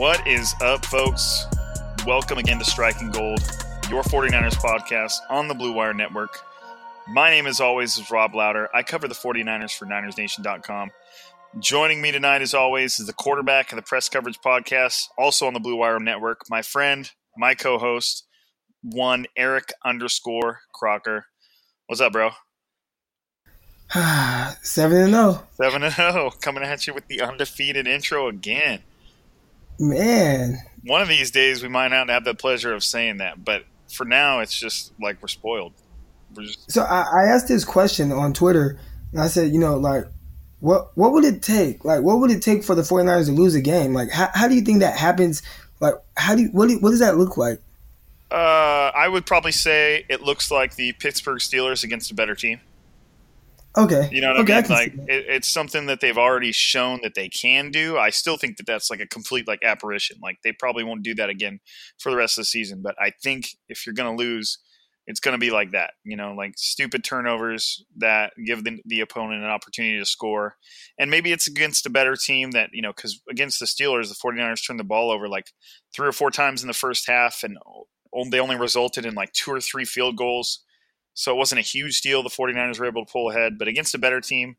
What 0.00 0.26
is 0.26 0.54
up, 0.62 0.86
folks? 0.86 1.44
Welcome 2.06 2.38
again 2.38 2.58
to 2.58 2.64
Striking 2.64 3.10
Gold, 3.10 3.40
your 3.90 4.02
49ers 4.02 4.54
podcast 4.54 5.18
on 5.28 5.46
the 5.46 5.52
Blue 5.52 5.72
Wire 5.72 5.92
Network. 5.92 6.38
My 7.06 7.28
name, 7.28 7.46
as 7.46 7.60
always, 7.60 7.98
is 7.98 8.10
Rob 8.10 8.34
Louder. 8.34 8.70
I 8.74 8.82
cover 8.82 9.08
the 9.08 9.14
49ers 9.14 9.76
for 9.76 9.84
NinersNation.com. 9.84 10.90
Joining 11.58 12.00
me 12.00 12.12
tonight, 12.12 12.40
as 12.40 12.54
always, 12.54 12.98
is 12.98 13.08
the 13.08 13.12
quarterback 13.12 13.72
of 13.72 13.76
the 13.76 13.82
Press 13.82 14.08
Coverage 14.08 14.40
Podcast, 14.40 15.08
also 15.18 15.46
on 15.46 15.52
the 15.52 15.60
Blue 15.60 15.76
Wire 15.76 16.00
Network, 16.00 16.44
my 16.48 16.62
friend, 16.62 17.10
my 17.36 17.54
co 17.54 17.78
host, 17.78 18.26
one 18.80 19.26
Eric 19.36 19.70
underscore 19.84 20.60
Crocker. 20.72 21.26
What's 21.88 22.00
up, 22.00 22.14
bro? 22.14 22.30
Seven 24.62 24.96
and 24.96 25.12
zero. 25.12 25.46
Seven 25.56 25.82
and 25.82 25.92
zero, 25.92 26.30
coming 26.40 26.62
at 26.62 26.86
you 26.86 26.94
with 26.94 27.06
the 27.08 27.20
undefeated 27.20 27.86
intro 27.86 28.28
again. 28.28 28.80
Man, 29.78 30.58
One 30.84 31.02
of 31.02 31.08
these 31.08 31.30
days, 31.30 31.62
we 31.62 31.68
might 31.68 31.88
not 31.88 32.08
have 32.08 32.24
the 32.24 32.34
pleasure 32.34 32.74
of 32.74 32.82
saying 32.84 33.18
that, 33.18 33.44
but 33.44 33.64
for 33.88 34.04
now, 34.04 34.40
it's 34.40 34.58
just 34.58 34.92
like 35.00 35.20
we're 35.20 35.28
spoiled. 35.28 35.72
We're 36.34 36.44
just 36.44 36.70
so 36.70 36.82
I, 36.82 37.00
I 37.00 37.24
asked 37.28 37.48
this 37.48 37.64
question 37.64 38.12
on 38.12 38.32
Twitter, 38.32 38.78
and 39.12 39.20
I 39.20 39.26
said, 39.26 39.52
you 39.52 39.58
know, 39.58 39.76
like, 39.76 40.04
what 40.60 40.96
what 40.96 41.12
would 41.12 41.24
it 41.24 41.42
take? 41.42 41.84
Like, 41.84 42.02
what 42.02 42.18
would 42.20 42.30
it 42.30 42.42
take 42.42 42.64
for 42.64 42.74
the 42.74 42.82
49ers 42.82 43.26
to 43.26 43.32
lose 43.32 43.54
a 43.54 43.60
game? 43.60 43.92
Like, 43.94 44.10
how, 44.10 44.28
how 44.32 44.48
do 44.48 44.54
you 44.54 44.60
think 44.62 44.80
that 44.80 44.96
happens? 44.96 45.42
Like, 45.80 45.94
how 46.16 46.34
do 46.34 46.42
you, 46.42 46.48
what 46.48 46.68
do, 46.68 46.78
what 46.78 46.90
does 46.90 47.00
that 47.00 47.16
look 47.16 47.36
like? 47.36 47.60
Uh, 48.30 48.92
I 48.94 49.08
would 49.08 49.26
probably 49.26 49.52
say 49.52 50.04
it 50.08 50.22
looks 50.22 50.50
like 50.50 50.76
the 50.76 50.92
Pittsburgh 50.92 51.40
Steelers 51.40 51.82
against 51.82 52.10
a 52.10 52.14
better 52.14 52.34
team. 52.34 52.60
Okay, 53.78 54.08
You 54.10 54.20
know 54.20 54.30
what 54.30 54.40
okay, 54.40 54.52
I 54.52 54.56
mean? 54.56 54.64
can 54.64 54.74
Like 54.74 54.94
it, 55.08 55.24
it's 55.28 55.48
something 55.48 55.86
that 55.86 56.00
they've 56.00 56.18
already 56.18 56.50
shown 56.50 57.00
that 57.02 57.14
they 57.14 57.28
can 57.28 57.70
do. 57.70 57.96
I 57.96 58.10
still 58.10 58.36
think 58.36 58.56
that 58.56 58.66
that's 58.66 58.90
like 58.90 59.00
a 59.00 59.06
complete 59.06 59.46
like 59.46 59.60
apparition. 59.62 60.18
Like 60.20 60.38
they 60.42 60.52
probably 60.52 60.82
won't 60.82 61.02
do 61.02 61.14
that 61.14 61.30
again 61.30 61.60
for 61.98 62.10
the 62.10 62.16
rest 62.16 62.36
of 62.36 62.42
the 62.42 62.46
season. 62.46 62.82
But 62.82 62.96
I 63.00 63.12
think 63.22 63.50
if 63.68 63.86
you're 63.86 63.94
going 63.94 64.16
to 64.16 64.22
lose, 64.22 64.58
it's 65.06 65.20
going 65.20 65.34
to 65.34 65.38
be 65.38 65.52
like 65.52 65.70
that. 65.70 65.92
You 66.04 66.16
know, 66.16 66.32
like 66.32 66.54
stupid 66.56 67.04
turnovers 67.04 67.84
that 67.98 68.32
give 68.44 68.64
the, 68.64 68.80
the 68.86 69.00
opponent 69.02 69.44
an 69.44 69.50
opportunity 69.50 69.98
to 69.98 70.04
score. 70.04 70.56
And 70.98 71.08
maybe 71.08 71.30
it's 71.30 71.46
against 71.46 71.86
a 71.86 71.90
better 71.90 72.16
team 72.16 72.50
that, 72.52 72.70
you 72.72 72.82
know, 72.82 72.92
because 72.92 73.20
against 73.30 73.60
the 73.60 73.66
Steelers, 73.66 74.08
the 74.08 74.16
49ers 74.16 74.66
turned 74.66 74.80
the 74.80 74.84
ball 74.84 75.12
over 75.12 75.28
like 75.28 75.52
three 75.94 76.08
or 76.08 76.12
four 76.12 76.32
times 76.32 76.62
in 76.62 76.66
the 76.66 76.74
first 76.74 77.08
half 77.08 77.44
and 77.44 77.56
they 78.30 78.40
only 78.40 78.56
resulted 78.56 79.06
in 79.06 79.14
like 79.14 79.32
two 79.32 79.52
or 79.52 79.60
three 79.60 79.84
field 79.84 80.16
goals. 80.16 80.64
So 81.14 81.32
it 81.32 81.36
wasn't 81.36 81.58
a 81.58 81.62
huge 81.62 82.00
deal. 82.00 82.22
The 82.22 82.30
49ers 82.30 82.78
were 82.78 82.86
able 82.86 83.04
to 83.04 83.12
pull 83.12 83.30
ahead. 83.30 83.58
But 83.58 83.68
against 83.68 83.94
a 83.94 83.98
better 83.98 84.20
team, 84.20 84.56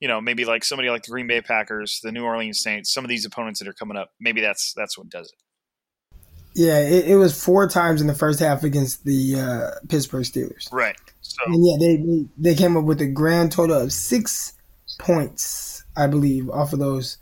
you 0.00 0.08
know, 0.08 0.20
maybe 0.20 0.44
like 0.44 0.64
somebody 0.64 0.90
like 0.90 1.04
the 1.04 1.10
Green 1.10 1.26
Bay 1.26 1.40
Packers, 1.40 2.00
the 2.02 2.12
New 2.12 2.24
Orleans 2.24 2.60
Saints, 2.60 2.92
some 2.92 3.04
of 3.04 3.08
these 3.08 3.24
opponents 3.24 3.60
that 3.60 3.68
are 3.68 3.72
coming 3.72 3.96
up, 3.96 4.10
maybe 4.20 4.40
that's 4.40 4.72
that's 4.76 4.98
what 4.98 5.08
does 5.08 5.28
it. 5.32 6.18
yeah, 6.54 6.78
it, 6.80 7.06
it 7.06 7.16
was 7.16 7.40
four 7.40 7.68
times 7.68 8.00
in 8.00 8.08
the 8.08 8.14
first 8.14 8.40
half 8.40 8.64
against 8.64 9.04
the 9.04 9.36
uh, 9.38 9.70
Pittsburgh 9.88 10.24
Steelers, 10.24 10.70
Right. 10.72 10.96
So 11.20 11.38
and 11.46 11.64
yeah, 11.64 11.76
they, 11.78 11.96
they 11.96 12.26
they 12.36 12.54
came 12.54 12.76
up 12.76 12.84
with 12.84 13.00
a 13.00 13.06
grand 13.06 13.52
total 13.52 13.78
of 13.78 13.92
six 13.92 14.54
points, 14.98 15.84
I 15.96 16.08
believe, 16.08 16.50
off 16.50 16.72
of 16.72 16.78
those 16.78 17.18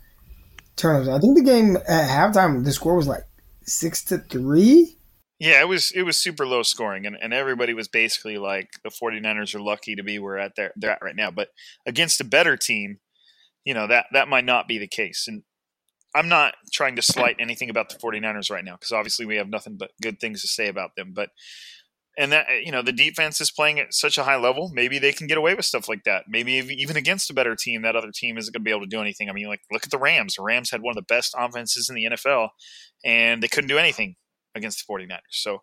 turnovers. 0.75 1.07
I 1.07 1.19
think 1.19 1.37
the 1.37 1.43
game 1.43 1.77
at 1.77 2.09
halftime, 2.09 2.65
the 2.65 2.71
score 2.71 2.95
was 2.95 3.07
like 3.07 3.23
six 3.63 4.03
to 4.05 4.17
three. 4.17 4.97
Yeah, 5.41 5.59
it 5.59 5.67
was 5.67 5.91
it 5.95 6.03
was 6.03 6.17
super 6.17 6.45
low 6.45 6.61
scoring 6.61 7.07
and, 7.07 7.17
and 7.19 7.33
everybody 7.33 7.73
was 7.73 7.87
basically 7.87 8.37
like 8.37 8.73
the 8.83 8.91
49ers 8.91 9.55
are 9.55 9.59
lucky 9.59 9.95
to 9.95 10.03
be 10.03 10.19
where 10.19 10.37
at 10.37 10.51
they're, 10.55 10.71
they're 10.75 10.91
at 10.91 11.01
right 11.01 11.15
now. 11.15 11.31
But 11.31 11.47
against 11.83 12.21
a 12.21 12.23
better 12.23 12.55
team, 12.55 12.99
you 13.65 13.73
know, 13.73 13.87
that 13.87 14.05
that 14.13 14.27
might 14.27 14.45
not 14.45 14.67
be 14.67 14.77
the 14.77 14.87
case. 14.87 15.25
And 15.27 15.41
I'm 16.13 16.29
not 16.29 16.53
trying 16.71 16.95
to 16.95 17.01
slight 17.01 17.37
anything 17.39 17.71
about 17.71 17.89
the 17.89 17.97
49ers 17.97 18.51
right 18.51 18.63
now 18.63 18.73
because 18.73 18.91
obviously 18.91 19.25
we 19.25 19.37
have 19.37 19.49
nothing 19.49 19.77
but 19.77 19.89
good 19.99 20.19
things 20.19 20.43
to 20.43 20.47
say 20.47 20.67
about 20.67 20.91
them. 20.95 21.11
But 21.11 21.29
and 22.15 22.31
that 22.33 22.45
you 22.63 22.71
know 22.71 22.83
the 22.83 22.91
defense 22.91 23.41
is 23.41 23.49
playing 23.49 23.79
at 23.79 23.95
such 23.95 24.19
a 24.19 24.23
high 24.23 24.37
level, 24.37 24.69
maybe 24.71 24.99
they 24.99 25.11
can 25.11 25.25
get 25.25 25.39
away 25.39 25.55
with 25.55 25.65
stuff 25.65 25.89
like 25.89 26.03
that. 26.03 26.25
Maybe 26.27 26.51
even 26.51 26.97
against 26.97 27.31
a 27.31 27.33
better 27.33 27.55
team, 27.55 27.81
that 27.81 27.95
other 27.95 28.11
team 28.13 28.37
isn't 28.37 28.53
going 28.53 28.61
to 28.61 28.63
be 28.63 28.69
able 28.69 28.81
to 28.81 28.95
do 28.95 29.01
anything. 29.01 29.27
I 29.27 29.33
mean, 29.33 29.47
like 29.47 29.61
look 29.71 29.85
at 29.85 29.89
the 29.89 29.97
Rams. 29.97 30.35
The 30.35 30.43
Rams 30.43 30.69
had 30.69 30.83
one 30.83 30.91
of 30.91 30.97
the 30.97 31.11
best 31.11 31.33
offenses 31.35 31.89
in 31.89 31.95
the 31.95 32.09
NFL, 32.11 32.49
and 33.03 33.41
they 33.41 33.47
couldn't 33.47 33.69
do 33.69 33.79
anything 33.79 34.17
against 34.55 34.85
the 34.85 34.93
49ers. 34.93 35.19
So 35.31 35.59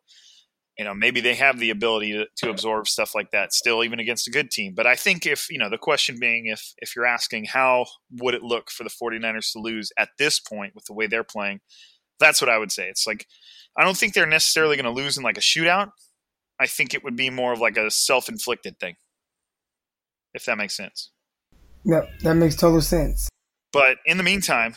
you 0.78 0.84
know 0.84 0.94
maybe 0.94 1.20
they 1.20 1.34
have 1.34 1.58
the 1.58 1.70
ability 1.70 2.12
to, 2.12 2.26
to 2.36 2.50
absorb 2.50 2.86
stuff 2.86 3.14
like 3.14 3.32
that 3.32 3.52
still 3.52 3.82
even 3.82 3.98
against 3.98 4.28
a 4.28 4.30
good 4.30 4.48
team 4.48 4.74
but 4.76 4.86
i 4.86 4.94
think 4.94 5.26
if 5.26 5.50
you 5.50 5.58
know 5.58 5.68
the 5.68 5.76
question 5.76 6.20
being 6.20 6.46
if 6.46 6.72
if 6.78 6.94
you're 6.94 7.04
asking 7.04 7.46
how 7.46 7.84
would 8.12 8.32
it 8.32 8.44
look 8.44 8.70
for 8.70 8.84
the 8.84 8.90
49ers 8.90 9.50
to 9.54 9.58
lose 9.58 9.90
at 9.98 10.10
this 10.20 10.38
point 10.38 10.76
with 10.76 10.84
the 10.84 10.92
way 10.92 11.08
they're 11.08 11.24
playing 11.24 11.58
that's 12.20 12.40
what 12.40 12.48
i 12.48 12.56
would 12.56 12.70
say 12.70 12.86
it's 12.86 13.08
like 13.08 13.26
i 13.76 13.82
don't 13.82 13.96
think 13.96 14.14
they're 14.14 14.24
necessarily 14.24 14.76
going 14.76 14.84
to 14.84 15.02
lose 15.02 15.18
in 15.18 15.24
like 15.24 15.36
a 15.36 15.40
shootout 15.40 15.90
i 16.60 16.66
think 16.68 16.94
it 16.94 17.02
would 17.02 17.16
be 17.16 17.28
more 17.28 17.52
of 17.52 17.58
like 17.58 17.76
a 17.76 17.90
self-inflicted 17.90 18.78
thing 18.78 18.94
if 20.34 20.44
that 20.44 20.58
makes 20.58 20.76
sense. 20.76 21.10
Yep, 21.84 22.08
that 22.20 22.34
makes 22.34 22.56
total 22.56 22.80
sense. 22.80 23.28
But 23.72 23.98
in 24.06 24.16
the 24.16 24.22
meantime, 24.22 24.76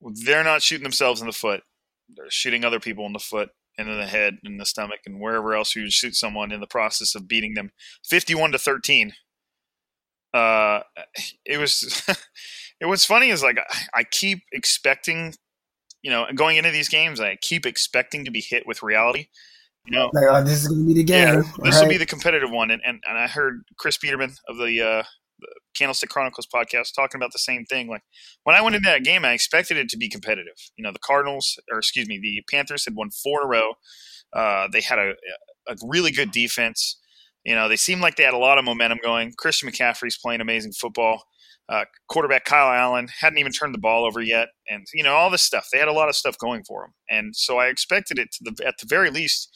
they're 0.00 0.44
not 0.44 0.62
shooting 0.62 0.82
themselves 0.82 1.20
in 1.20 1.26
the 1.26 1.32
foot. 1.32 1.62
They're 2.08 2.30
shooting 2.30 2.64
other 2.64 2.80
people 2.80 3.06
in 3.06 3.12
the 3.12 3.18
foot 3.18 3.50
and 3.76 3.88
in 3.88 3.98
the 3.98 4.06
head 4.06 4.38
and 4.44 4.60
the 4.60 4.66
stomach 4.66 5.00
and 5.06 5.20
wherever 5.20 5.54
else 5.54 5.74
you 5.74 5.90
shoot 5.90 6.14
someone 6.14 6.52
in 6.52 6.60
the 6.60 6.66
process 6.66 7.14
of 7.14 7.28
beating 7.28 7.54
them 7.54 7.70
51 8.04 8.52
to 8.52 8.58
13. 8.58 9.12
Uh, 10.32 10.80
it 11.44 11.58
was, 11.58 12.02
it 12.80 12.86
was 12.86 13.04
funny 13.04 13.30
is 13.30 13.42
like, 13.42 13.58
I 13.94 14.04
keep 14.04 14.40
expecting, 14.52 15.34
you 16.02 16.10
know, 16.10 16.26
going 16.34 16.56
into 16.56 16.70
these 16.70 16.88
games, 16.88 17.20
I 17.20 17.36
keep 17.40 17.66
expecting 17.66 18.24
to 18.24 18.30
be 18.30 18.40
hit 18.40 18.66
with 18.66 18.82
reality. 18.82 19.28
You 19.86 19.98
know, 19.98 20.10
like, 20.14 20.24
oh, 20.30 20.42
this 20.42 20.62
is 20.62 20.68
going 20.68 20.80
to 20.80 20.86
be 20.86 20.94
the 20.94 21.04
game. 21.04 21.28
Yeah, 21.28 21.42
this 21.62 21.74
right? 21.74 21.82
will 21.82 21.90
be 21.90 21.98
the 21.98 22.06
competitive 22.06 22.50
one. 22.50 22.70
And, 22.70 22.80
and, 22.86 23.02
and 23.06 23.18
I 23.18 23.26
heard 23.26 23.64
Chris 23.76 23.98
Peterman 23.98 24.32
of 24.48 24.56
the, 24.56 24.80
uh, 24.80 25.02
the 25.02 25.04
Candlestick 25.76 26.10
Chronicles 26.10 26.46
podcast 26.52 26.94
talking 26.94 27.18
about 27.18 27.32
the 27.32 27.38
same 27.38 27.64
thing. 27.64 27.88
Like 27.88 28.02
when 28.44 28.56
I 28.56 28.62
went 28.62 28.76
into 28.76 28.88
that 28.88 29.04
game, 29.04 29.24
I 29.24 29.32
expected 29.32 29.76
it 29.76 29.88
to 29.90 29.96
be 29.96 30.08
competitive. 30.08 30.54
You 30.76 30.84
know, 30.84 30.92
the 30.92 30.98
Cardinals, 30.98 31.58
or 31.70 31.78
excuse 31.78 32.08
me, 32.08 32.18
the 32.20 32.42
Panthers 32.50 32.84
had 32.84 32.94
won 32.94 33.10
four 33.10 33.42
in 33.42 33.46
a 33.46 33.48
row. 33.48 33.72
Uh, 34.32 34.68
they 34.72 34.80
had 34.80 34.98
a, 34.98 35.12
a 35.68 35.76
really 35.86 36.10
good 36.10 36.30
defense. 36.30 36.98
You 37.44 37.54
know, 37.54 37.68
they 37.68 37.76
seemed 37.76 38.00
like 38.00 38.16
they 38.16 38.24
had 38.24 38.34
a 38.34 38.38
lot 38.38 38.58
of 38.58 38.64
momentum 38.64 38.98
going. 39.02 39.34
Christian 39.36 39.68
McCaffrey's 39.68 40.18
playing 40.18 40.40
amazing 40.40 40.72
football. 40.72 41.24
Uh, 41.66 41.84
quarterback 42.08 42.44
Kyle 42.44 42.70
Allen 42.70 43.08
hadn't 43.20 43.38
even 43.38 43.52
turned 43.52 43.72
the 43.72 43.78
ball 43.78 44.04
over 44.04 44.20
yet, 44.20 44.48
and 44.68 44.86
you 44.92 45.02
know 45.02 45.14
all 45.14 45.30
this 45.30 45.42
stuff. 45.42 45.66
They 45.72 45.78
had 45.78 45.88
a 45.88 45.92
lot 45.92 46.10
of 46.10 46.16
stuff 46.16 46.36
going 46.36 46.62
for 46.62 46.82
them, 46.82 46.92
and 47.08 47.34
so 47.34 47.58
I 47.58 47.68
expected 47.68 48.18
it 48.18 48.28
to 48.32 48.44
the 48.44 48.66
at 48.66 48.74
the 48.78 48.86
very 48.86 49.08
least 49.08 49.48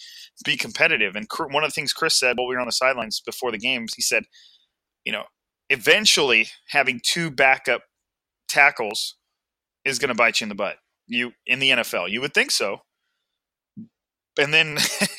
be 0.44 0.56
competitive. 0.56 1.16
And 1.16 1.26
one 1.50 1.64
of 1.64 1.70
the 1.70 1.74
things 1.74 1.92
Chris 1.92 2.18
said 2.18 2.36
while 2.36 2.48
we 2.48 2.54
were 2.54 2.60
on 2.60 2.66
the 2.66 2.72
sidelines 2.72 3.20
before 3.24 3.50
the 3.50 3.58
games, 3.58 3.94
he 3.94 4.02
said, 4.02 4.24
you 5.04 5.12
know, 5.12 5.24
eventually 5.70 6.48
having 6.68 7.00
two 7.02 7.30
backup 7.30 7.82
tackles 8.48 9.16
is 9.84 9.98
going 9.98 10.08
to 10.08 10.14
bite 10.14 10.40
you 10.40 10.46
in 10.46 10.48
the 10.48 10.54
butt. 10.54 10.76
You 11.06 11.32
in 11.46 11.58
the 11.58 11.70
NFL, 11.70 12.10
you 12.10 12.20
would 12.20 12.34
think 12.34 12.50
so, 12.50 12.82
and 14.38 14.52
then 14.52 14.78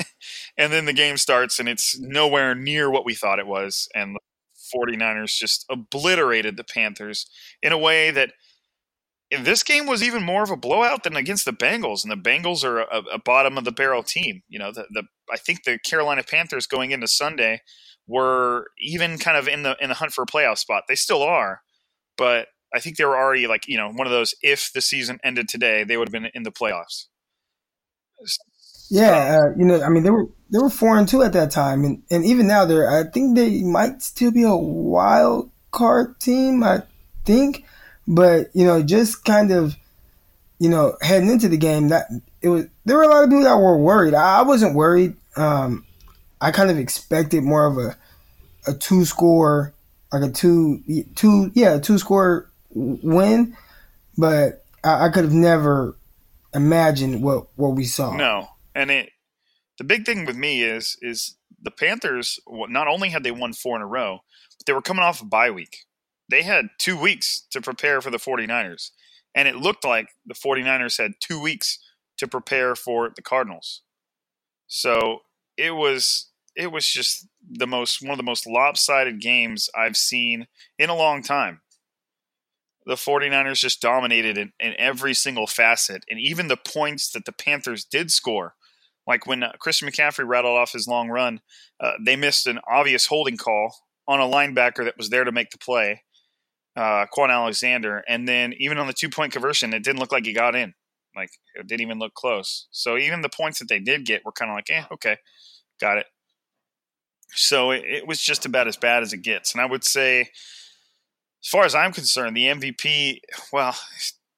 and 0.57 0.71
then 0.71 0.85
the 0.85 0.93
game 0.93 1.17
starts 1.17 1.59
and 1.59 1.67
it's 1.67 1.99
nowhere 1.99 2.53
near 2.53 2.89
what 2.89 3.05
we 3.05 3.15
thought 3.15 3.39
it 3.39 3.47
was, 3.47 3.87
and 3.95 4.15
the 4.15 4.19
49ers 4.75 5.35
just 5.35 5.65
obliterated 5.69 6.57
the 6.57 6.63
Panthers 6.63 7.25
in 7.63 7.71
a 7.71 7.77
way 7.77 8.11
that 8.11 8.33
this 9.31 9.63
game 9.63 9.85
was 9.85 10.01
even 10.01 10.23
more 10.23 10.43
of 10.43 10.49
a 10.49 10.57
blowout 10.57 11.03
than 11.03 11.15
against 11.15 11.45
the 11.45 11.53
Bengals, 11.53 12.03
and 12.03 12.11
the 12.11 12.29
Bengals 12.29 12.63
are 12.63 12.79
a, 12.81 13.03
a 13.13 13.19
bottom 13.19 13.57
of 13.57 13.63
the 13.63 13.71
barrel 13.71 14.03
team. 14.03 14.41
You 14.47 14.59
know, 14.59 14.71
the, 14.71 14.85
the 14.91 15.03
I 15.31 15.37
think 15.37 15.63
the 15.63 15.77
Carolina 15.79 16.23
Panthers 16.23 16.67
going 16.67 16.91
into 16.91 17.07
Sunday 17.07 17.61
were 18.09 18.65
even 18.79 19.17
kind 19.17 19.37
of 19.37 19.47
in 19.47 19.63
the 19.63 19.77
in 19.79 19.89
the 19.89 19.95
hunt 19.95 20.11
for 20.11 20.23
a 20.23 20.25
playoff 20.25 20.57
spot. 20.57 20.83
They 20.87 20.95
still 20.95 21.21
are, 21.21 21.61
but 22.17 22.47
I 22.73 22.79
think 22.79 22.97
they 22.97 23.05
were 23.05 23.17
already 23.17 23.47
like 23.47 23.67
you 23.67 23.77
know 23.77 23.89
one 23.91 24.07
of 24.07 24.11
those. 24.11 24.33
If 24.41 24.71
the 24.73 24.81
season 24.81 25.19
ended 25.23 25.47
today, 25.47 25.83
they 25.83 25.95
would 25.95 26.07
have 26.07 26.13
been 26.13 26.31
in 26.33 26.43
the 26.43 26.51
playoffs. 26.51 27.05
Yeah, 28.89 29.39
uh, 29.39 29.57
you 29.57 29.65
know, 29.65 29.81
I 29.83 29.89
mean, 29.89 30.03
they 30.03 30.09
were 30.09 30.25
they 30.51 30.57
were 30.57 30.69
four 30.69 30.97
and 30.97 31.07
two 31.07 31.21
at 31.21 31.33
that 31.33 31.51
time, 31.51 31.83
and, 31.83 32.01
and 32.09 32.25
even 32.25 32.47
now 32.47 32.65
they're. 32.65 32.89
I 32.89 33.03
think 33.03 33.37
they 33.37 33.61
might 33.61 34.01
still 34.01 34.31
be 34.31 34.43
a 34.43 34.55
wild 34.55 35.51
card 35.71 36.19
team. 36.19 36.63
I 36.63 36.81
think, 37.23 37.65
but 38.07 38.49
you 38.53 38.65
know, 38.65 38.81
just 38.81 39.23
kind 39.23 39.51
of, 39.51 39.75
you 40.57 40.69
know, 40.69 40.97
heading 41.01 41.29
into 41.29 41.47
the 41.47 41.57
game, 41.57 41.89
that 41.89 42.07
it 42.41 42.49
was 42.49 42.65
there 42.85 42.97
were 42.97 43.03
a 43.03 43.07
lot 43.07 43.23
of 43.23 43.29
people 43.29 43.43
that 43.43 43.57
were 43.57 43.77
worried. 43.77 44.15
I, 44.15 44.39
I 44.39 44.41
wasn't 44.41 44.75
worried. 44.75 45.15
Um, 45.35 45.85
I 46.41 46.51
kind 46.51 46.71
of 46.71 46.77
expected 46.77 47.43
more 47.43 47.65
of 47.65 47.77
a 47.77 47.97
a 48.67 48.73
two 48.73 49.05
score, 49.05 49.73
like 50.11 50.23
a 50.23 50.31
two 50.31 50.83
two 51.15 51.51
yeah 51.53 51.79
two 51.79 51.97
score 51.97 52.49
win, 52.71 53.55
but 54.17 54.63
I, 54.83 55.05
I 55.05 55.09
could 55.09 55.23
have 55.23 55.33
never 55.33 55.95
imagined 56.53 57.21
what 57.23 57.47
what 57.55 57.75
we 57.75 57.85
saw. 57.85 58.15
No, 58.15 58.49
and 58.75 58.91
it 58.91 59.11
the 59.77 59.83
big 59.83 60.05
thing 60.05 60.25
with 60.25 60.35
me 60.35 60.63
is 60.63 60.97
is 61.01 61.35
the 61.61 61.71
Panthers 61.71 62.39
not 62.47 62.87
only 62.87 63.09
had 63.09 63.23
they 63.23 63.31
won 63.31 63.53
four 63.53 63.75
in 63.75 63.81
a 63.81 63.87
row, 63.87 64.19
but 64.57 64.65
they 64.65 64.73
were 64.73 64.81
coming 64.81 65.03
off 65.03 65.21
a 65.21 65.25
bye 65.25 65.51
week. 65.51 65.85
They 66.29 66.43
had 66.43 66.69
two 66.77 66.99
weeks 66.99 67.45
to 67.51 67.61
prepare 67.61 68.01
for 68.01 68.11
the 68.11 68.17
49ers. 68.17 68.91
And 69.35 69.47
it 69.47 69.55
looked 69.55 69.83
like 69.83 70.09
the 70.25 70.33
49ers 70.33 70.97
had 70.97 71.13
two 71.19 71.41
weeks 71.41 71.79
to 72.17 72.27
prepare 72.27 72.75
for 72.75 73.11
the 73.15 73.21
Cardinals. 73.21 73.81
So 74.67 75.19
it 75.57 75.71
was 75.71 76.28
it 76.59 76.71
was 76.71 76.87
just 76.87 77.27
the 77.49 77.67
most 77.67 78.01
one 78.01 78.11
of 78.11 78.17
the 78.17 78.23
most 78.23 78.45
lopsided 78.45 79.21
games 79.21 79.69
I've 79.75 79.97
seen 79.97 80.47
in 80.77 80.89
a 80.89 80.95
long 80.95 81.23
time. 81.23 81.61
The 82.85 82.95
49ers 82.95 83.59
just 83.59 83.81
dominated 83.81 84.37
in, 84.37 84.51
in 84.59 84.73
every 84.77 85.13
single 85.13 85.47
facet, 85.47 86.03
and 86.09 86.19
even 86.19 86.47
the 86.47 86.57
points 86.57 87.11
that 87.11 87.25
the 87.25 87.31
Panthers 87.31 87.85
did 87.85 88.11
score 88.11 88.55
like 89.09 89.25
when 89.25 89.41
uh, 89.41 89.51
Christian 89.59 89.89
McCaffrey 89.89 90.25
rattled 90.25 90.55
off 90.55 90.71
his 90.71 90.87
long 90.87 91.09
run, 91.09 91.41
uh, 91.79 91.93
they 91.99 92.15
missed 92.15 92.45
an 92.45 92.59
obvious 92.69 93.07
holding 93.07 93.37
call 93.37 93.75
on 94.07 94.19
a 94.19 94.23
linebacker 94.23 94.85
that 94.85 94.97
was 94.97 95.09
there 95.09 95.23
to 95.23 95.31
make 95.31 95.49
the 95.49 95.57
play, 95.57 96.03
uh, 96.75 97.07
Kwon 97.11 97.31
Alexander. 97.31 98.03
And 98.07 98.27
then 98.27 98.53
even 98.59 98.77
on 98.77 98.85
the 98.85 98.93
two 98.93 99.09
point 99.09 99.33
conversion, 99.33 99.73
it 99.73 99.83
didn't 99.83 99.99
look 99.99 100.11
like 100.11 100.25
he 100.25 100.33
got 100.33 100.55
in. 100.55 100.75
Like 101.15 101.31
it 101.55 101.65
didn't 101.65 101.81
even 101.81 101.97
look 101.97 102.13
close. 102.13 102.67
So 102.69 102.97
even 102.97 103.21
the 103.21 103.29
points 103.29 103.57
that 103.57 103.67
they 103.67 103.79
did 103.79 104.05
get 104.05 104.23
were 104.23 104.31
kind 104.31 104.51
of 104.51 104.55
like, 104.55 104.69
eh, 104.69 104.83
okay, 104.93 105.17
got 105.81 105.97
it. 105.97 106.05
So 107.35 107.71
it, 107.71 107.83
it 107.85 108.07
was 108.07 108.21
just 108.21 108.45
about 108.45 108.67
as 108.67 108.77
bad 108.77 109.03
as 109.03 109.13
it 109.13 109.21
gets. 109.21 109.53
And 109.53 109.61
I 109.61 109.65
would 109.65 109.83
say, 109.83 110.21
as 110.21 111.47
far 111.49 111.63
as 111.63 111.75
I'm 111.75 111.93
concerned, 111.93 112.35
the 112.35 112.45
MVP, 112.45 113.21
well, 113.53 113.75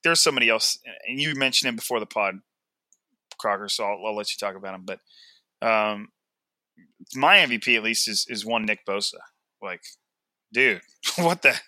there's 0.04 0.20
somebody 0.20 0.48
else, 0.48 0.78
and 1.06 1.20
you 1.20 1.34
mentioned 1.34 1.68
him 1.68 1.76
before 1.76 2.00
the 2.00 2.06
pod, 2.06 2.40
Crocker, 3.38 3.68
so 3.68 3.84
I'll, 3.84 4.06
I'll, 4.06 4.16
let 4.16 4.30
you 4.30 4.36
talk 4.38 4.56
about 4.56 4.74
him. 4.74 4.84
But 4.84 5.00
um, 5.66 6.08
my 7.14 7.38
MVP 7.38 7.76
at 7.76 7.82
least 7.82 8.08
is 8.08 8.26
is 8.28 8.46
one 8.46 8.64
Nick 8.64 8.86
Bosa. 8.86 9.18
Like, 9.60 9.82
dude, 10.52 10.80
what 11.16 11.42
the 11.42 11.58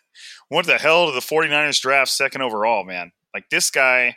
what 0.48 0.66
the 0.66 0.78
hell 0.78 1.06
did 1.06 1.16
the 1.16 1.26
49ers 1.26 1.80
draft 1.80 2.10
second 2.10 2.42
overall, 2.42 2.84
man? 2.84 3.12
Like 3.32 3.50
this 3.50 3.70
guy 3.70 4.16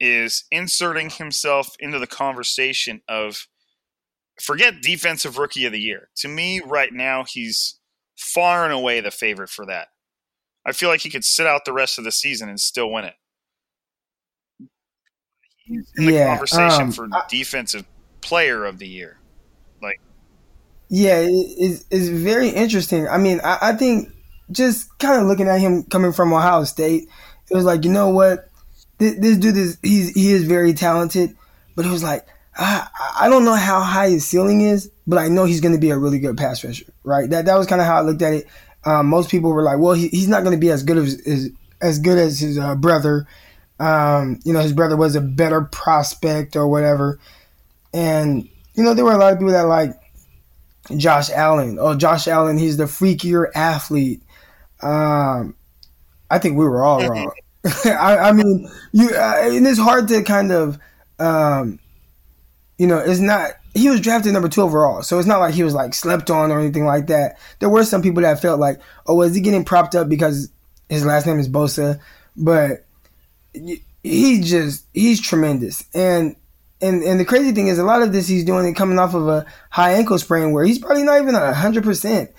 is 0.00 0.44
inserting 0.50 1.10
himself 1.10 1.74
into 1.78 1.98
the 1.98 2.06
conversation 2.06 3.02
of 3.08 3.46
forget 4.40 4.82
defensive 4.82 5.38
rookie 5.38 5.64
of 5.64 5.72
the 5.72 5.80
year. 5.80 6.08
To 6.16 6.28
me, 6.28 6.60
right 6.60 6.92
now, 6.92 7.24
he's 7.24 7.78
far 8.16 8.64
and 8.64 8.72
away 8.72 9.00
the 9.00 9.10
favorite 9.10 9.50
for 9.50 9.66
that. 9.66 9.88
I 10.66 10.72
feel 10.72 10.88
like 10.88 11.02
he 11.02 11.10
could 11.10 11.24
sit 11.24 11.46
out 11.46 11.64
the 11.64 11.72
rest 11.72 11.98
of 11.98 12.04
the 12.04 12.12
season 12.12 12.48
and 12.48 12.58
still 12.58 12.90
win 12.90 13.04
it 13.04 13.14
in 15.68 16.06
the 16.06 16.12
yeah, 16.12 16.26
conversation 16.28 16.82
um, 16.82 16.92
for 16.92 17.08
I, 17.12 17.22
defensive 17.28 17.84
player 18.20 18.64
of 18.64 18.78
the 18.78 18.86
year. 18.86 19.18
Like, 19.82 20.00
yeah, 20.88 21.24
it's, 21.26 21.84
it's 21.90 22.08
very 22.08 22.48
interesting. 22.48 23.08
I 23.08 23.18
mean, 23.18 23.40
I, 23.44 23.58
I 23.60 23.72
think 23.72 24.08
just 24.50 24.96
kind 24.98 25.20
of 25.20 25.26
looking 25.26 25.48
at 25.48 25.60
him 25.60 25.84
coming 25.84 26.12
from 26.12 26.32
Ohio 26.32 26.64
State, 26.64 27.08
it 27.50 27.54
was 27.54 27.64
like, 27.64 27.84
you 27.84 27.90
know 27.90 28.08
what, 28.08 28.48
this, 28.98 29.14
this 29.18 29.36
dude 29.36 29.56
is 29.56 29.78
he's 29.82 30.10
he 30.10 30.32
is 30.32 30.44
very 30.44 30.72
talented, 30.72 31.36
but 31.76 31.84
it 31.86 31.90
was 31.90 32.02
like. 32.02 32.26
I, 32.56 32.88
I 33.20 33.28
don't 33.28 33.44
know 33.44 33.54
how 33.54 33.80
high 33.80 34.10
his 34.10 34.26
ceiling 34.26 34.60
is, 34.60 34.90
but 35.06 35.18
I 35.18 35.28
know 35.28 35.44
he's 35.44 35.60
going 35.60 35.74
to 35.74 35.80
be 35.80 35.90
a 35.90 35.98
really 35.98 36.18
good 36.18 36.36
pass 36.36 36.64
rusher, 36.64 36.86
right? 37.02 37.28
That 37.28 37.46
that 37.46 37.58
was 37.58 37.66
kind 37.66 37.80
of 37.80 37.86
how 37.86 37.96
I 37.96 38.00
looked 38.02 38.22
at 38.22 38.32
it. 38.32 38.46
Um, 38.84 39.06
most 39.06 39.30
people 39.30 39.50
were 39.50 39.62
like, 39.62 39.78
"Well, 39.78 39.94
he, 39.94 40.08
he's 40.08 40.28
not 40.28 40.42
going 40.42 40.54
to 40.54 40.60
be 40.60 40.70
as 40.70 40.82
good 40.82 40.98
as, 40.98 41.20
as 41.26 41.50
as 41.80 41.98
good 41.98 42.18
as 42.18 42.38
his 42.38 42.58
uh, 42.58 42.74
brother." 42.74 43.26
Um, 43.80 44.40
you 44.44 44.52
know, 44.52 44.60
his 44.60 44.72
brother 44.72 44.96
was 44.96 45.16
a 45.16 45.20
better 45.20 45.62
prospect 45.62 46.56
or 46.56 46.68
whatever. 46.68 47.18
And, 47.92 48.48
you 48.74 48.82
know, 48.82 48.94
there 48.94 49.04
were 49.04 49.12
a 49.12 49.18
lot 49.18 49.32
of 49.32 49.38
people 49.38 49.52
that 49.52 49.62
like 49.62 49.92
Josh 50.96 51.30
Allen. 51.30 51.78
Oh, 51.80 51.94
Josh 51.94 52.28
Allen, 52.28 52.58
he's 52.58 52.76
the 52.76 52.84
freakier 52.84 53.50
athlete. 53.54 54.22
Um, 54.82 55.56
I 56.30 56.38
think 56.38 56.56
we 56.56 56.64
were 56.64 56.84
all 56.84 57.08
wrong. 57.08 57.32
I, 57.84 58.16
I, 58.18 58.32
mean, 58.32 58.70
you, 58.92 59.10
uh, 59.10 59.34
and 59.42 59.66
it's 59.66 59.78
hard 59.78 60.08
to 60.08 60.22
kind 60.22 60.52
of, 60.52 60.78
um, 61.18 61.78
you 62.78 62.86
know, 62.86 62.98
it's 62.98 63.20
not, 63.20 63.52
he 63.74 63.90
was 63.90 64.00
drafted 64.00 64.32
number 64.32 64.48
two 64.48 64.62
overall. 64.62 65.02
So 65.02 65.18
it's 65.18 65.28
not 65.28 65.40
like 65.40 65.54
he 65.54 65.62
was 65.62 65.74
like 65.74 65.94
slept 65.94 66.30
on 66.30 66.50
or 66.50 66.60
anything 66.60 66.86
like 66.86 67.08
that. 67.08 67.38
There 67.58 67.68
were 67.68 67.84
some 67.84 68.02
people 68.02 68.22
that 68.22 68.40
felt 68.40 68.60
like, 68.60 68.80
oh, 69.06 69.22
is 69.22 69.34
he 69.34 69.40
getting 69.40 69.64
propped 69.64 69.94
up 69.94 70.08
because 70.08 70.48
his 70.88 71.04
last 71.04 71.26
name 71.26 71.38
is 71.38 71.48
Bosa? 71.48 72.00
But 72.36 72.84
he 74.04 74.40
just 74.40 74.84
he's 74.92 75.20
tremendous 75.20 75.82
and 75.94 76.36
and 76.82 77.02
and 77.02 77.18
the 77.18 77.24
crazy 77.24 77.52
thing 77.52 77.68
is 77.68 77.78
a 77.78 77.84
lot 77.84 78.02
of 78.02 78.12
this 78.12 78.28
he's 78.28 78.44
doing 78.44 78.66
it 78.66 78.74
coming 78.74 78.98
off 78.98 79.14
of 79.14 79.26
a 79.26 79.46
high 79.70 79.92
ankle 79.92 80.18
sprain 80.18 80.52
where 80.52 80.64
he's 80.64 80.78
probably 80.78 81.02
not 81.02 81.20
even 81.20 81.34
a 81.34 81.54
hundred 81.54 81.82
percent 81.82 82.30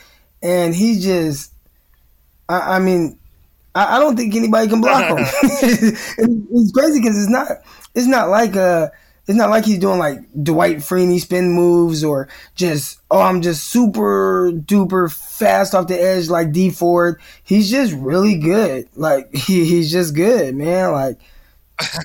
and 0.43 0.75
he 0.75 0.99
just 0.99 1.51
I, 2.47 2.75
I 2.75 2.79
mean 2.79 3.17
I, 3.73 3.97
I, 3.97 3.99
don't 3.99 4.15
think 4.15 4.35
anybody 4.35 4.67
can 4.67 4.79
block 4.79 5.09
him 5.09 5.17
it's 5.41 6.71
crazy 6.71 6.99
because 6.99 7.17
it's 7.17 7.31
not 7.31 7.47
it's 7.95 8.07
not 8.07 8.29
like 8.29 8.55
a 8.55 8.91
it's 9.27 9.37
not 9.37 9.49
like 9.49 9.65
he's 9.65 9.79
doing 9.79 9.97
like 9.99 10.19
Dwight 10.43 10.77
Freeney 10.77 11.19
spin 11.19 11.51
moves 11.51 12.03
or 12.03 12.27
just 12.55 12.99
oh 13.09 13.21
I'm 13.21 13.41
just 13.41 13.65
super 13.65 14.51
duper 14.53 15.11
fast 15.11 15.73
off 15.73 15.87
the 15.87 15.99
edge 15.99 16.29
like 16.29 16.51
Dee 16.51 16.69
Ford. 16.69 17.19
He's 17.43 17.69
just 17.69 17.93
really 17.93 18.37
good. 18.37 18.87
Like 18.95 19.29
he, 19.33 19.65
he's 19.65 19.91
just 19.91 20.15
good, 20.15 20.55
man. 20.55 20.91
Like 20.91 21.19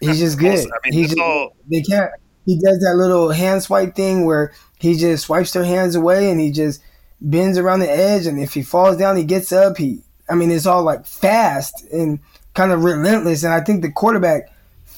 he's 0.01 0.19
just 0.19 0.39
good. 0.39 0.67
I 0.67 0.77
mean, 0.85 0.93
he's 0.93 1.09
just, 1.09 1.21
all- 1.21 1.55
they 1.71 1.83
can't. 1.83 2.11
He 2.47 2.59
does 2.59 2.79
that 2.81 2.95
little 2.97 3.31
hand 3.31 3.63
swipe 3.63 3.95
thing 3.95 4.25
where 4.25 4.53
he 4.79 4.97
just 4.97 5.25
swipes 5.27 5.53
their 5.53 5.65
hands 5.65 5.95
away 5.95 6.31
and 6.31 6.41
he 6.41 6.51
just 6.51 6.83
bends 7.21 7.59
around 7.59 7.81
the 7.81 7.91
edge. 7.91 8.27
And 8.27 8.41
if 8.41 8.55
he 8.55 8.63
falls 8.63 8.97
down, 8.97 9.17
he 9.17 9.25
gets 9.25 9.53
up. 9.53 9.77
He, 9.77 10.01
I 10.29 10.35
mean, 10.35 10.51
it's 10.51 10.67
all 10.67 10.83
like 10.83 11.07
fast 11.07 11.85
and 11.93 12.19
kind 12.55 12.73
of 12.73 12.83
relentless. 12.83 13.45
And 13.45 13.53
I 13.53 13.61
think 13.61 13.83
the 13.83 13.93
quarterback 13.93 14.51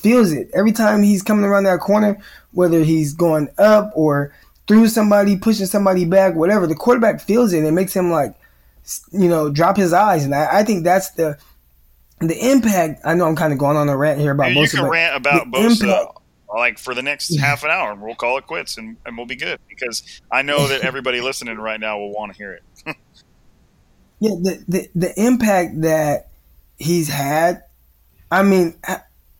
feels 0.02 0.32
it 0.32 0.50
every 0.52 0.72
time 0.72 1.02
he's 1.02 1.22
coming 1.22 1.44
around 1.44 1.64
that 1.64 1.80
corner, 1.80 2.18
whether 2.52 2.82
he's 2.82 3.14
going 3.14 3.48
up 3.58 3.90
or 3.94 4.34
through 4.68 4.88
somebody, 4.88 5.36
pushing 5.36 5.66
somebody 5.66 6.04
back, 6.04 6.34
whatever. 6.34 6.66
The 6.66 6.74
quarterback 6.74 7.20
feels 7.20 7.52
it 7.52 7.58
and 7.58 7.66
it 7.66 7.72
makes 7.72 7.94
him 7.94 8.10
like, 8.10 8.34
you 9.12 9.28
know, 9.28 9.50
drop 9.50 9.76
his 9.76 9.92
eyes. 9.92 10.24
And 10.24 10.34
I, 10.34 10.60
I 10.60 10.64
think 10.64 10.84
that's 10.84 11.10
the 11.12 11.38
the 12.20 12.50
impact. 12.50 13.00
I 13.04 13.14
know 13.14 13.26
I'm 13.26 13.36
kind 13.36 13.52
of 13.52 13.58
going 13.58 13.76
on 13.76 13.88
a 13.88 13.96
rant 13.96 14.20
here 14.20 14.32
about 14.32 14.48
And 14.48 14.56
you 14.56 14.68
can 14.68 14.82
but 14.82 14.90
rant 14.90 15.16
about 15.16 15.46
Bosa 15.48 15.82
impact- 15.82 16.18
like 16.54 16.78
for 16.78 16.94
the 16.94 17.02
next 17.02 17.34
half 17.38 17.64
an 17.64 17.70
hour, 17.70 17.92
and 17.92 18.02
we'll 18.02 18.14
call 18.14 18.36
it 18.36 18.46
quits, 18.46 18.76
and, 18.76 18.98
and 19.06 19.16
we'll 19.16 19.26
be 19.26 19.36
good 19.36 19.58
because 19.68 20.20
I 20.30 20.42
know 20.42 20.68
that 20.68 20.80
everybody 20.84 21.20
listening 21.20 21.56
right 21.56 21.80
now 21.80 21.98
will 21.98 22.12
want 22.12 22.32
to 22.32 22.38
hear 22.38 22.52
it. 22.52 22.96
Yeah, 24.20 24.36
the, 24.40 24.64
the 24.68 24.88
the 24.94 25.20
impact 25.20 25.80
that 25.80 26.28
he's 26.78 27.08
had. 27.08 27.64
I 28.30 28.44
mean, 28.44 28.76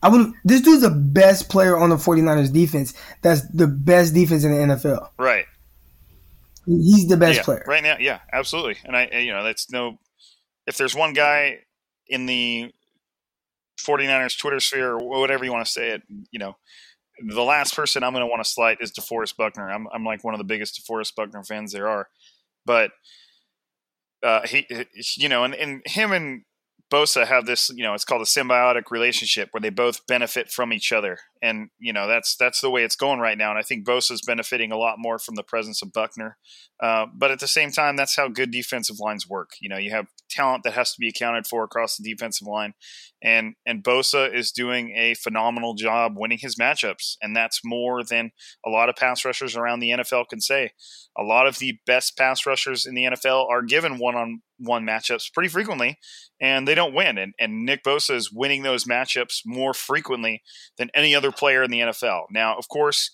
I, 0.03 0.09
would. 0.09 0.33
This 0.43 0.61
dude's 0.61 0.81
the 0.81 0.89
best 0.89 1.49
player 1.49 1.77
on 1.77 1.89
the 1.89 1.95
49ers 1.95 2.51
defense. 2.53 2.93
That's 3.21 3.47
the 3.49 3.67
best 3.67 4.13
defense 4.13 4.43
in 4.43 4.51
the 4.51 4.75
NFL. 4.75 5.09
Right. 5.17 5.45
He's 6.65 7.07
the 7.07 7.17
best 7.17 7.37
yeah, 7.37 7.43
player. 7.43 7.63
right 7.67 7.83
now. 7.83 7.97
Yeah, 7.99 8.19
absolutely. 8.31 8.77
And 8.85 8.95
I, 8.95 9.07
you 9.19 9.33
know, 9.33 9.43
that's 9.43 9.71
no. 9.71 9.97
If 10.67 10.77
there's 10.77 10.95
one 10.95 11.13
guy 11.13 11.59
in 12.07 12.25
the 12.25 12.71
49ers 13.79 14.37
Twitter 14.37 14.59
sphere 14.59 14.93
or 14.93 15.19
whatever 15.19 15.43
you 15.43 15.51
want 15.51 15.65
to 15.65 15.71
say 15.71 15.89
it, 15.89 16.03
you 16.31 16.39
know, 16.39 16.55
the 17.27 17.43
last 17.43 17.75
person 17.75 18.03
I'm 18.03 18.13
going 18.13 18.21
to 18.21 18.27
want 18.27 18.43
to 18.43 18.49
slight 18.49 18.77
is 18.81 18.91
DeForest 18.91 19.35
Buckner. 19.35 19.69
I'm, 19.69 19.87
I'm 19.93 20.05
like 20.05 20.23
one 20.23 20.33
of 20.33 20.37
the 20.37 20.45
biggest 20.45 20.81
DeForest 20.81 21.15
Buckner 21.15 21.43
fans 21.43 21.71
there 21.71 21.89
are, 21.89 22.07
but 22.65 22.91
uh, 24.23 24.47
he, 24.47 24.65
you 25.17 25.29
know, 25.29 25.43
and, 25.43 25.53
and 25.53 25.81
him 25.85 26.11
and 26.11 26.43
Bosa 26.93 27.25
have 27.25 27.47
this, 27.47 27.71
you 27.75 27.83
know, 27.83 27.95
it's 27.95 28.05
called 28.05 28.21
a 28.21 28.25
symbiotic 28.25 28.91
relationship 28.91 29.49
where 29.51 29.61
they 29.61 29.71
both 29.71 30.05
benefit 30.05 30.51
from 30.51 30.71
each 30.71 30.91
other, 30.91 31.17
and 31.43 31.67
you 31.77 31.91
know 31.91 32.07
that's 32.07 32.37
that's 32.37 32.61
the 32.61 32.69
way 32.69 32.83
it's 32.83 32.95
going 32.95 33.19
right 33.19 33.37
now. 33.37 33.49
And 33.49 33.59
I 33.59 33.63
think 33.63 33.85
Bosa's 33.85 34.21
benefiting 34.25 34.71
a 34.71 34.77
lot 34.77 34.95
more 34.97 35.19
from 35.19 35.35
the 35.35 35.43
presence 35.43 35.81
of 35.81 35.91
Buckner, 35.91 36.37
uh, 36.81 37.05
but 37.13 37.31
at 37.31 37.39
the 37.39 37.47
same 37.47 37.71
time, 37.71 37.97
that's 37.97 38.15
how 38.15 38.29
good 38.29 38.49
defensive 38.49 38.95
lines 38.99 39.27
work. 39.27 39.51
You 39.59 39.67
know, 39.67 39.77
you 39.77 39.91
have 39.91 40.07
talent 40.31 40.63
that 40.63 40.73
has 40.73 40.93
to 40.93 40.99
be 40.99 41.09
accounted 41.09 41.45
for 41.45 41.63
across 41.65 41.97
the 41.97 42.09
defensive 42.09 42.47
line, 42.47 42.73
and 43.21 43.55
and 43.65 43.83
Bosa 43.83 44.33
is 44.33 44.51
doing 44.51 44.95
a 44.95 45.15
phenomenal 45.15 45.73
job 45.73 46.13
winning 46.15 46.39
his 46.39 46.55
matchups, 46.55 47.17
and 47.21 47.35
that's 47.35 47.59
more 47.65 48.03
than 48.05 48.31
a 48.65 48.69
lot 48.69 48.87
of 48.87 48.95
pass 48.95 49.25
rushers 49.25 49.57
around 49.57 49.81
the 49.81 49.91
NFL 49.91 50.29
can 50.29 50.39
say. 50.39 50.71
A 51.17 51.23
lot 51.23 51.45
of 51.45 51.59
the 51.59 51.77
best 51.85 52.17
pass 52.17 52.45
rushers 52.45 52.85
in 52.85 52.95
the 52.95 53.03
NFL 53.03 53.47
are 53.49 53.61
given 53.61 53.99
one 53.99 54.15
on 54.15 54.41
one 54.57 54.85
matchups 54.85 55.31
pretty 55.33 55.49
frequently, 55.49 55.97
and 56.39 56.67
they 56.67 56.75
don't 56.75 56.93
win. 56.93 57.17
And, 57.17 57.33
and 57.39 57.65
Nick 57.65 57.83
Bosa 57.83 58.15
is 58.15 58.31
winning 58.31 58.63
those 58.63 58.85
matchups 58.85 59.41
more 59.45 59.73
frequently 59.73 60.41
than 60.77 60.89
any 60.93 61.15
other 61.15 61.31
player 61.33 61.63
in 61.63 61.71
the 61.71 61.79
NFL. 61.79 62.25
Now, 62.31 62.57
of 62.57 62.67
course, 62.69 63.11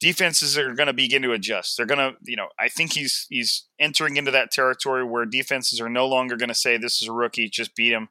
defenses 0.00 0.56
are 0.56 0.74
going 0.74 0.86
to 0.86 0.92
begin 0.92 1.22
to 1.22 1.32
adjust. 1.32 1.76
They're 1.76 1.86
going 1.86 1.98
to, 1.98 2.16
you 2.22 2.36
know, 2.36 2.48
I 2.58 2.68
think 2.68 2.94
he's 2.94 3.26
he's 3.28 3.66
entering 3.78 4.16
into 4.16 4.30
that 4.30 4.50
territory 4.50 5.04
where 5.04 5.26
defenses 5.26 5.80
are 5.80 5.88
no 5.88 6.06
longer 6.06 6.36
going 6.36 6.48
to 6.48 6.54
say 6.54 6.76
this 6.76 7.00
is 7.02 7.08
a 7.08 7.12
rookie, 7.12 7.48
just 7.48 7.76
beat 7.76 7.92
him. 7.92 8.08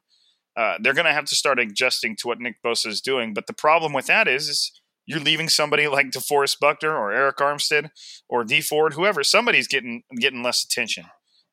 Uh, 0.56 0.76
they're 0.80 0.94
going 0.94 1.06
to 1.06 1.12
have 1.12 1.24
to 1.26 1.36
start 1.36 1.58
adjusting 1.58 2.16
to 2.16 2.26
what 2.26 2.40
Nick 2.40 2.56
Bosa 2.64 2.86
is 2.86 3.00
doing. 3.00 3.34
But 3.34 3.46
the 3.46 3.52
problem 3.52 3.92
with 3.92 4.06
that 4.06 4.28
is, 4.28 4.48
is 4.48 4.80
you're 5.06 5.20
leaving 5.20 5.48
somebody 5.48 5.88
like 5.88 6.10
DeForest 6.10 6.60
Buckner 6.60 6.96
or 6.96 7.10
Arik 7.10 7.36
Armstead 7.36 7.90
or 8.28 8.44
Dee 8.44 8.60
Ford, 8.60 8.94
whoever, 8.94 9.22
somebody's 9.24 9.68
getting 9.68 10.04
getting 10.16 10.42
less 10.42 10.64
attention. 10.64 11.06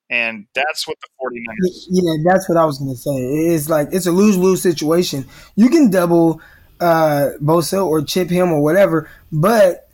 And 0.09 0.45
that's 0.55 0.87
what 0.87 0.97
the 1.01 1.07
49ers 1.21 1.87
Yeah, 1.89 2.31
that's 2.31 2.47
what 2.47 2.57
I 2.57 2.63
was 2.63 2.77
gonna 2.77 2.95
say. 2.95 3.11
It's 3.11 3.69
like 3.69 3.89
it's 3.91 4.05
a 4.05 4.11
lose 4.11 4.37
lose 4.37 4.61
situation. 4.61 5.25
You 5.55 5.69
can 5.69 5.89
double 5.89 6.39
uh, 6.79 7.29
Bosa 7.41 7.85
or 7.85 8.01
chip 8.01 8.29
him 8.29 8.51
or 8.51 8.61
whatever, 8.61 9.09
but 9.31 9.89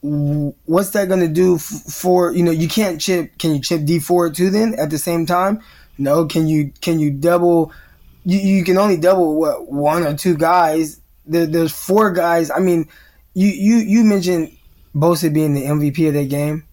what's 0.00 0.90
that 0.90 1.08
gonna 1.08 1.28
do 1.28 1.56
f- 1.56 1.62
for 1.62 2.32
you 2.32 2.42
know? 2.42 2.50
You 2.50 2.68
can't 2.68 3.00
chip. 3.00 3.38
Can 3.38 3.54
you 3.54 3.60
chip 3.60 3.84
Dee 3.84 3.98
Ford 3.98 4.34
too? 4.34 4.50
Then 4.50 4.74
at 4.78 4.90
the 4.90 4.98
same 4.98 5.26
time, 5.26 5.62
no. 5.98 6.26
Can 6.26 6.46
you 6.46 6.72
can 6.80 7.00
you 7.00 7.10
double? 7.10 7.72
You, 8.24 8.38
you 8.38 8.64
can 8.64 8.76
only 8.76 8.96
double 8.96 9.36
what 9.36 9.70
one 9.70 10.02
or 10.04 10.16
two 10.16 10.36
guys. 10.36 11.00
There, 11.26 11.46
there's 11.46 11.72
four 11.72 12.12
guys. 12.12 12.50
I 12.50 12.58
mean, 12.60 12.88
you 13.34 13.48
you 13.48 13.76
you 13.76 14.04
mentioned 14.04 14.56
Bosa 14.94 15.32
being 15.32 15.54
the 15.54 15.64
MVP 15.64 16.08
of 16.08 16.14
that 16.14 16.28
game. 16.28 16.64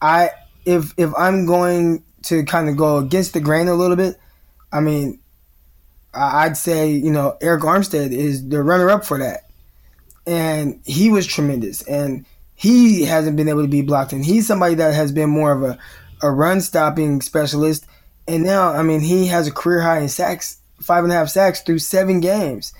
I 0.00 0.30
if 0.64 0.94
if 0.96 1.12
I'm 1.16 1.46
going 1.46 2.02
to 2.22 2.44
kind 2.44 2.68
of 2.68 2.76
go 2.76 2.98
against 2.98 3.32
the 3.32 3.40
grain 3.40 3.68
a 3.68 3.74
little 3.74 3.96
bit, 3.96 4.18
I 4.72 4.80
mean, 4.80 5.20
I'd 6.12 6.56
say 6.56 6.90
you 6.90 7.10
know 7.10 7.36
Arik 7.40 7.60
Armstead 7.60 8.12
is 8.12 8.48
the 8.48 8.62
runner 8.62 8.90
up 8.90 9.04
for 9.04 9.18
that, 9.18 9.50
and 10.26 10.80
he 10.84 11.10
was 11.10 11.26
tremendous, 11.26 11.82
and 11.82 12.24
he 12.54 13.04
hasn't 13.04 13.36
been 13.36 13.48
able 13.48 13.62
to 13.62 13.68
be 13.68 13.82
blocked, 13.82 14.12
and 14.12 14.24
he's 14.24 14.46
somebody 14.46 14.74
that 14.76 14.94
has 14.94 15.12
been 15.12 15.30
more 15.30 15.52
of 15.52 15.62
a 15.62 15.78
a 16.22 16.30
run 16.30 16.60
stopping 16.60 17.20
specialist, 17.20 17.86
and 18.28 18.42
now 18.42 18.72
I 18.72 18.82
mean 18.82 19.00
he 19.00 19.26
has 19.28 19.46
a 19.46 19.52
career 19.52 19.80
high 19.80 20.00
in 20.00 20.08
sacks, 20.08 20.58
five 20.80 21.04
and 21.04 21.12
a 21.12 21.16
half 21.16 21.28
sacks 21.28 21.60
through 21.62 21.78
seven 21.78 22.20
games. 22.20 22.72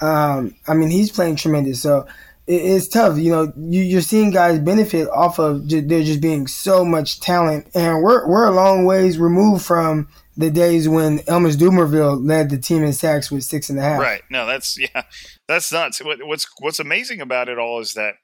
Um, 0.00 0.56
I 0.66 0.74
mean 0.74 0.90
he's 0.90 1.12
playing 1.12 1.36
tremendous, 1.36 1.80
so 1.80 2.06
it's 2.46 2.88
tough. 2.88 3.18
You 3.18 3.30
know, 3.30 3.52
you, 3.56 3.82
you're 3.82 4.00
seeing 4.00 4.30
guys 4.30 4.58
benefit 4.58 5.08
off 5.08 5.38
of 5.38 5.66
ju- 5.66 5.82
there 5.82 6.02
just 6.02 6.20
being 6.20 6.46
so 6.46 6.84
much 6.84 7.20
talent, 7.20 7.68
and 7.74 8.02
we're 8.02 8.26
we're 8.28 8.46
a 8.46 8.52
long 8.52 8.84
ways 8.84 9.18
removed 9.18 9.64
from 9.64 10.08
the 10.36 10.50
days 10.50 10.88
when 10.88 11.18
Elvis 11.20 11.56
Dumervil 11.56 12.26
led 12.26 12.50
the 12.50 12.58
team 12.58 12.82
in 12.82 12.92
sacks 12.92 13.30
with 13.30 13.44
six 13.44 13.70
and 13.70 13.78
a 13.78 13.82
half. 13.82 14.00
Right. 14.00 14.22
No, 14.30 14.46
that's 14.46 14.78
yeah, 14.78 15.02
that's 15.46 15.72
nuts. 15.72 16.02
What, 16.02 16.26
what's 16.26 16.46
what's 16.58 16.80
amazing 16.80 17.20
about 17.20 17.48
it 17.48 17.58
all 17.58 17.80
is 17.80 17.94
that 17.94 18.14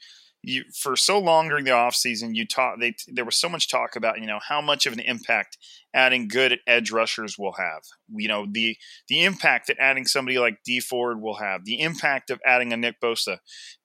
you 0.42 0.64
for 0.75 0.97
so 0.97 1.18
long 1.18 1.49
during 1.49 1.64
the 1.64 1.73
off 1.73 1.95
season 1.95 2.35
you 2.35 2.47
talk 2.47 2.78
they 2.78 2.95
there 3.09 3.25
was 3.25 3.37
so 3.37 3.49
much 3.49 3.68
talk 3.68 3.97
about 3.97 4.21
you 4.21 4.26
know 4.26 4.38
how 4.49 4.61
much 4.61 4.87
of 4.87 4.92
an 4.92 5.00
impact 5.00 5.59
adding 5.95 6.28
good 6.28 6.59
edge 6.66 6.90
rushers 6.90 7.38
will 7.38 7.54
have. 7.54 7.83
You 8.14 8.28
know 8.28 8.47
the 8.50 8.76
the 9.09 9.25
impact 9.25 9.66
that 9.66 9.78
adding 9.80 10.07
somebody 10.07 10.38
like 10.38 10.59
Dee 10.64 10.80
Ford 10.80 11.21
will 11.21 11.37
have. 11.37 11.64
The 11.64 11.80
impact 11.80 12.30
of 12.30 12.40
adding 12.45 12.73
a 12.73 12.76
Nick 12.76 13.00
Bosa, 13.00 13.38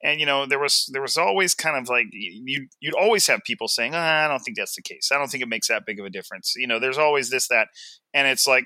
and 0.03 0.19
you 0.19 0.25
know 0.25 0.45
there 0.45 0.59
was 0.59 0.89
there 0.91 1.01
was 1.01 1.17
always 1.17 1.53
kind 1.53 1.77
of 1.77 1.89
like 1.89 2.07
you 2.11 2.67
you'd 2.79 2.95
always 2.95 3.27
have 3.27 3.43
people 3.43 3.67
saying 3.67 3.93
ah, 3.95 4.25
I 4.25 4.27
don't 4.27 4.39
think 4.39 4.57
that's 4.57 4.75
the 4.75 4.81
case. 4.81 5.09
I 5.11 5.17
don't 5.17 5.29
think 5.29 5.43
it 5.43 5.49
makes 5.49 5.67
that 5.67 5.85
big 5.85 5.99
of 5.99 6.05
a 6.05 6.09
difference. 6.09 6.53
You 6.55 6.67
know 6.67 6.79
there's 6.79 6.97
always 6.97 7.29
this 7.29 7.47
that, 7.47 7.69
and 8.13 8.27
it's 8.27 8.47
like 8.47 8.65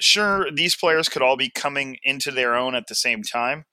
sure 0.00 0.50
these 0.50 0.76
players 0.76 1.08
could 1.08 1.22
all 1.22 1.36
be 1.36 1.50
coming 1.50 1.96
into 2.02 2.30
their 2.30 2.54
own 2.54 2.74
at 2.74 2.88
the 2.88 2.94
same 2.94 3.22
time 3.22 3.64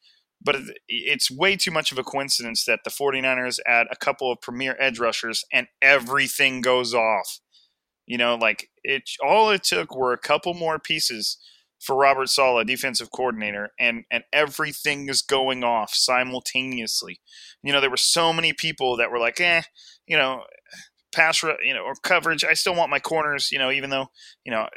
but 0.44 0.58
it's 0.88 1.32
way 1.32 1.56
too 1.56 1.72
much 1.72 1.92
of 1.92 1.98
a 1.98 2.04
coincidence 2.04 2.66
that 2.66 2.80
the 2.84 2.90
49ers 2.90 3.60
add 3.66 3.88
a 3.92 3.96
couple 3.96 4.32
of 4.32 4.42
premier 4.42 4.76
edge 4.80 5.00
rushers 5.00 5.44
and 5.52 5.68
everything 5.82 6.62
goes 6.62 6.94
off 6.94 7.40
you 8.06 8.18
know 8.18 8.36
like 8.36 8.70
it 8.84 9.10
all 9.24 9.50
it 9.50 9.64
took 9.64 9.96
were 9.96 10.14
a 10.14 10.18
couple 10.18 10.54
more 10.54 10.80
pieces 10.80 11.38
for 11.84 11.98
Robert 11.98 12.30
Saleh, 12.30 12.66
defensive 12.66 13.12
coordinator, 13.12 13.72
and 13.78 14.06
and 14.10 14.24
everything 14.32 15.10
is 15.10 15.22
going 15.22 15.64
off 15.64 15.94
simultaneously. 15.94 17.20
You 17.62 17.74
know, 17.74 17.82
there 17.82 17.90
were 17.90 17.98
so 17.98 18.32
many 18.32 18.54
people 18.54 18.96
that 18.98 19.12
were 19.12 19.20
like, 19.20 19.40
eh, 19.42 19.64
you 20.08 20.18
know, 20.18 20.44
pass, 21.14 21.44
you 21.44 21.74
know, 21.74 21.82
or 21.82 21.94
coverage. 22.02 22.44
I 22.44 22.54
still 22.54 22.76
want 22.76 22.90
my 22.90 23.00
corners, 23.00 23.52
you 23.52 23.60
know, 23.60 23.72
even 23.72 23.90
though, 23.90 24.08
you 24.46 24.52
know, 24.52 24.68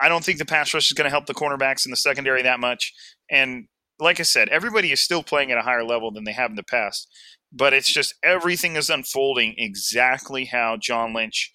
I 0.00 0.08
don't 0.08 0.24
think 0.24 0.38
the 0.38 0.44
pass 0.44 0.74
rush 0.74 0.90
is 0.90 0.94
going 0.94 1.06
to 1.06 1.10
help 1.10 1.26
the 1.26 1.34
cornerbacks 1.34 1.86
in 1.86 1.90
the 1.90 1.96
secondary 1.96 2.42
that 2.42 2.60
much. 2.60 2.92
And 3.30 3.68
like 3.98 4.20
I 4.20 4.24
said, 4.24 4.48
everybody 4.48 4.92
is 4.92 5.00
still 5.00 5.22
playing 5.22 5.52
at 5.52 5.58
a 5.58 5.62
higher 5.62 5.84
level 5.84 6.10
than 6.10 6.24
they 6.24 6.32
have 6.32 6.50
in 6.50 6.56
the 6.56 6.62
past. 6.62 7.08
But 7.52 7.72
it's 7.72 7.92
just 7.92 8.14
everything 8.22 8.76
is 8.76 8.90
unfolding 8.90 9.54
exactly 9.58 10.46
how 10.46 10.76
John 10.76 11.14
Lynch 11.14 11.52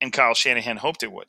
and 0.00 0.12
Kyle 0.12 0.34
Shanahan 0.34 0.76
hoped 0.78 1.02
it 1.02 1.12
would. 1.12 1.28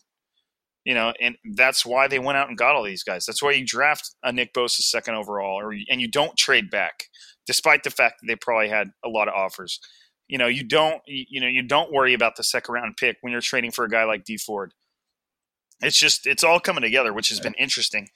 You 0.84 0.94
know, 0.94 1.14
and 1.20 1.36
that's 1.54 1.86
why 1.86 2.08
they 2.08 2.20
went 2.20 2.38
out 2.38 2.48
and 2.48 2.58
got 2.58 2.76
all 2.76 2.84
these 2.84 3.04
guys. 3.04 3.26
That's 3.26 3.44
why 3.44 3.52
you 3.52 3.66
draft 3.66 4.16
a 4.24 4.32
Nick 4.32 4.54
Bosa 4.54 4.82
second 4.82 5.16
overall, 5.16 5.60
or 5.60 5.74
and 5.74 6.00
you 6.00 6.10
don't 6.10 6.38
trade 6.38 6.70
back, 6.70 7.06
despite 7.46 7.84
the 7.84 7.90
fact 7.90 8.16
that 8.22 8.28
they 8.28 8.38
probably 8.38 8.70
had 8.70 8.92
a 9.04 9.10
lot 9.10 9.28
of 9.28 9.34
offers. 9.34 9.82
You 10.30 10.38
know, 10.38 10.48
you 10.48 10.64
don't 10.64 11.02
you 11.06 11.42
know 11.42 11.48
you 11.48 11.62
don't 11.62 11.92
worry 11.92 12.14
about 12.14 12.38
the 12.38 12.44
second 12.44 12.74
round 12.74 12.96
pick 12.98 13.18
when 13.20 13.32
you're 13.32 13.42
trading 13.42 13.72
for 13.72 13.84
a 13.84 13.90
guy 13.90 14.06
like 14.06 14.24
Dee 14.24 14.38
Ford 14.38 14.74
it's 15.82 15.98
just 15.98 16.26
it's 16.26 16.44
all 16.44 16.60
coming 16.60 16.82
together, 16.82 17.14
which 17.14 17.30
has 17.30 17.40
been 17.40 17.54
interesting. 17.54 18.10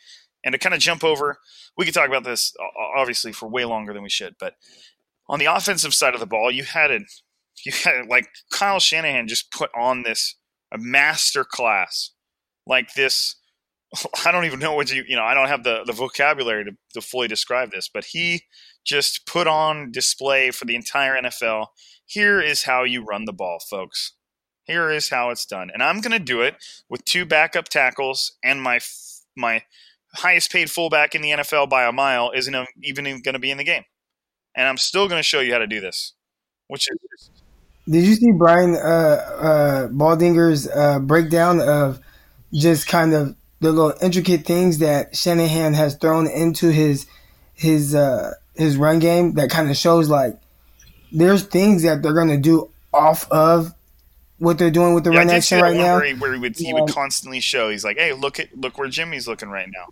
And 0.43 0.53
to 0.53 0.59
kind 0.59 0.73
of 0.73 0.81
jump 0.81 1.03
over, 1.03 1.37
we 1.77 1.85
could 1.85 1.93
talk 1.93 2.07
about 2.07 2.23
this 2.23 2.53
obviously 2.95 3.31
for 3.31 3.47
way 3.47 3.65
longer 3.65 3.93
than 3.93 4.03
we 4.03 4.09
should, 4.09 4.35
but 4.39 4.55
on 5.31 5.39
the 5.39 5.45
offensive 5.45 5.93
side 5.93 6.13
of 6.13 6.19
the 6.19 6.27
ball, 6.27 6.51
you 6.51 6.63
had 6.63 6.91
it, 6.91 7.03
you 7.65 7.71
had 7.71 7.95
it, 7.95 8.09
like 8.09 8.27
Kyle 8.51 8.79
Shanahan 8.79 9.27
just 9.27 9.51
put 9.51 9.71
on 9.75 10.03
this 10.03 10.35
a 10.71 10.77
master 10.77 11.43
class, 11.43 12.11
like 12.67 12.93
this. 12.93 13.35
I 14.25 14.31
don't 14.31 14.45
even 14.45 14.59
know 14.59 14.73
what 14.73 14.91
you 14.93 15.03
you 15.07 15.15
know. 15.15 15.23
I 15.23 15.33
don't 15.33 15.47
have 15.47 15.63
the 15.63 15.83
the 15.85 15.93
vocabulary 15.93 16.65
to, 16.65 16.71
to 16.93 17.01
fully 17.01 17.27
describe 17.27 17.71
this, 17.71 17.89
but 17.91 18.05
he 18.05 18.43
just 18.85 19.25
put 19.25 19.47
on 19.47 19.91
display 19.91 20.51
for 20.51 20.65
the 20.65 20.75
entire 20.75 21.21
NFL. 21.21 21.67
Here 22.05 22.41
is 22.41 22.63
how 22.63 22.83
you 22.83 23.03
run 23.03 23.25
the 23.25 23.33
ball, 23.33 23.59
folks. 23.69 24.13
Here 24.63 24.89
is 24.89 25.09
how 25.09 25.29
it's 25.29 25.45
done, 25.45 25.69
and 25.73 25.81
I'm 25.81 26.01
going 26.01 26.11
to 26.11 26.19
do 26.19 26.41
it 26.41 26.55
with 26.89 27.05
two 27.05 27.25
backup 27.25 27.65
tackles 27.65 28.33
and 28.43 28.61
my 28.61 28.79
my 29.35 29.63
highest 30.13 30.51
paid 30.51 30.69
fullback 30.69 31.15
in 31.15 31.21
the 31.21 31.29
NFL 31.31 31.69
by 31.69 31.85
a 31.85 31.91
mile 31.91 32.31
isn't 32.31 32.55
even 32.83 33.05
going 33.21 33.33
to 33.33 33.39
be 33.39 33.51
in 33.51 33.57
the 33.57 33.63
game, 33.63 33.83
and 34.55 34.67
I'm 34.67 34.77
still 34.77 35.07
going 35.07 35.19
to 35.19 35.23
show 35.23 35.39
you 35.39 35.53
how 35.53 35.59
to 35.59 35.67
do 35.67 35.79
this. 35.79 36.13
Which 36.67 36.87
is, 36.89 37.29
did 37.89 38.03
you 38.05 38.15
see 38.15 38.31
Brian 38.31 38.75
uh, 38.75 38.79
uh, 38.79 39.87
Baldinger's 39.89 40.67
uh, 40.67 40.99
breakdown 40.99 41.59
of 41.59 41.99
just 42.53 42.87
kind 42.87 43.13
of 43.13 43.35
the 43.59 43.71
little 43.71 43.93
intricate 44.01 44.45
things 44.45 44.79
that 44.79 45.15
Shanahan 45.15 45.73
has 45.73 45.95
thrown 45.95 46.27
into 46.27 46.69
his 46.69 47.07
his 47.53 47.95
uh, 47.95 48.33
his 48.55 48.77
run 48.77 48.99
game 48.99 49.33
that 49.33 49.49
kind 49.49 49.69
of 49.69 49.77
shows 49.77 50.09
like 50.09 50.39
there's 51.11 51.43
things 51.43 51.83
that 51.83 52.01
they're 52.01 52.13
going 52.13 52.29
to 52.29 52.37
do 52.37 52.69
off 52.93 53.29
of 53.31 53.73
what 54.37 54.57
they're 54.57 54.71
doing 54.71 54.93
with 54.93 55.03
the 55.03 55.11
yeah, 55.11 55.19
run 55.19 55.29
action 55.29 55.61
right 55.61 55.75
now. 55.75 55.97
Where 55.97 56.05
he, 56.05 56.13
where 56.13 56.33
he 56.33 56.39
would 56.39 56.57
he 56.57 56.73
would 56.73 56.89
constantly 56.89 57.39
show. 57.39 57.69
He's 57.69 57.83
like, 57.83 57.97
"Hey, 57.97 58.13
look 58.13 58.39
at 58.39 58.57
look 58.57 58.77
where 58.77 58.89
Jimmy's 58.89 59.27
looking 59.27 59.49
right 59.49 59.67
now. 59.71 59.87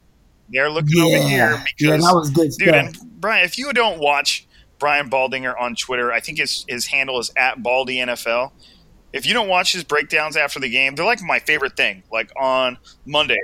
They're 0.51 0.69
looking 0.69 0.97
yeah. 0.97 1.03
over 1.03 1.27
here 1.27 1.63
because 1.65 1.75
yeah, 1.79 1.97
that 1.97 2.15
was 2.15 2.29
good 2.29 2.51
dude." 2.57 2.69
And 2.69 2.97
Brian, 3.19 3.45
if 3.45 3.57
you 3.57 3.71
don't 3.73 3.99
watch 3.99 4.47
Brian 4.79 5.09
Baldinger 5.09 5.53
on 5.59 5.75
Twitter, 5.75 6.11
I 6.11 6.19
think 6.19 6.39
his 6.39 6.65
his 6.67 6.87
handle 6.87 7.19
is 7.19 7.31
at 7.37 7.61
Baldy 7.61 7.97
NFL. 7.97 8.51
If 9.11 9.25
you 9.25 9.33
don't 9.33 9.49
watch 9.49 9.73
his 9.73 9.83
breakdowns 9.83 10.37
after 10.37 10.59
the 10.59 10.69
game, 10.69 10.95
they're 10.95 11.05
like 11.05 11.21
my 11.21 11.39
favorite 11.39 11.75
thing. 11.75 12.03
Like 12.11 12.31
on 12.39 12.77
Monday, 13.05 13.39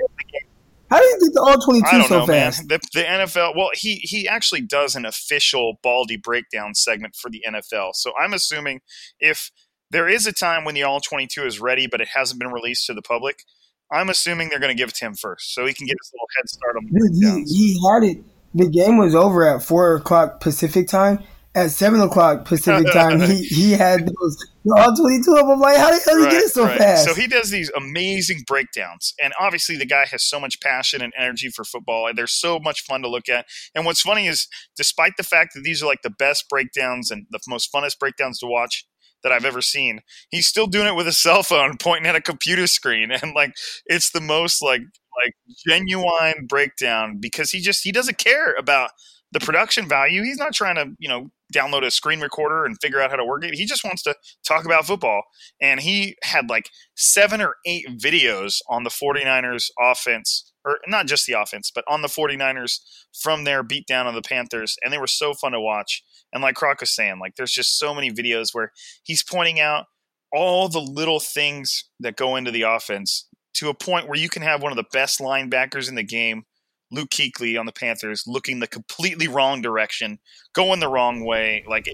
how 0.90 1.00
do 1.00 1.04
you 1.04 1.18
get 1.20 1.32
the 1.34 1.40
all 1.40 1.58
twenty 1.58 1.82
two 1.90 2.02
so 2.04 2.20
know, 2.20 2.26
fast? 2.26 2.60
Man. 2.60 2.68
The, 2.68 3.00
the 3.00 3.04
NFL. 3.04 3.56
Well, 3.56 3.70
he 3.74 3.96
he 3.96 4.28
actually 4.28 4.60
does 4.60 4.94
an 4.94 5.04
official 5.04 5.78
Baldy 5.82 6.16
breakdown 6.16 6.74
segment 6.74 7.16
for 7.16 7.30
the 7.30 7.42
NFL. 7.46 7.94
So 7.94 8.12
I'm 8.18 8.32
assuming 8.32 8.80
if 9.18 9.50
there 9.90 10.08
is 10.08 10.26
a 10.26 10.32
time 10.32 10.64
when 10.64 10.74
the 10.74 10.84
all 10.84 11.00
twenty 11.00 11.26
two 11.26 11.44
is 11.44 11.60
ready, 11.60 11.86
but 11.86 12.00
it 12.00 12.08
hasn't 12.08 12.38
been 12.38 12.52
released 12.52 12.86
to 12.86 12.94
the 12.94 13.02
public, 13.02 13.42
I'm 13.90 14.08
assuming 14.08 14.48
they're 14.48 14.60
going 14.60 14.74
to 14.74 14.80
give 14.80 14.88
it 14.88 14.94
to 14.96 15.06
him 15.06 15.14
first, 15.14 15.54
so 15.54 15.66
he 15.66 15.72
can 15.72 15.86
get 15.86 15.96
his 16.02 16.12
little 16.12 16.28
head 16.36 16.48
start 16.48 16.76
on. 16.76 16.86
Dude, 16.86 17.46
he, 17.48 17.74
he 17.74 17.80
had 17.88 18.02
it. 18.02 18.24
The 18.54 18.68
game 18.68 18.96
was 18.96 19.14
over 19.14 19.46
at 19.46 19.62
four 19.62 19.96
o'clock 19.96 20.40
Pacific 20.40 20.88
time 20.88 21.22
at 21.56 21.70
seven 21.70 22.00
o'clock 22.00 22.44
Pacific 22.44 22.86
time, 22.92 23.18
he, 23.20 23.42
he 23.44 23.72
had 23.72 24.06
those 24.06 24.46
all 24.76 24.94
twenty 24.94 25.22
two 25.24 25.36
of 25.36 25.46
them. 25.48 25.58
Like, 25.58 25.78
how 25.78 25.90
the 25.90 26.00
hell 26.04 26.16
right, 26.18 26.30
he 26.30 26.36
get 26.36 26.44
it 26.44 26.50
so 26.50 26.64
right. 26.64 26.78
fast? 26.78 27.06
So 27.06 27.14
he 27.14 27.26
does 27.26 27.50
these 27.50 27.70
amazing 27.70 28.44
breakdowns, 28.46 29.14
and 29.20 29.32
obviously 29.40 29.76
the 29.76 29.86
guy 29.86 30.04
has 30.10 30.22
so 30.22 30.38
much 30.38 30.60
passion 30.60 31.00
and 31.00 31.12
energy 31.18 31.48
for 31.48 31.64
football, 31.64 32.06
and 32.06 32.16
they're 32.16 32.26
so 32.26 32.60
much 32.60 32.82
fun 32.82 33.02
to 33.02 33.08
look 33.08 33.28
at. 33.28 33.46
And 33.74 33.86
what's 33.86 34.02
funny 34.02 34.26
is, 34.26 34.48
despite 34.76 35.16
the 35.16 35.22
fact 35.22 35.54
that 35.54 35.62
these 35.62 35.82
are 35.82 35.86
like 35.86 36.02
the 36.02 36.10
best 36.10 36.44
breakdowns 36.50 37.10
and 37.10 37.26
the 37.30 37.40
most 37.48 37.72
funnest 37.72 37.98
breakdowns 37.98 38.38
to 38.40 38.46
watch 38.46 38.84
that 39.26 39.32
I've 39.32 39.44
ever 39.44 39.60
seen, 39.60 40.02
he's 40.30 40.46
still 40.46 40.68
doing 40.68 40.86
it 40.86 40.94
with 40.94 41.08
a 41.08 41.12
cell 41.12 41.42
phone, 41.42 41.76
pointing 41.80 42.06
at 42.06 42.14
a 42.14 42.20
computer 42.20 42.68
screen, 42.68 43.10
and 43.10 43.34
like 43.34 43.54
it's 43.86 44.10
the 44.10 44.20
most 44.20 44.62
like 44.62 44.82
like 45.24 45.34
genuine 45.66 46.46
breakdown 46.48 47.18
because 47.18 47.50
he 47.50 47.60
just 47.60 47.82
he 47.82 47.90
doesn't 47.90 48.18
care 48.18 48.54
about 48.54 48.90
the 49.32 49.40
production 49.40 49.88
value. 49.88 50.22
He's 50.22 50.38
not 50.38 50.52
trying 50.52 50.76
to, 50.76 50.92
you 50.98 51.08
know, 51.08 51.30
download 51.52 51.84
a 51.84 51.90
screen 51.90 52.20
recorder 52.20 52.64
and 52.64 52.76
figure 52.80 53.00
out 53.00 53.10
how 53.10 53.16
to 53.16 53.24
work 53.24 53.44
it. 53.44 53.54
He 53.54 53.66
just 53.66 53.84
wants 53.84 54.02
to 54.04 54.14
talk 54.46 54.64
about 54.64 54.86
football. 54.86 55.22
And 55.60 55.80
he 55.80 56.16
had 56.22 56.48
like 56.48 56.70
seven 56.94 57.40
or 57.40 57.56
eight 57.66 57.86
videos 57.98 58.58
on 58.68 58.84
the 58.84 58.90
49ers 58.90 59.70
offense, 59.80 60.52
or 60.66 60.78
not 60.86 61.06
just 61.06 61.26
the 61.26 61.40
offense, 61.40 61.70
but 61.72 61.84
on 61.88 62.02
the 62.02 62.08
49ers 62.08 62.80
from 63.18 63.44
their 63.44 63.62
beatdown 63.62 64.06
on 64.06 64.14
the 64.14 64.22
Panthers. 64.22 64.76
And 64.82 64.92
they 64.92 64.98
were 64.98 65.06
so 65.06 65.32
fun 65.32 65.52
to 65.52 65.60
watch. 65.60 66.02
And 66.32 66.42
like 66.42 66.56
Croc 66.56 66.80
was 66.80 66.90
saying, 66.90 67.20
like 67.20 67.36
there's 67.36 67.52
just 67.52 67.78
so 67.78 67.94
many 67.94 68.10
videos 68.10 68.48
where 68.52 68.72
he's 69.02 69.22
pointing 69.22 69.60
out 69.60 69.86
all 70.32 70.68
the 70.68 70.80
little 70.80 71.20
things 71.20 71.84
that 72.00 72.16
go 72.16 72.36
into 72.36 72.50
the 72.50 72.62
offense 72.62 73.28
to 73.54 73.68
a 73.68 73.74
point 73.74 74.08
where 74.08 74.18
you 74.18 74.28
can 74.28 74.42
have 74.42 74.62
one 74.62 74.72
of 74.72 74.76
the 74.76 74.84
best 74.92 75.20
linebackers 75.20 75.88
in 75.88 75.94
the 75.94 76.02
game 76.02 76.44
Luke 76.90 77.10
Kuechly 77.10 77.58
on 77.58 77.66
the 77.66 77.72
Panthers 77.72 78.24
looking 78.26 78.60
the 78.60 78.66
completely 78.66 79.28
wrong 79.28 79.60
direction, 79.60 80.18
going 80.52 80.80
the 80.80 80.88
wrong 80.88 81.24
way. 81.24 81.64
Like 81.68 81.88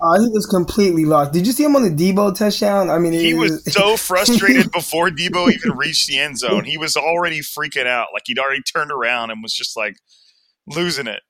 Oh, 0.00 0.22
he 0.22 0.28
was 0.28 0.46
completely 0.46 1.04
lost. 1.04 1.32
Did 1.32 1.46
you 1.46 1.52
see 1.52 1.64
him 1.64 1.74
on 1.74 1.82
the 1.82 1.90
Deebo 1.90 2.36
touchdown? 2.36 2.90
I 2.90 2.98
mean, 2.98 3.12
he 3.12 3.34
was, 3.34 3.52
was 3.64 3.72
so 3.72 3.96
frustrated 3.96 4.70
before 4.70 5.08
Deebo 5.08 5.50
even 5.52 5.76
reached 5.76 6.06
the 6.06 6.18
end 6.18 6.38
zone. 6.38 6.64
He 6.64 6.76
was 6.76 6.96
already 6.96 7.40
freaking 7.40 7.86
out. 7.86 8.08
Like 8.12 8.24
he'd 8.26 8.38
already 8.38 8.62
turned 8.62 8.90
around 8.90 9.30
and 9.30 9.42
was 9.42 9.54
just 9.54 9.76
like 9.76 9.96
losing 10.66 11.06
it, 11.06 11.22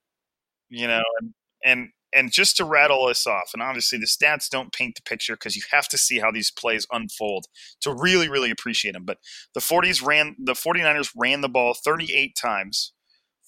you 0.68 0.88
know. 0.88 1.02
And, 1.20 1.34
and 1.64 1.88
and 2.14 2.32
just 2.32 2.56
to 2.56 2.64
rattle 2.64 3.06
this 3.08 3.26
off, 3.26 3.50
and 3.52 3.62
obviously 3.62 3.98
the 3.98 4.06
stats 4.06 4.48
don't 4.48 4.72
paint 4.72 4.94
the 4.96 5.02
picture 5.02 5.34
because 5.34 5.54
you 5.54 5.62
have 5.70 5.86
to 5.88 5.98
see 5.98 6.18
how 6.18 6.30
these 6.30 6.50
plays 6.50 6.86
unfold 6.90 7.46
to 7.82 7.92
really, 7.92 8.28
really 8.28 8.50
appreciate 8.50 8.92
them. 8.92 9.04
But 9.04 9.18
the 9.54 9.60
40s 9.60 10.04
ran 10.04 10.34
the 10.38 10.54
49ers 10.54 11.10
ran 11.16 11.40
the 11.40 11.48
ball 11.48 11.74
38 11.74 12.34
times 12.34 12.92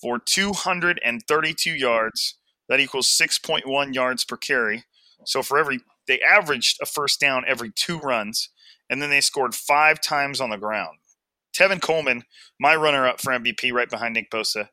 for 0.01 0.19
232 0.19 1.71
yards. 1.71 2.37
That 2.69 2.81
equals 2.81 3.09
6.1 3.09 3.95
yards 3.95 4.25
per 4.25 4.37
carry. 4.37 4.85
So 5.25 5.43
for 5.43 5.59
every 5.59 5.81
they 6.07 6.21
averaged 6.21 6.79
a 6.81 6.87
first 6.87 7.21
down 7.21 7.45
every 7.47 7.71
two 7.75 7.99
runs, 7.99 8.51
and 8.89 9.03
then 9.03 9.11
they 9.11 9.21
scored 9.21 9.55
five 9.55 10.01
times 10.01 10.41
on 10.41 10.51
the 10.51 10.57
ground. 10.57 10.99
Tevin 11.57 11.83
Coleman, 11.83 12.25
my 12.59 12.75
runner 12.77 13.07
up 13.07 13.21
for 13.21 13.33
MVP, 13.33 13.73
right 13.73 13.91
behind 13.91 14.15
Nick 14.15 14.31
Bosa, 14.31 14.69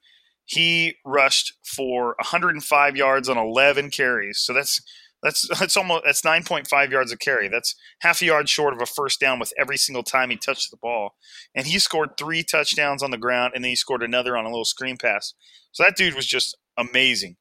he 0.46 0.96
rushed 1.04 1.54
for 1.64 2.16
105 2.20 2.96
yards 2.96 3.28
on 3.28 3.38
11 3.38 3.90
carries. 3.90 4.40
So 4.40 4.54
that's 4.54 4.82
that's 5.24 5.48
that's 5.60 5.76
almost 5.76 6.04
that's 6.06 6.22
9.5 6.22 6.92
yards 6.92 7.12
a 7.12 7.18
carry. 7.18 7.50
That's 7.50 7.76
half 8.00 8.22
a 8.22 8.26
yard 8.26 8.48
short 8.48 8.74
of 8.74 8.82
a 8.82 8.86
first 8.86 9.20
down 9.20 9.40
with 9.40 9.52
every 9.58 9.78
single 9.78 10.04
time 10.04 10.30
he 10.30 10.38
touched 10.38 10.72
the 10.72 10.78
ball. 10.78 11.16
And 11.56 11.66
he 11.66 11.80
scored 11.80 12.12
three 12.18 12.44
touchdowns 12.44 13.02
on 13.02 13.12
the 13.12 13.18
ground, 13.18 13.54
and 13.56 13.64
then 13.64 13.70
he 13.70 13.76
scored 13.76 14.04
another 14.04 14.38
on 14.38 14.46
a 14.46 14.50
little 14.50 14.66
screen 14.66 14.98
pass. 14.98 15.34
So 15.72 15.84
that 15.84 15.98
dude 15.98 16.16
was 16.16 16.28
just 16.28 16.58
amazing. 16.78 17.38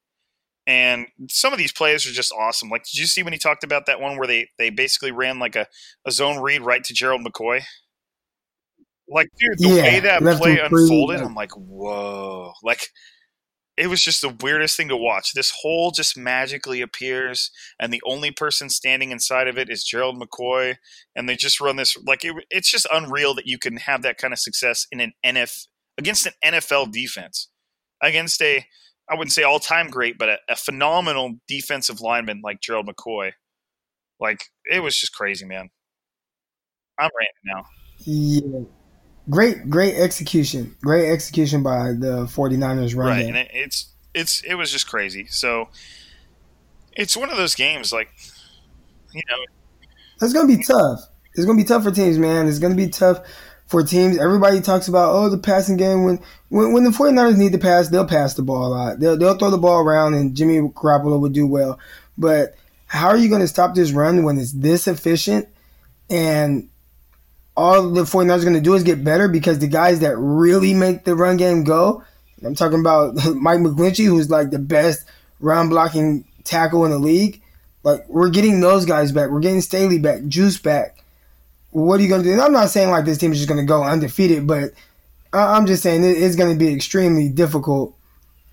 And 0.67 1.07
some 1.29 1.53
of 1.53 1.59
these 1.59 1.71
plays 1.71 2.07
are 2.07 2.11
just 2.11 2.33
awesome. 2.33 2.69
Like, 2.69 2.83
did 2.85 2.97
you 2.97 3.05
see 3.05 3.21
when 3.21 3.33
he 3.33 3.39
talked 3.39 3.63
about 3.63 3.85
that 3.85 4.01
one 4.01 4.17
where 4.17 4.27
they 4.27 4.49
they 4.57 4.69
basically 4.69 5.11
ran 5.11 5.37
like 5.37 5.55
a, 5.55 5.67
a 6.05 6.11
zone 6.11 6.41
read 6.41 6.63
right 6.63 6.83
to 6.83 6.93
Gerald 6.93 7.21
McCoy? 7.25 7.63
Like, 9.07 9.29
dude, 9.39 9.59
the 9.59 9.75
yeah, 9.75 9.83
way 9.83 9.99
that 9.99 10.21
play 10.39 10.57
unfolded, 10.59 11.21
I'm 11.21 11.35
like, 11.35 11.51
whoa. 11.51 12.53
Like, 12.63 12.87
it 13.77 13.87
was 13.87 14.01
just 14.01 14.21
the 14.21 14.35
weirdest 14.41 14.77
thing 14.77 14.87
to 14.87 14.97
watch. 14.97 15.33
This 15.33 15.51
hole 15.61 15.91
just 15.91 16.17
magically 16.17 16.81
appears, 16.81 17.51
and 17.79 17.93
the 17.93 18.01
only 18.05 18.31
person 18.31 18.69
standing 18.69 19.11
inside 19.11 19.47
of 19.47 19.57
it 19.57 19.69
is 19.69 19.83
Gerald 19.83 20.19
McCoy, 20.19 20.77
and 21.15 21.27
they 21.27 21.35
just 21.35 21.59
run 21.59 21.75
this 21.75 21.97
like 22.05 22.23
it, 22.23 22.33
it's 22.49 22.71
just 22.71 22.87
unreal 22.91 23.33
that 23.35 23.47
you 23.47 23.59
can 23.59 23.77
have 23.77 24.01
that 24.03 24.17
kind 24.17 24.33
of 24.33 24.39
success 24.39 24.87
in 24.91 24.99
an 24.99 25.13
NF 25.25 25.67
against 25.97 26.25
an 26.25 26.33
NFL 26.43 26.91
defense, 26.91 27.49
against 28.01 28.41
a 28.41 28.65
I 29.09 29.15
wouldn't 29.15 29.33
say 29.33 29.43
all 29.43 29.59
time 29.59 29.89
great, 29.89 30.17
but 30.17 30.29
a, 30.29 30.37
a 30.49 30.55
phenomenal 30.55 31.35
defensive 31.47 32.01
lineman 32.01 32.41
like 32.43 32.61
Gerald 32.61 32.87
McCoy. 32.87 33.33
Like 34.19 34.45
it 34.65 34.81
was 34.81 34.97
just 34.97 35.13
crazy, 35.13 35.45
man. 35.45 35.69
I'm 36.97 37.09
ranting 37.19 37.43
now. 37.45 37.65
Yeah 37.99 38.65
great, 39.29 39.69
great 39.69 39.95
execution. 39.95 40.75
Great 40.81 41.11
execution 41.11 41.63
by 41.63 41.89
the 41.93 42.25
49ers 42.25 42.95
run 42.95 43.07
Right, 43.07 43.19
game. 43.21 43.29
and 43.29 43.37
it, 43.37 43.51
it's 43.53 43.93
it's 44.13 44.41
it 44.41 44.55
was 44.55 44.71
just 44.71 44.87
crazy. 44.87 45.25
So 45.27 45.69
it's 46.93 47.17
one 47.17 47.29
of 47.29 47.37
those 47.37 47.55
games 47.55 47.91
like 47.91 48.09
you 49.13 49.21
know 49.29 49.37
It's 50.21 50.33
gonna 50.33 50.47
be 50.47 50.63
tough. 50.63 51.01
It's 51.33 51.45
gonna 51.45 51.57
be 51.57 51.65
tough 51.65 51.83
for 51.83 51.91
teams, 51.91 52.17
man. 52.17 52.47
It's 52.47 52.59
gonna 52.59 52.75
be 52.75 52.89
tough 52.89 53.19
for 53.67 53.83
teams. 53.83 54.17
Everybody 54.17 54.61
talks 54.61 54.87
about 54.87 55.15
oh 55.15 55.29
the 55.29 55.37
passing 55.37 55.77
game 55.77 56.03
when 56.03 56.19
when, 56.49 56.73
when 56.73 56.83
the 56.83 56.91
49ers 56.91 57.37
need 57.37 57.51
to 57.53 57.57
pass, 57.57 57.89
they'll 57.89 58.07
pass 58.07 58.33
the 58.33 58.43
ball 58.43 58.67
a 58.67 58.69
lot. 58.69 58.99
They'll 58.99 59.17
they'll 59.17 59.37
throw 59.37 59.49
the 59.49 59.57
ball 59.57 59.79
around 59.79 60.13
and 60.13 60.35
Jimmy 60.35 60.59
Garoppolo 60.59 61.19
would 61.19 61.33
do 61.33 61.47
well. 61.47 61.79
But 62.17 62.55
how 62.87 63.07
are 63.07 63.17
you 63.17 63.29
gonna 63.29 63.47
stop 63.47 63.75
this 63.75 63.91
run 63.91 64.23
when 64.23 64.37
it's 64.37 64.51
this 64.51 64.87
efficient 64.87 65.47
and 66.09 66.69
all 67.57 67.89
the 67.89 68.03
49ers 68.03 68.39
are 68.39 68.41
going 68.41 68.53
to 68.53 68.61
do 68.61 68.73
is 68.73 68.83
get 68.83 69.03
better 69.03 69.27
because 69.27 69.59
the 69.59 69.67
guys 69.67 69.99
that 69.99 70.17
really 70.17 70.73
make 70.73 71.05
the 71.05 71.15
run 71.15 71.37
game 71.37 71.63
go, 71.63 72.03
I'm 72.43 72.55
talking 72.55 72.79
about 72.79 73.15
Mike 73.35 73.59
McGlinchey, 73.59 74.05
who's 74.05 74.29
like 74.29 74.49
the 74.49 74.59
best 74.59 75.07
run 75.39 75.69
blocking 75.69 76.25
tackle 76.43 76.85
in 76.85 76.91
the 76.91 76.99
league. 76.99 77.41
Like, 77.83 78.07
we're 78.09 78.29
getting 78.29 78.61
those 78.61 78.85
guys 78.85 79.11
back. 79.11 79.29
We're 79.29 79.39
getting 79.39 79.61
Staley 79.61 79.99
back, 79.99 80.25
Juice 80.25 80.57
back. 80.57 81.03
What 81.75 81.99
are 81.99 82.03
you 82.03 82.07
going 82.07 82.23
to 82.23 82.29
do? 82.29 82.31
And 82.31 82.41
I'm 82.41 82.53
not 82.53 82.69
saying 82.69 82.89
like 82.89 83.03
this 83.03 83.17
team 83.17 83.33
is 83.33 83.37
just 83.37 83.49
going 83.49 83.59
to 83.59 83.67
go 83.67 83.83
undefeated, 83.83 84.47
but 84.47 84.71
I'm 85.33 85.65
just 85.65 85.83
saying 85.83 86.05
it's 86.05 86.37
going 86.37 86.53
to 86.53 86.57
be 86.57 86.73
extremely 86.73 87.27
difficult, 87.27 87.97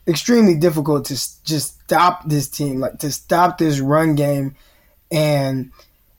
extremely 0.08 0.56
difficult 0.56 1.04
to 1.04 1.14
just 1.44 1.80
stop 1.84 2.28
this 2.28 2.48
team, 2.48 2.80
like 2.80 2.98
to 2.98 3.12
stop 3.12 3.58
this 3.58 3.78
run 3.78 4.16
game, 4.16 4.56
and 5.12 5.70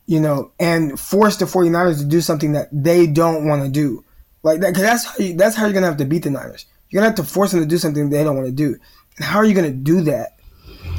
you 0.06 0.22
know, 0.22 0.54
and 0.62 0.98
force 0.98 1.36
the 1.36 1.44
49ers 1.44 2.00
to 2.00 2.06
do 2.06 2.22
something 2.22 2.54
that 2.54 2.70
they 2.72 3.06
don't 3.06 3.50
want 3.50 3.64
to 3.64 3.70
do. 3.70 4.06
Like 4.42 4.62
that, 4.62 4.70
because 4.70 4.84
that's 4.84 5.04
how 5.04 5.18
you, 5.18 5.34
that's 5.34 5.58
how 5.58 5.66
you're 5.66 5.74
gonna 5.74 5.88
have 5.88 5.98
to 5.98 6.06
beat 6.06 6.24
the 6.24 6.30
Niners. 6.30 6.66
You're 6.90 7.02
gonna 7.02 7.10
have 7.10 7.26
to 7.26 7.30
force 7.30 7.52
them 7.52 7.60
to 7.60 7.66
do 7.66 7.78
something 7.78 8.10
they 8.10 8.24
don't 8.24 8.38
want 8.38 8.48
to 8.48 8.54
do. 8.54 8.78
And 9.18 9.26
how 9.26 9.40
are 9.40 9.46
you 9.46 9.54
gonna 9.54 9.72
do 9.72 10.00
that? 10.04 10.38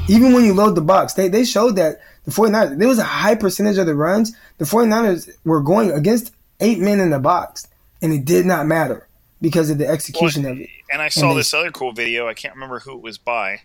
Even 0.07 0.33
when 0.33 0.45
you 0.45 0.53
load 0.53 0.75
the 0.75 0.81
box, 0.81 1.15
they 1.15 1.29
they 1.29 1.45
showed 1.45 1.77
that 1.77 1.99
the 2.25 2.31
49ers 2.31 2.77
there 2.77 2.87
was 2.87 2.99
a 2.99 3.03
high 3.03 3.35
percentage 3.35 3.77
of 3.77 3.85
the 3.85 3.95
runs. 3.95 4.35
The 4.57 4.65
49ers 4.65 5.29
were 5.43 5.61
going 5.61 5.91
against 5.91 6.33
eight 6.59 6.79
men 6.79 6.99
in 6.99 7.11
the 7.11 7.19
box, 7.19 7.67
and 8.01 8.11
it 8.11 8.25
did 8.25 8.45
not 8.45 8.65
matter 8.65 9.07
because 9.41 9.69
of 9.69 9.77
the 9.77 9.87
execution 9.87 10.43
well, 10.43 10.53
of 10.53 10.59
it. 10.59 10.69
And 10.91 11.01
I 11.01 11.09
saw 11.09 11.29
and 11.29 11.39
this 11.39 11.53
other 11.53 11.71
cool 11.71 11.93
video. 11.93 12.27
I 12.27 12.33
can't 12.33 12.55
remember 12.55 12.79
who 12.79 12.93
it 12.93 13.01
was 13.01 13.17
by, 13.17 13.61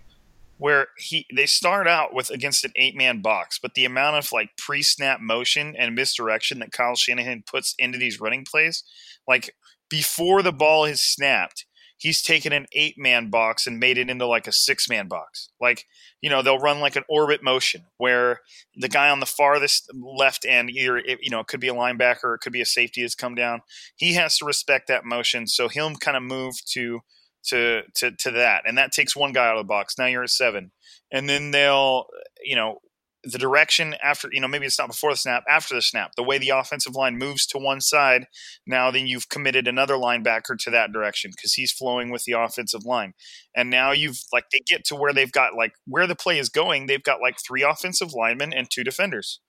where 0.58 0.88
he 0.98 1.26
they 1.34 1.46
start 1.46 1.88
out 1.88 2.12
with 2.12 2.30
against 2.30 2.64
an 2.64 2.72
eight 2.76 2.94
man 2.94 3.22
box, 3.22 3.58
but 3.58 3.74
the 3.74 3.86
amount 3.86 4.16
of 4.16 4.30
like 4.32 4.56
pre 4.58 4.82
snap 4.82 5.20
motion 5.20 5.74
and 5.78 5.94
misdirection 5.94 6.58
that 6.58 6.72
Kyle 6.72 6.96
Shanahan 6.96 7.44
puts 7.50 7.74
into 7.78 7.98
these 7.98 8.20
running 8.20 8.44
plays, 8.44 8.84
like 9.26 9.54
before 9.88 10.42
the 10.42 10.52
ball 10.52 10.84
is 10.84 11.00
snapped, 11.00 11.64
he's 12.00 12.22
taken 12.22 12.50
an 12.50 12.66
eight 12.72 12.96
man 12.96 13.28
box 13.28 13.66
and 13.66 13.78
made 13.78 13.98
it 13.98 14.08
into 14.08 14.26
like 14.26 14.46
a 14.46 14.52
six 14.52 14.88
man 14.88 15.06
box. 15.06 15.50
Like, 15.60 15.84
you 16.22 16.30
know, 16.30 16.40
they'll 16.40 16.58
run 16.58 16.80
like 16.80 16.96
an 16.96 17.04
orbit 17.10 17.42
motion 17.42 17.84
where 17.98 18.40
the 18.74 18.88
guy 18.88 19.10
on 19.10 19.20
the 19.20 19.26
farthest 19.26 19.90
left 19.94 20.46
end, 20.48 20.70
either, 20.70 20.98
you 20.98 21.28
know, 21.30 21.40
it 21.40 21.46
could 21.46 21.60
be 21.60 21.68
a 21.68 21.74
linebacker 21.74 22.34
it 22.34 22.40
could 22.40 22.54
be 22.54 22.62
a 22.62 22.66
safety 22.66 23.02
that's 23.02 23.14
come 23.14 23.34
down. 23.34 23.60
He 23.94 24.14
has 24.14 24.38
to 24.38 24.46
respect 24.46 24.88
that 24.88 25.04
motion. 25.04 25.46
So 25.46 25.68
he'll 25.68 25.94
kind 25.96 26.16
of 26.16 26.22
move 26.22 26.54
to, 26.72 27.00
to, 27.48 27.82
to, 27.96 28.12
to 28.12 28.30
that. 28.30 28.62
And 28.66 28.78
that 28.78 28.92
takes 28.92 29.14
one 29.14 29.32
guy 29.32 29.46
out 29.46 29.58
of 29.58 29.64
the 29.64 29.68
box. 29.68 29.98
Now 29.98 30.06
you're 30.06 30.22
at 30.22 30.30
seven. 30.30 30.72
And 31.12 31.28
then 31.28 31.50
they'll, 31.50 32.06
you 32.42 32.56
know, 32.56 32.78
the 33.22 33.38
direction 33.38 33.94
after 34.02 34.28
you 34.32 34.40
know 34.40 34.48
maybe 34.48 34.66
it's 34.66 34.78
not 34.78 34.88
before 34.88 35.10
the 35.12 35.16
snap 35.16 35.44
after 35.48 35.74
the 35.74 35.82
snap. 35.82 36.12
The 36.16 36.22
way 36.22 36.38
the 36.38 36.50
offensive 36.50 36.94
line 36.94 37.18
moves 37.18 37.46
to 37.48 37.58
one 37.58 37.80
side 37.80 38.26
now 38.66 38.90
then 38.90 39.06
you've 39.06 39.28
committed 39.28 39.68
another 39.68 39.94
linebacker 39.94 40.56
to 40.58 40.70
that 40.70 40.92
direction 40.92 41.30
because 41.34 41.54
he's 41.54 41.72
flowing 41.72 42.10
with 42.10 42.24
the 42.24 42.32
offensive 42.32 42.84
line. 42.84 43.14
And 43.54 43.70
now 43.70 43.92
you've 43.92 44.20
like 44.32 44.44
they 44.50 44.60
get 44.66 44.84
to 44.86 44.96
where 44.96 45.12
they've 45.12 45.32
got 45.32 45.54
like 45.54 45.72
where 45.86 46.06
the 46.06 46.16
play 46.16 46.38
is 46.38 46.48
going 46.48 46.86
they've 46.86 47.02
got 47.02 47.20
like 47.20 47.38
three 47.46 47.62
offensive 47.62 48.12
linemen 48.14 48.52
and 48.52 48.70
two 48.70 48.84
defenders. 48.84 49.40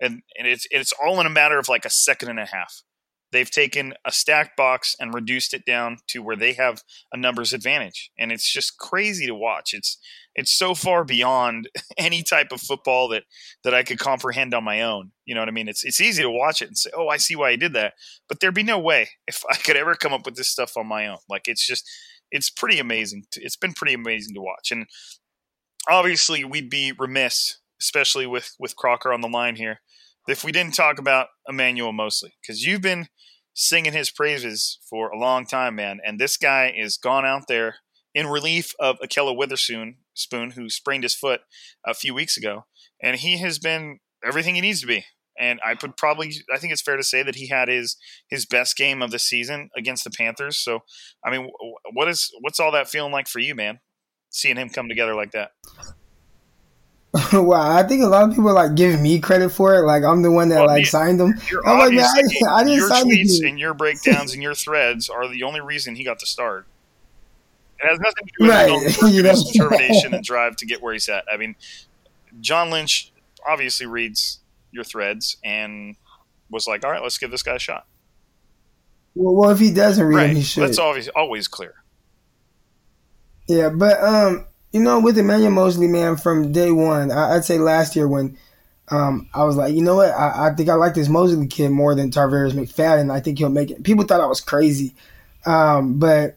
And 0.00 0.22
and 0.38 0.48
it's 0.48 0.66
it's 0.70 0.92
all 0.92 1.20
in 1.20 1.26
a 1.26 1.30
matter 1.30 1.58
of 1.58 1.68
like 1.68 1.84
a 1.84 1.90
second 1.90 2.30
and 2.30 2.40
a 2.40 2.46
half 2.46 2.82
they've 3.34 3.50
taken 3.50 3.92
a 4.06 4.12
stacked 4.12 4.56
box 4.56 4.96
and 4.98 5.12
reduced 5.12 5.52
it 5.52 5.66
down 5.66 5.98
to 6.06 6.20
where 6.22 6.36
they 6.36 6.54
have 6.54 6.82
a 7.12 7.16
numbers 7.16 7.52
advantage 7.52 8.10
and 8.18 8.32
it's 8.32 8.50
just 8.50 8.78
crazy 8.78 9.26
to 9.26 9.34
watch 9.34 9.74
it's 9.74 9.98
it's 10.34 10.52
so 10.52 10.74
far 10.74 11.04
beyond 11.04 11.68
any 11.98 12.22
type 12.22 12.52
of 12.52 12.60
football 12.60 13.08
that 13.08 13.24
that 13.62 13.74
I 13.74 13.82
could 13.82 13.98
comprehend 13.98 14.54
on 14.54 14.64
my 14.64 14.82
own. 14.82 15.12
You 15.24 15.34
know 15.34 15.40
what 15.40 15.48
I 15.48 15.52
mean? 15.52 15.68
It's 15.68 15.84
it's 15.84 16.00
easy 16.00 16.22
to 16.22 16.30
watch 16.30 16.62
it 16.62 16.68
and 16.68 16.78
say, 16.78 16.90
"Oh, 16.94 17.08
I 17.08 17.16
see 17.16 17.36
why 17.36 17.52
he 17.52 17.56
did 17.56 17.72
that," 17.74 17.94
but 18.28 18.40
there'd 18.40 18.54
be 18.54 18.62
no 18.62 18.78
way 18.78 19.10
if 19.26 19.42
I 19.50 19.56
could 19.56 19.76
ever 19.76 19.94
come 19.94 20.12
up 20.12 20.24
with 20.24 20.36
this 20.36 20.48
stuff 20.48 20.76
on 20.76 20.86
my 20.86 21.06
own. 21.06 21.18
Like 21.28 21.42
it's 21.46 21.66
just 21.66 21.88
it's 22.30 22.50
pretty 22.50 22.78
amazing. 22.78 23.24
To, 23.32 23.42
it's 23.42 23.56
been 23.56 23.74
pretty 23.74 23.94
amazing 23.94 24.34
to 24.34 24.40
watch, 24.40 24.70
and 24.70 24.86
obviously 25.88 26.44
we'd 26.44 26.70
be 26.70 26.92
remiss, 26.98 27.58
especially 27.80 28.26
with 28.26 28.54
with 28.58 28.76
Crocker 28.76 29.12
on 29.12 29.20
the 29.20 29.28
line 29.28 29.56
here, 29.56 29.80
if 30.28 30.44
we 30.44 30.52
didn't 30.52 30.74
talk 30.74 30.98
about 30.98 31.28
Emmanuel 31.48 31.92
Moseley 31.92 32.34
because 32.40 32.62
you've 32.62 32.80
been 32.80 33.08
singing 33.54 33.92
his 33.92 34.10
praises 34.10 34.78
for 34.88 35.10
a 35.10 35.18
long 35.18 35.46
time, 35.46 35.76
man, 35.76 36.00
and 36.04 36.18
this 36.18 36.36
guy 36.36 36.72
is 36.74 36.96
gone 36.96 37.24
out 37.24 37.44
there 37.48 37.76
in 38.14 38.26
relief 38.26 38.74
of 38.78 38.98
Ahkello 39.00 39.36
Witherspoon, 39.36 39.96
Spoon, 40.14 40.52
who 40.52 40.68
sprained 40.68 41.02
his 41.02 41.14
foot 41.14 41.40
a 41.86 41.94
few 41.94 42.14
weeks 42.14 42.36
ago, 42.36 42.64
and 43.02 43.16
he 43.16 43.38
has 43.38 43.58
been 43.58 43.98
everything 44.24 44.54
he 44.54 44.60
needs 44.60 44.80
to 44.80 44.86
be. 44.86 45.04
And 45.38 45.58
I 45.64 45.74
would 45.82 45.96
probably, 45.96 46.32
I 46.52 46.58
think 46.58 46.72
it's 46.72 46.82
fair 46.82 46.96
to 46.96 47.02
say 47.02 47.24
that 47.24 47.34
he 47.34 47.48
had 47.48 47.68
his 47.68 47.96
his 48.28 48.46
best 48.46 48.76
game 48.76 49.02
of 49.02 49.10
the 49.10 49.18
season 49.18 49.68
against 49.76 50.04
the 50.04 50.10
Panthers. 50.10 50.58
So, 50.58 50.80
I 51.24 51.30
mean, 51.30 51.50
what 51.92 52.08
is 52.08 52.30
what's 52.40 52.60
all 52.60 52.70
that 52.70 52.88
feeling 52.88 53.12
like 53.12 53.26
for 53.26 53.40
you, 53.40 53.56
man? 53.56 53.80
Seeing 54.30 54.56
him 54.56 54.70
come 54.70 54.88
together 54.88 55.14
like 55.14 55.32
that. 55.32 55.50
wow, 57.32 57.76
I 57.76 57.84
think 57.84 58.02
a 58.02 58.06
lot 58.06 58.28
of 58.28 58.30
people 58.30 58.48
are 58.48 58.54
like 58.54 58.74
giving 58.74 59.00
me 59.00 59.20
credit 59.20 59.50
for 59.50 59.74
it. 59.74 59.82
Like 59.82 60.02
I'm 60.02 60.22
the 60.22 60.32
one 60.32 60.48
that 60.48 60.60
well, 60.60 60.66
like 60.66 60.86
signed 60.86 61.20
him. 61.20 61.34
I'm 61.64 61.78
like, 61.78 61.92
man, 61.92 62.04
I, 62.04 62.46
I 62.48 62.64
didn't 62.64 62.78
your 62.78 62.88
sign 62.88 63.04
tweets 63.04 63.46
and 63.46 63.58
your 63.58 63.72
breakdowns 63.72 64.32
and 64.34 64.42
your 64.42 64.54
threads 64.54 65.08
are 65.08 65.28
the 65.28 65.44
only 65.44 65.60
reason 65.60 65.94
he 65.94 66.02
got 66.02 66.18
to 66.20 66.26
start. 66.26 66.66
It 67.78 67.86
has 67.86 68.00
nothing 68.00 68.26
to 68.26 68.32
do 68.38 68.44
with 68.46 68.50
right. 68.50 68.82
his, 68.82 69.02
you 69.14 69.22
know? 69.22 69.34
determination 69.52 70.12
and 70.12 70.24
drive 70.24 70.56
to 70.56 70.66
get 70.66 70.82
where 70.82 70.92
he's 70.92 71.08
at. 71.08 71.24
I 71.32 71.36
mean, 71.36 71.54
John 72.40 72.70
Lynch 72.70 73.12
obviously 73.48 73.86
reads 73.86 74.40
your 74.72 74.82
threads 74.82 75.36
and 75.44 75.94
was 76.50 76.66
like, 76.66 76.84
"All 76.84 76.90
right, 76.90 77.02
let's 77.02 77.18
give 77.18 77.30
this 77.30 77.44
guy 77.44 77.54
a 77.54 77.58
shot." 77.60 77.86
Well, 79.14 79.34
well 79.36 79.50
if 79.50 79.60
he 79.60 79.72
doesn't 79.72 80.04
read 80.04 80.16
right. 80.16 80.30
him, 80.30 80.36
he 80.36 80.42
should. 80.42 80.64
That's 80.64 80.78
always 80.78 81.08
always 81.10 81.46
clear. 81.46 81.74
Yeah, 83.46 83.68
but 83.68 84.02
um, 84.02 84.46
you 84.74 84.80
know, 84.80 84.98
with 84.98 85.16
Emmanuel 85.16 85.52
Moseley, 85.52 85.86
man, 85.86 86.16
from 86.16 86.50
day 86.50 86.72
one, 86.72 87.12
I, 87.12 87.34
would 87.34 87.44
say 87.44 87.60
last 87.60 87.94
year 87.94 88.08
when 88.08 88.36
um, 88.88 89.28
I 89.32 89.44
was 89.44 89.54
like, 89.56 89.72
you 89.72 89.82
know 89.82 89.94
what, 89.94 90.10
I, 90.10 90.48
I 90.48 90.54
think 90.56 90.68
I 90.68 90.74
like 90.74 90.94
this 90.94 91.08
Moseley 91.08 91.46
kid 91.46 91.68
more 91.68 91.94
than 91.94 92.10
Tarvarus 92.10 92.54
McFadden. 92.54 93.08
I 93.08 93.20
think 93.20 93.38
he'll 93.38 93.50
make 93.50 93.70
it. 93.70 93.84
People 93.84 94.04
thought 94.04 94.20
I 94.20 94.26
was 94.26 94.40
crazy, 94.40 94.96
um, 95.46 96.00
but 96.00 96.36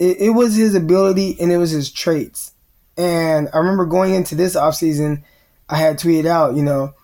it, 0.00 0.16
it 0.18 0.30
was 0.30 0.56
his 0.56 0.74
ability 0.74 1.36
and 1.40 1.52
it 1.52 1.58
was 1.58 1.70
his 1.70 1.92
traits. 1.92 2.50
And 2.96 3.48
I 3.54 3.58
remember 3.58 3.86
going 3.86 4.12
into 4.12 4.34
this 4.34 4.56
offseason, 4.56 5.22
I 5.68 5.76
had 5.76 6.00
tweeted 6.00 6.26
out, 6.26 6.56
you 6.56 6.64
know, 6.64 6.94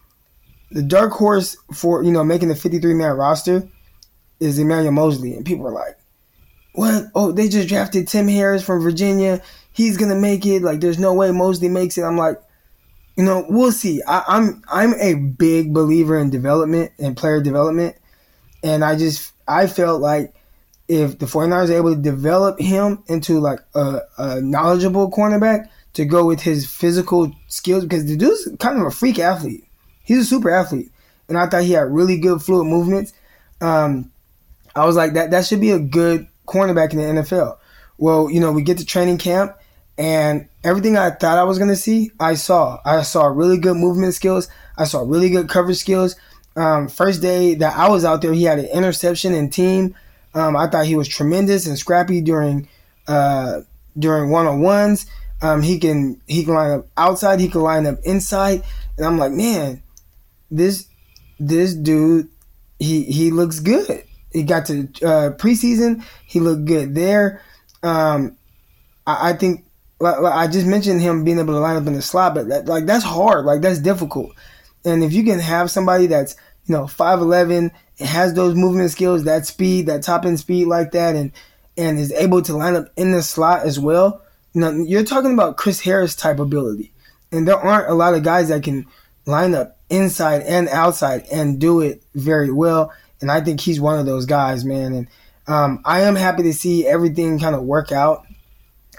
the 0.72 0.82
dark 0.82 1.12
horse 1.12 1.56
for, 1.72 2.02
you 2.02 2.10
know, 2.10 2.24
making 2.24 2.48
the 2.48 2.56
53 2.56 2.94
man 2.94 3.12
roster 3.12 3.62
is 4.40 4.58
Emmanuel 4.58 4.90
Moseley. 4.90 5.34
And 5.34 5.46
people 5.46 5.62
were 5.62 5.70
like, 5.70 5.96
what? 6.72 7.04
Oh, 7.14 7.30
they 7.30 7.48
just 7.48 7.68
drafted 7.68 8.08
Tim 8.08 8.26
Harris 8.26 8.64
from 8.64 8.82
Virginia. 8.82 9.40
He's 9.78 9.96
to 9.96 10.16
make 10.16 10.44
it. 10.44 10.62
Like, 10.62 10.80
there's 10.80 10.98
no 10.98 11.14
way 11.14 11.30
Moseley 11.30 11.68
makes 11.68 11.96
it. 11.96 12.02
I'm 12.02 12.16
like, 12.16 12.42
you 13.16 13.22
know, 13.22 13.46
we'll 13.48 13.70
see. 13.70 14.02
I, 14.08 14.24
I'm 14.26 14.60
I'm 14.68 14.94
a 14.94 15.14
big 15.14 15.72
believer 15.72 16.18
in 16.18 16.30
development 16.30 16.90
and 16.98 17.16
player 17.16 17.40
development. 17.40 17.94
And 18.64 18.84
I 18.84 18.96
just, 18.96 19.32
I 19.46 19.68
felt 19.68 20.02
like 20.02 20.34
if 20.88 21.20
the 21.20 21.26
49ers 21.26 21.68
are 21.70 21.74
able 21.74 21.94
to 21.94 22.02
develop 22.02 22.58
him 22.58 23.04
into 23.06 23.38
like 23.38 23.60
a, 23.76 24.00
a, 24.18 24.40
knowledgeable 24.40 25.12
cornerback 25.12 25.68
to 25.92 26.04
go 26.04 26.26
with 26.26 26.40
his 26.40 26.66
physical 26.66 27.32
skills, 27.46 27.84
because 27.84 28.04
the 28.06 28.16
dude's 28.16 28.48
kind 28.58 28.80
of 28.80 28.84
a 28.84 28.90
freak 28.90 29.20
athlete. 29.20 29.64
He's 30.02 30.18
a 30.18 30.24
super 30.24 30.50
athlete. 30.50 30.90
And 31.28 31.38
I 31.38 31.46
thought 31.46 31.62
he 31.62 31.72
had 31.74 31.88
really 31.92 32.18
good 32.18 32.42
fluid 32.42 32.66
movements. 32.66 33.12
Um, 33.60 34.10
I 34.74 34.86
was 34.86 34.96
like, 34.96 35.12
that, 35.12 35.30
that 35.30 35.46
should 35.46 35.60
be 35.60 35.70
a 35.70 35.78
good 35.78 36.26
cornerback 36.48 36.92
in 36.92 36.98
the 36.98 37.22
NFL. 37.22 37.58
Well, 37.96 38.28
you 38.28 38.40
know, 38.40 38.50
we 38.50 38.62
get 38.62 38.78
to 38.78 38.84
training 38.84 39.18
camp 39.18 39.54
and 39.98 40.48
everything 40.62 40.96
I 40.96 41.10
thought 41.10 41.38
I 41.38 41.44
was 41.44 41.58
going 41.58 41.70
to 41.70 41.76
see, 41.76 42.12
I 42.20 42.34
saw. 42.34 42.80
I 42.84 43.02
saw 43.02 43.26
really 43.26 43.58
good 43.58 43.76
movement 43.76 44.14
skills. 44.14 44.48
I 44.76 44.84
saw 44.84 45.00
really 45.00 45.28
good 45.28 45.48
coverage 45.48 45.78
skills. 45.78 46.14
Um, 46.56 46.88
first 46.88 47.20
day 47.20 47.54
that 47.54 47.76
I 47.76 47.88
was 47.88 48.04
out 48.04 48.22
there, 48.22 48.32
he 48.32 48.44
had 48.44 48.60
an 48.60 48.66
interception 48.66 49.34
and 49.34 49.52
team. 49.52 49.96
Um, 50.34 50.56
I 50.56 50.68
thought 50.68 50.86
he 50.86 50.96
was 50.96 51.08
tremendous 51.08 51.66
and 51.66 51.76
scrappy 51.76 52.20
during 52.20 52.68
uh, 53.08 53.62
during 53.98 54.30
one 54.30 54.46
on 54.46 54.60
ones. 54.60 55.06
Um, 55.42 55.62
he 55.62 55.78
can 55.78 56.20
he 56.26 56.44
can 56.44 56.54
line 56.54 56.70
up 56.70 56.86
outside. 56.96 57.40
He 57.40 57.48
can 57.48 57.62
line 57.62 57.86
up 57.86 57.98
inside, 58.04 58.62
and 58.96 59.06
I'm 59.06 59.18
like, 59.18 59.32
man, 59.32 59.82
this 60.50 60.86
this 61.40 61.74
dude, 61.74 62.28
he 62.78 63.02
he 63.04 63.30
looks 63.30 63.60
good. 63.60 64.04
He 64.32 64.42
got 64.42 64.66
to 64.66 64.82
uh, 65.02 65.30
preseason. 65.36 66.04
He 66.26 66.38
looked 66.38 66.66
good 66.66 66.94
there. 66.94 67.42
Um, 67.82 68.36
I, 69.06 69.30
I 69.30 69.32
think 69.32 69.64
like, 70.00 70.20
like, 70.20 70.34
I 70.34 70.46
just 70.46 70.66
mentioned 70.66 71.00
him 71.00 71.24
being 71.24 71.38
able 71.38 71.54
to 71.54 71.60
line 71.60 71.76
up 71.76 71.86
in 71.86 71.92
the 71.92 72.02
slot, 72.02 72.34
but 72.34 72.48
that, 72.48 72.66
like 72.66 72.86
that's 72.86 73.04
hard. 73.04 73.44
Like 73.44 73.60
that's 73.60 73.80
difficult. 73.80 74.34
And 74.84 75.02
if 75.02 75.12
you 75.12 75.24
can 75.24 75.40
have 75.40 75.70
somebody 75.70 76.06
that's 76.06 76.36
you 76.66 76.74
know 76.74 76.86
five 76.86 77.20
eleven 77.20 77.72
has 77.98 78.34
those 78.34 78.54
movement 78.54 78.90
skills, 78.90 79.24
that 79.24 79.46
speed, 79.46 79.86
that 79.86 80.02
top 80.02 80.24
end 80.24 80.38
speed 80.38 80.66
like 80.66 80.92
that, 80.92 81.16
and 81.16 81.32
and 81.76 81.98
is 81.98 82.12
able 82.12 82.42
to 82.42 82.56
line 82.56 82.76
up 82.76 82.88
in 82.96 83.12
the 83.12 83.22
slot 83.22 83.66
as 83.66 83.78
well. 83.78 84.22
You 84.52 84.60
know, 84.60 84.70
you're 84.70 85.04
talking 85.04 85.32
about 85.32 85.56
Chris 85.56 85.80
Harris 85.80 86.14
type 86.14 86.38
ability, 86.38 86.92
and 87.32 87.46
there 87.46 87.58
aren't 87.58 87.90
a 87.90 87.94
lot 87.94 88.14
of 88.14 88.22
guys 88.22 88.48
that 88.48 88.62
can 88.62 88.86
line 89.26 89.54
up 89.54 89.78
inside 89.90 90.42
and 90.42 90.68
outside 90.68 91.26
and 91.32 91.58
do 91.58 91.80
it 91.80 92.02
very 92.14 92.52
well. 92.52 92.92
And 93.20 93.30
I 93.30 93.40
think 93.40 93.60
he's 93.60 93.80
one 93.80 93.98
of 93.98 94.06
those 94.06 94.26
guys, 94.26 94.64
man. 94.64 94.94
And 94.94 95.08
um, 95.48 95.80
I 95.84 96.02
am 96.02 96.14
happy 96.14 96.44
to 96.44 96.52
see 96.52 96.86
everything 96.86 97.38
kind 97.38 97.54
of 97.54 97.62
work 97.62 97.90
out 97.90 98.24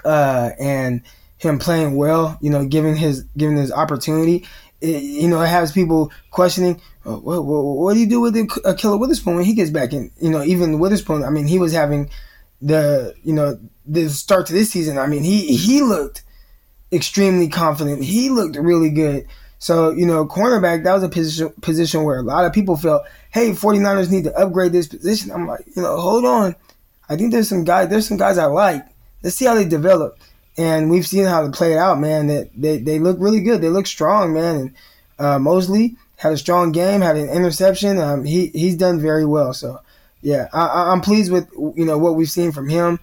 uh, 0.04 0.50
and 0.58 1.02
him 1.38 1.58
playing 1.58 1.96
well. 1.96 2.38
You 2.40 2.50
know, 2.50 2.64
giving 2.64 2.96
his 2.96 3.24
giving 3.36 3.56
his 3.56 3.72
opportunity. 3.72 4.46
It, 4.80 5.02
you 5.02 5.28
know, 5.28 5.42
it 5.42 5.48
has 5.48 5.72
people 5.72 6.10
questioning 6.30 6.80
uh, 7.04 7.16
what, 7.16 7.44
what, 7.44 7.62
what, 7.62 7.94
do 7.94 8.00
you 8.00 8.06
do 8.06 8.20
with 8.20 8.34
Ahkello 8.34 8.98
Witherspoon 8.98 9.36
when 9.36 9.44
he 9.44 9.54
gets 9.54 9.70
back 9.70 9.92
in? 9.92 10.10
You 10.20 10.30
know, 10.30 10.42
even 10.42 10.78
Witherspoon, 10.78 11.24
I 11.24 11.30
mean, 11.30 11.46
he 11.46 11.58
was 11.58 11.72
having 11.72 12.10
the 12.62 13.14
you 13.22 13.32
know 13.32 13.58
the 13.86 14.08
start 14.10 14.46
to 14.46 14.52
this 14.52 14.70
season. 14.70 14.98
I 14.98 15.06
mean, 15.06 15.22
he 15.22 15.56
he 15.56 15.82
looked 15.82 16.22
extremely 16.92 17.48
confident. 17.48 18.04
He 18.04 18.28
looked 18.28 18.56
really 18.56 18.90
good. 18.90 19.26
So, 19.58 19.90
you 19.90 20.06
know, 20.06 20.26
cornerback, 20.26 20.84
that 20.84 20.94
was 20.94 21.02
a 21.02 21.08
position 21.08 21.50
position 21.60 22.04
where 22.04 22.18
a 22.18 22.22
lot 22.22 22.46
of 22.46 22.52
people 22.52 22.76
felt, 22.76 23.02
hey, 23.30 23.50
49ers 23.50 24.10
need 24.10 24.24
to 24.24 24.34
upgrade 24.34 24.72
this 24.72 24.88
position. 24.88 25.30
I'm 25.30 25.46
like, 25.46 25.66
you 25.76 25.82
know, 25.82 25.98
hold 25.98 26.24
on. 26.24 26.56
I 27.08 27.16
think 27.16 27.32
there's 27.32 27.48
some 27.48 27.64
guys 27.64 27.88
there's 27.88 28.08
some 28.08 28.16
guys 28.16 28.38
I 28.38 28.46
like. 28.46 28.86
Let's 29.22 29.36
see 29.36 29.46
how 29.46 29.54
they 29.54 29.64
develop. 29.64 30.18
And 30.56 30.90
we've 30.90 31.06
seen 31.06 31.24
how 31.24 31.46
they 31.46 31.52
played 31.52 31.76
out, 31.76 32.00
man. 32.00 32.26
That 32.26 32.50
they, 32.56 32.78
they, 32.78 32.98
look 32.98 33.16
really 33.20 33.40
good. 33.40 33.60
They 33.60 33.68
look 33.68 33.86
strong, 33.86 34.34
man. 34.34 34.56
And 34.56 34.74
uh, 35.18 35.38
Moseley 35.38 35.96
had 36.16 36.32
a 36.32 36.36
strong 36.36 36.72
game, 36.72 37.00
had 37.00 37.16
an 37.16 37.30
interception. 37.30 37.98
Um, 37.98 38.24
he 38.24 38.48
he's 38.48 38.76
done 38.76 39.00
very 39.00 39.24
well. 39.24 39.54
So 39.54 39.80
yeah, 40.22 40.48
I, 40.52 40.92
am 40.92 41.00
pleased 41.00 41.32
with 41.32 41.48
you 41.52 41.84
know 41.84 41.98
what 41.98 42.14
we've 42.14 42.30
seen 42.30 42.52
from 42.52 42.68
him. 42.68 42.98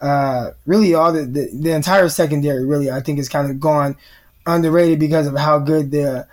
Uh, 0.00 0.50
really, 0.66 0.94
all 0.94 1.12
the, 1.12 1.24
the, 1.24 1.50
the 1.52 1.72
entire 1.72 2.08
secondary 2.08 2.64
really 2.66 2.90
I 2.90 3.00
think 3.00 3.18
is 3.18 3.28
kind 3.28 3.50
of 3.50 3.60
gone 3.60 3.96
underrated 4.46 4.98
because 4.98 5.26
of 5.26 5.36
how 5.36 5.58
good 5.58 5.90
the 5.90 6.26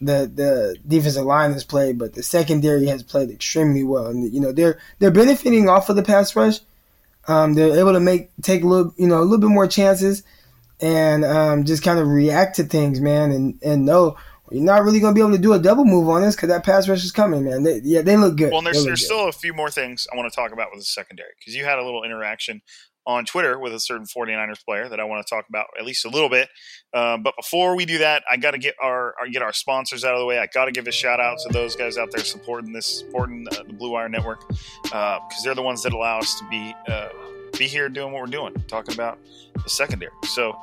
the 0.00 0.30
the 0.34 0.76
defensive 0.86 1.24
line 1.24 1.52
has 1.52 1.64
played, 1.64 1.98
but 1.98 2.14
the 2.14 2.22
secondary 2.22 2.86
has 2.86 3.02
played 3.02 3.30
extremely 3.30 3.84
well, 3.84 4.06
and 4.06 4.32
you 4.32 4.40
know 4.40 4.52
they're 4.52 4.78
they're 4.98 5.10
benefiting 5.10 5.68
off 5.68 5.88
of 5.88 5.96
the 5.96 6.02
pass 6.02 6.34
rush. 6.36 6.60
Um, 7.28 7.54
they're 7.54 7.78
able 7.78 7.92
to 7.92 8.00
make 8.00 8.30
take 8.42 8.62
a 8.62 8.66
little 8.66 8.94
you 8.96 9.06
know 9.06 9.18
a 9.18 9.22
little 9.22 9.38
bit 9.38 9.50
more 9.50 9.66
chances, 9.66 10.22
and 10.80 11.24
um, 11.24 11.64
just 11.64 11.82
kind 11.82 11.98
of 11.98 12.08
react 12.08 12.56
to 12.56 12.64
things, 12.64 13.00
man, 13.00 13.30
and 13.32 13.58
and 13.62 13.84
know 13.84 14.16
you're 14.50 14.62
not 14.62 14.84
really 14.84 15.00
going 15.00 15.12
to 15.12 15.18
be 15.18 15.20
able 15.20 15.36
to 15.36 15.42
do 15.42 15.52
a 15.52 15.58
double 15.58 15.84
move 15.84 16.08
on 16.08 16.22
this 16.22 16.36
because 16.36 16.48
that 16.48 16.64
pass 16.64 16.88
rush 16.88 17.04
is 17.04 17.10
coming, 17.10 17.44
man. 17.44 17.64
They, 17.64 17.80
yeah, 17.82 18.02
they 18.02 18.16
look 18.16 18.36
good. 18.36 18.52
Well, 18.52 18.62
there's, 18.62 18.84
there's 18.84 19.04
still 19.04 19.28
a 19.28 19.32
few 19.32 19.52
more 19.52 19.70
things 19.70 20.06
I 20.12 20.16
want 20.16 20.30
to 20.30 20.36
talk 20.36 20.52
about 20.52 20.68
with 20.70 20.80
the 20.80 20.84
secondary 20.84 21.30
because 21.38 21.56
you 21.56 21.64
had 21.64 21.78
a 21.78 21.84
little 21.84 22.04
interaction 22.04 22.62
on 23.06 23.24
Twitter 23.24 23.58
with 23.58 23.72
a 23.72 23.80
certain 23.80 24.06
49ers 24.06 24.64
player 24.64 24.88
that 24.88 24.98
I 24.98 25.04
want 25.04 25.24
to 25.24 25.34
talk 25.34 25.46
about 25.48 25.66
at 25.78 25.84
least 25.84 26.04
a 26.04 26.08
little 26.08 26.28
bit. 26.28 26.48
Um, 26.92 27.22
but 27.22 27.34
before 27.36 27.76
we 27.76 27.86
do 27.86 27.98
that, 27.98 28.24
I 28.30 28.36
got 28.36 28.52
to 28.52 28.58
get 28.58 28.74
our, 28.82 29.14
our, 29.20 29.28
get 29.28 29.42
our 29.42 29.52
sponsors 29.52 30.04
out 30.04 30.14
of 30.14 30.20
the 30.20 30.26
way. 30.26 30.38
I 30.38 30.46
got 30.52 30.64
to 30.64 30.72
give 30.72 30.86
a 30.88 30.92
shout 30.92 31.20
out 31.20 31.38
to 31.46 31.52
those 31.52 31.76
guys 31.76 31.98
out 31.98 32.10
there 32.10 32.24
supporting 32.24 32.72
this, 32.72 32.86
supporting 32.86 33.46
uh, 33.52 33.62
the 33.66 33.72
Blue 33.72 33.90
Wire 33.90 34.08
Network 34.08 34.46
because 34.48 34.92
uh, 34.92 35.44
they're 35.44 35.54
the 35.54 35.62
ones 35.62 35.82
that 35.82 35.92
allow 35.92 36.18
us 36.18 36.38
to 36.38 36.48
be 36.48 36.74
uh, 36.88 37.08
be 37.56 37.66
here 37.66 37.88
doing 37.88 38.12
what 38.12 38.20
we're 38.20 38.26
doing, 38.26 38.54
talking 38.68 38.94
about 38.94 39.18
the 39.54 39.70
secondary. 39.70 40.12
So 40.24 40.58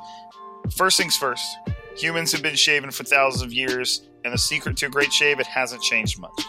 first 0.76 0.98
things 0.98 1.16
first, 1.16 1.44
humans 1.96 2.30
have 2.32 2.42
been 2.42 2.54
shaving 2.54 2.90
for 2.90 3.04
thousands 3.04 3.42
of 3.42 3.52
years, 3.52 4.08
and 4.24 4.32
the 4.32 4.38
secret 4.38 4.76
to 4.78 4.86
a 4.86 4.90
great 4.90 5.12
shave 5.12 5.40
it 5.40 5.46
hasn't 5.46 5.82
changed 5.82 6.20
much. 6.20 6.44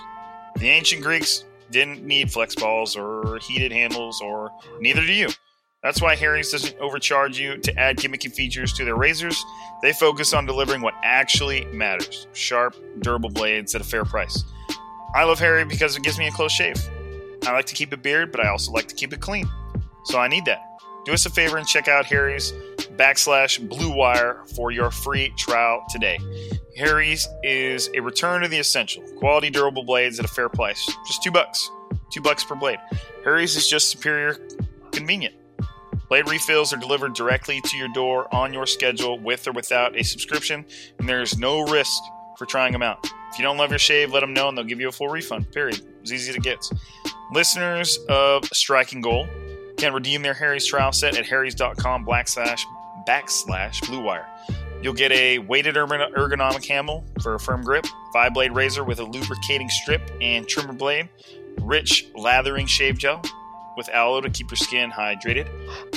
The 0.57 0.69
ancient 0.69 1.01
Greeks 1.01 1.45
didn't 1.71 2.03
need 2.03 2.31
flex 2.31 2.53
balls 2.55 2.95
or 2.95 3.39
heated 3.41 3.71
handles, 3.71 4.21
or 4.21 4.51
neither 4.79 5.01
do 5.01 5.13
you. 5.13 5.29
That's 5.85 6.01
why 6.01 6.15
Harry's 6.15 6.51
doesn't 6.51 6.79
overcharge 6.79 7.37
you 7.37 7.57
to 7.57 7.79
add 7.79 7.97
gimmicky 7.97 8.33
features 8.33 8.73
to 8.73 8.85
their 8.85 8.95
razors. 8.95 9.45
They 9.83 9.93
focus 9.93 10.33
on 10.33 10.47
delivering 10.47 10.81
what 10.81 10.95
actually 11.03 11.65
matters 11.65 12.25
sharp, 12.33 12.75
durable 13.01 13.29
blades 13.29 13.75
at 13.75 13.81
a 13.81 13.83
fair 13.83 14.03
price. 14.03 14.45
I 15.13 15.25
love 15.25 15.37
Harry 15.37 15.63
because 15.63 15.95
it 15.95 16.01
gives 16.01 16.17
me 16.17 16.25
a 16.25 16.31
close 16.31 16.51
shave. 16.51 16.75
I 17.45 17.51
like 17.51 17.67
to 17.67 17.75
keep 17.75 17.93
a 17.93 17.97
beard, 17.97 18.31
but 18.31 18.43
I 18.43 18.49
also 18.49 18.71
like 18.71 18.87
to 18.87 18.95
keep 18.95 19.13
it 19.13 19.21
clean. 19.21 19.47
So 20.05 20.17
I 20.17 20.27
need 20.27 20.45
that. 20.45 20.59
Do 21.05 21.13
us 21.13 21.27
a 21.27 21.29
favor 21.29 21.57
and 21.57 21.67
check 21.67 21.87
out 21.87 22.05
Harry's 22.05 22.51
backslash 22.97 23.69
Blue 23.69 23.95
Wire 23.95 24.41
for 24.55 24.71
your 24.71 24.89
free 24.89 25.33
trial 25.37 25.85
today. 25.91 26.17
Harry's 26.75 27.27
is 27.43 27.91
a 27.93 27.99
return 27.99 28.41
to 28.41 28.47
the 28.47 28.57
essential 28.57 29.03
quality, 29.19 29.51
durable 29.51 29.83
blades 29.83 30.17
at 30.17 30.25
a 30.25 30.29
fair 30.29 30.49
price. 30.49 30.83
Just 31.05 31.21
two 31.21 31.29
bucks. 31.29 31.69
Two 32.11 32.21
bucks 32.21 32.43
per 32.43 32.55
blade. 32.55 32.79
Harry's 33.23 33.55
is 33.55 33.67
just 33.67 33.91
superior 33.91 34.39
convenient. 34.91 35.35
Blade 36.09 36.29
refills 36.29 36.71
are 36.73 36.77
delivered 36.77 37.13
directly 37.13 37.61
to 37.61 37.77
your 37.77 37.87
door 37.89 38.33
on 38.33 38.53
your 38.53 38.65
schedule 38.65 39.19
with 39.19 39.47
or 39.47 39.51
without 39.51 39.97
a 39.97 40.03
subscription, 40.03 40.65
and 40.99 41.09
there 41.09 41.21
is 41.21 41.37
no 41.37 41.65
risk 41.65 42.01
for 42.37 42.45
trying 42.45 42.73
them 42.73 42.83
out. 42.83 43.05
If 43.31 43.39
you 43.39 43.43
don't 43.43 43.57
love 43.57 43.69
your 43.69 43.79
shave, 43.79 44.11
let 44.11 44.21
them 44.21 44.33
know 44.33 44.47
and 44.47 44.57
they'll 44.57 44.65
give 44.65 44.79
you 44.79 44.89
a 44.89 44.91
full 44.91 45.09
refund. 45.09 45.51
Period. 45.51 45.81
It's 46.01 46.11
easy 46.11 46.31
to 46.33 46.39
get. 46.39 46.69
Listeners 47.31 47.97
of 48.07 48.45
Striking 48.45 49.01
Gold 49.01 49.27
can 49.77 49.93
redeem 49.93 50.21
their 50.21 50.33
Harry's 50.33 50.65
trial 50.65 50.91
set 50.91 51.17
at 51.17 51.25
harrys.com 51.25 52.05
backslash 52.05 52.63
backslash 53.07 53.85
blue 53.87 54.01
wire. 54.01 54.27
You'll 54.81 54.93
get 54.93 55.11
a 55.11 55.39
weighted 55.39 55.75
ergonomic 55.75 56.65
handle 56.67 57.03
for 57.21 57.35
a 57.35 57.39
firm 57.39 57.63
grip, 57.63 57.85
five 58.13 58.33
blade 58.33 58.51
razor 58.51 58.83
with 58.83 58.99
a 58.99 59.03
lubricating 59.03 59.69
strip 59.69 60.11
and 60.21 60.47
trimmer 60.47 60.73
blade, 60.73 61.09
rich 61.61 62.05
lathering 62.15 62.67
shave 62.67 62.97
gel, 62.97 63.21
with 63.77 63.89
aloe 63.89 64.21
to 64.21 64.29
keep 64.29 64.49
your 64.49 64.57
skin 64.57 64.91
hydrated, 64.91 65.47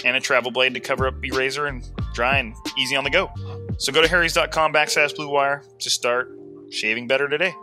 and 0.04 0.16
a 0.16 0.20
travel 0.20 0.50
blade 0.50 0.74
to 0.74 0.80
cover 0.80 1.06
up 1.06 1.14
your 1.24 1.36
razor 1.36 1.66
and 1.66 1.84
dry 2.14 2.38
and 2.38 2.54
easy 2.78 2.96
on 2.96 3.04
the 3.04 3.10
go. 3.10 3.30
So 3.78 3.92
go 3.92 4.02
to 4.02 4.08
harrys.com 4.08 4.72
backslash 4.72 5.14
blue 5.14 5.28
wire 5.28 5.62
to 5.78 5.90
start 5.90 6.30
shaving 6.70 7.06
better 7.06 7.28
today. 7.28 7.54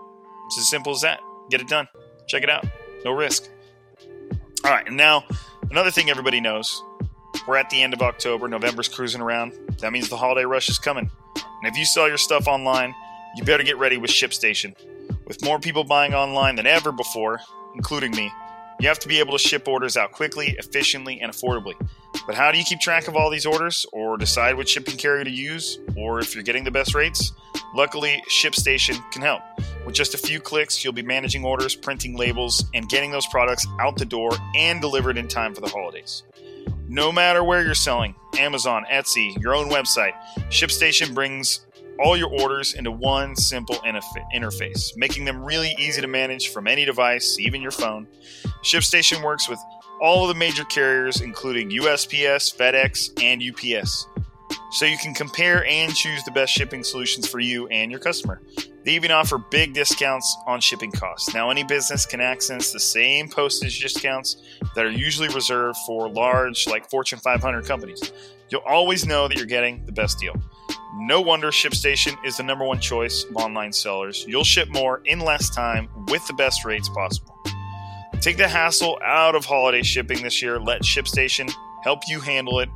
It's 0.47 0.57
as 0.59 0.69
simple 0.69 0.93
as 0.93 1.01
that. 1.01 1.19
Get 1.49 1.61
it 1.61 1.67
done. 1.67 1.87
Check 2.27 2.43
it 2.43 2.49
out. 2.49 2.65
No 3.03 3.11
risk. 3.11 3.49
All 4.63 4.71
right, 4.71 4.87
and 4.87 4.97
now 4.97 5.23
another 5.69 5.91
thing 5.91 6.09
everybody 6.09 6.41
knows. 6.41 6.83
We're 7.47 7.57
at 7.57 7.69
the 7.69 7.83
end 7.83 7.93
of 7.93 8.01
October. 8.01 8.47
November's 8.47 8.87
cruising 8.87 9.21
around. 9.21 9.53
That 9.79 9.91
means 9.91 10.09
the 10.09 10.17
holiday 10.17 10.45
rush 10.45 10.69
is 10.69 10.79
coming. 10.79 11.09
And 11.35 11.71
if 11.71 11.77
you 11.77 11.85
sell 11.85 12.07
your 12.07 12.17
stuff 12.17 12.47
online, 12.47 12.95
you 13.35 13.43
better 13.43 13.63
get 13.63 13.77
ready 13.77 13.97
with 13.97 14.09
ShipStation. 14.09 14.75
With 15.27 15.43
more 15.43 15.59
people 15.59 15.83
buying 15.83 16.13
online 16.13 16.55
than 16.55 16.65
ever 16.65 16.91
before, 16.91 17.41
including 17.75 18.11
me, 18.11 18.31
you 18.79 18.87
have 18.87 18.99
to 18.99 19.07
be 19.07 19.19
able 19.19 19.37
to 19.37 19.39
ship 19.39 19.67
orders 19.67 19.97
out 19.97 20.11
quickly, 20.11 20.55
efficiently, 20.57 21.19
and 21.21 21.31
affordably. 21.31 21.73
But 22.25 22.35
how 22.35 22.51
do 22.51 22.57
you 22.57 22.63
keep 22.63 22.79
track 22.79 23.07
of 23.07 23.15
all 23.15 23.29
these 23.29 23.45
orders, 23.45 23.85
or 23.93 24.17
decide 24.17 24.55
which 24.55 24.69
shipping 24.69 24.97
carrier 24.97 25.23
to 25.23 25.31
use, 25.31 25.79
or 25.95 26.19
if 26.19 26.33
you're 26.33 26.43
getting 26.43 26.63
the 26.63 26.71
best 26.71 26.95
rates? 26.95 27.31
Luckily, 27.73 28.23
ShipStation 28.29 28.99
can 29.11 29.21
help. 29.21 29.41
With 29.85 29.95
just 29.95 30.13
a 30.13 30.17
few 30.17 30.39
clicks, 30.39 30.83
you'll 30.83 30.93
be 30.93 31.03
managing 31.03 31.45
orders, 31.45 31.75
printing 31.75 32.17
labels, 32.17 32.65
and 32.73 32.87
getting 32.89 33.11
those 33.11 33.27
products 33.27 33.67
out 33.79 33.97
the 33.97 34.05
door 34.05 34.31
and 34.55 34.81
delivered 34.81 35.17
in 35.17 35.27
time 35.27 35.53
for 35.53 35.61
the 35.61 35.69
holidays. 35.69 36.23
No 36.87 37.11
matter 37.11 37.43
where 37.43 37.63
you're 37.63 37.75
selling 37.75 38.15
Amazon, 38.37 38.85
Etsy, 38.91 39.41
your 39.41 39.55
own 39.55 39.69
website 39.69 40.13
ShipStation 40.49 41.13
brings 41.13 41.65
all 41.99 42.17
your 42.17 42.29
orders 42.41 42.73
into 42.73 42.91
one 42.91 43.35
simple 43.35 43.75
interface, 43.75 44.95
making 44.95 45.25
them 45.25 45.43
really 45.43 45.75
easy 45.79 46.01
to 46.01 46.07
manage 46.07 46.49
from 46.49 46.67
any 46.67 46.85
device, 46.85 47.37
even 47.39 47.61
your 47.61 47.71
phone. 47.71 48.07
ShipStation 48.63 49.23
works 49.23 49.47
with 49.47 49.59
all 50.01 50.23
of 50.23 50.29
the 50.29 50.39
major 50.39 50.65
carriers, 50.65 51.21
including 51.21 51.69
USPS, 51.69 52.55
FedEx, 52.55 53.11
and 53.21 53.41
UPS, 53.41 54.07
so 54.71 54.85
you 54.85 54.97
can 54.97 55.13
compare 55.13 55.65
and 55.65 55.95
choose 55.95 56.23
the 56.23 56.31
best 56.31 56.51
shipping 56.51 56.83
solutions 56.83 57.27
for 57.27 57.39
you 57.39 57.67
and 57.67 57.89
your 57.89 57.99
customer. 57.99 58.41
They 58.83 58.91
even 58.91 59.09
offer 59.09 59.37
big 59.37 59.73
discounts 59.73 60.37
on 60.45 60.59
shipping 60.59 60.91
costs. 60.91 61.33
Now, 61.33 61.49
any 61.49 61.63
business 61.63 62.05
can 62.05 62.21
access 62.21 62.71
the 62.71 62.79
same 62.79 63.29
postage 63.29 63.81
discounts 63.81 64.37
that 64.75 64.85
are 64.85 64.91
usually 64.91 65.29
reserved 65.29 65.77
for 65.87 66.07
large, 66.09 66.67
like 66.67 66.89
Fortune 66.89 67.17
500 67.17 67.65
companies. 67.65 68.11
You'll 68.49 68.61
always 68.67 69.05
know 69.05 69.27
that 69.27 69.37
you're 69.37 69.47
getting 69.47 69.83
the 69.85 69.91
best 69.91 70.19
deal. 70.19 70.35
No 70.97 71.21
wonder 71.21 71.51
ShipStation 71.51 72.17
is 72.25 72.37
the 72.37 72.43
number 72.43 72.65
one 72.65 72.79
choice 72.79 73.25
of 73.25 73.35
online 73.35 73.73
sellers. 73.73 74.25
You'll 74.27 74.43
ship 74.43 74.69
more 74.69 75.01
in 75.05 75.19
less 75.19 75.49
time 75.53 75.89
with 76.07 76.25
the 76.27 76.33
best 76.33 76.63
rates 76.65 76.89
possible. 76.89 77.37
Take 78.21 78.37
the 78.37 78.47
hassle 78.47 78.97
out 79.03 79.35
of 79.35 79.45
holiday 79.45 79.83
shipping 79.83 80.23
this 80.23 80.41
year. 80.41 80.59
Let 80.59 80.83
ShipStation 80.83 81.51
help 81.83 81.99
you 82.07 82.19
handle 82.21 82.59
it 82.59 82.69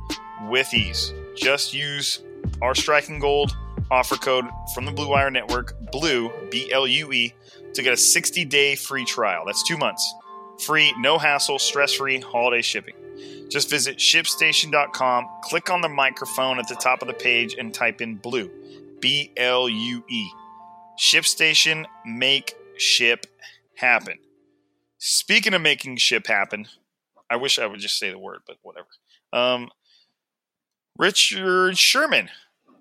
with 0.48 0.72
ease. 0.74 1.12
Just 1.34 1.74
use 1.74 2.20
our 2.62 2.74
Striking 2.74 3.18
Gold 3.18 3.56
offer 3.90 4.16
code 4.16 4.46
from 4.74 4.84
the 4.84 4.92
Blue 4.92 5.08
Wire 5.08 5.30
Network, 5.30 5.74
BLUE, 5.90 6.30
B 6.50 6.70
L 6.70 6.86
U 6.86 7.12
E, 7.12 7.34
to 7.74 7.82
get 7.82 7.92
a 7.92 7.96
60 7.96 8.44
day 8.44 8.76
free 8.76 9.04
trial. 9.04 9.44
That's 9.46 9.66
two 9.66 9.76
months. 9.76 10.14
Free, 10.58 10.94
no 10.98 11.18
hassle, 11.18 11.58
stress 11.58 11.94
free 11.94 12.20
holiday 12.20 12.62
shipping. 12.62 12.94
Just 13.50 13.68
visit 13.68 13.98
shipstation.com, 13.98 15.28
click 15.42 15.70
on 15.70 15.80
the 15.80 15.88
microphone 15.88 16.58
at 16.60 16.68
the 16.68 16.76
top 16.76 17.02
of 17.02 17.08
the 17.08 17.14
page, 17.14 17.56
and 17.58 17.74
type 17.74 18.00
in 18.00 18.14
blue. 18.14 18.50
B 19.00 19.32
L 19.36 19.68
U 19.68 20.04
E. 20.08 20.28
ShipStation, 20.98 21.86
make 22.04 22.54
ship 22.76 23.26
happen. 23.74 24.18
Speaking 24.98 25.54
of 25.54 25.62
making 25.62 25.96
ship 25.96 26.26
happen, 26.26 26.68
I 27.28 27.36
wish 27.36 27.58
I 27.58 27.66
would 27.66 27.80
just 27.80 27.98
say 27.98 28.10
the 28.10 28.18
word, 28.18 28.40
but 28.46 28.56
whatever. 28.62 28.88
Um, 29.32 29.70
Richard 30.98 31.78
Sherman 31.78 32.28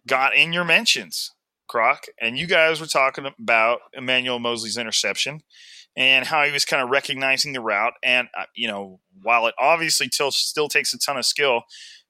got 0.05 0.35
in 0.35 0.51
your 0.51 0.65
mentions, 0.65 1.31
Croc, 1.67 2.05
and 2.19 2.37
you 2.37 2.45
guys 2.45 2.81
were 2.81 2.87
talking 2.87 3.25
about 3.25 3.79
Emmanuel 3.93 4.39
Moseley's 4.39 4.77
interception 4.77 5.41
and 5.95 6.25
how 6.25 6.43
he 6.43 6.51
was 6.51 6.65
kind 6.65 6.81
of 6.81 6.89
recognizing 6.89 7.53
the 7.53 7.61
route. 7.61 7.93
And, 8.03 8.27
uh, 8.37 8.45
you 8.55 8.67
know, 8.67 8.99
while 9.21 9.47
it 9.47 9.55
obviously 9.59 10.07
still, 10.11 10.31
still 10.31 10.69
takes 10.69 10.93
a 10.93 10.97
ton 10.97 11.17
of 11.17 11.25
skill, 11.25 11.63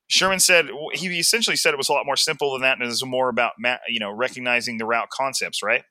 Sherman 0.10 0.40
said 0.40 0.70
he 0.94 1.08
essentially 1.20 1.56
said 1.56 1.74
it 1.74 1.78
was 1.78 1.88
a 1.88 1.94
lot 1.94 2.06
more 2.06 2.16
simple 2.16 2.54
than 2.54 2.64
that, 2.64 2.74
and 2.74 2.84
it 2.84 2.88
was 2.88 3.06
more 3.06 3.30
about 3.30 3.54
you 3.88 4.00
know 4.00 4.12
recognizing 4.12 4.80
the 4.80 4.86
route 4.86 5.10
concepts, 5.12 5.62
right? 5.62 5.84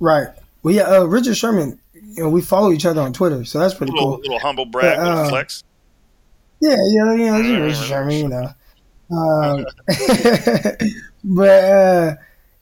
Right. 0.00 0.28
Well, 0.62 0.74
yeah, 0.74 0.82
uh, 0.82 1.04
Richard 1.04 1.36
Sherman. 1.36 1.78
You 1.94 2.24
know, 2.24 2.28
we 2.28 2.42
follow 2.42 2.72
each 2.72 2.84
other 2.84 3.00
on 3.00 3.12
Twitter, 3.12 3.44
so 3.44 3.60
that's 3.60 3.74
pretty 3.74 3.92
little, 3.92 4.16
cool. 4.16 4.20
Little 4.22 4.38
humble 4.40 4.66
brag, 4.66 4.96
but, 4.96 5.06
uh, 5.06 5.14
little 5.14 5.28
flex. 5.28 5.62
Yeah, 6.60 6.70
you 6.70 7.04
know, 7.04 7.14
you 7.14 7.26
know, 7.26 7.64
Richard 7.64 7.84
Sherman, 7.84 8.16
you 8.16 8.28
know. 8.28 8.52
Um, 9.12 9.66
but 11.24 11.64
uh, 11.64 12.16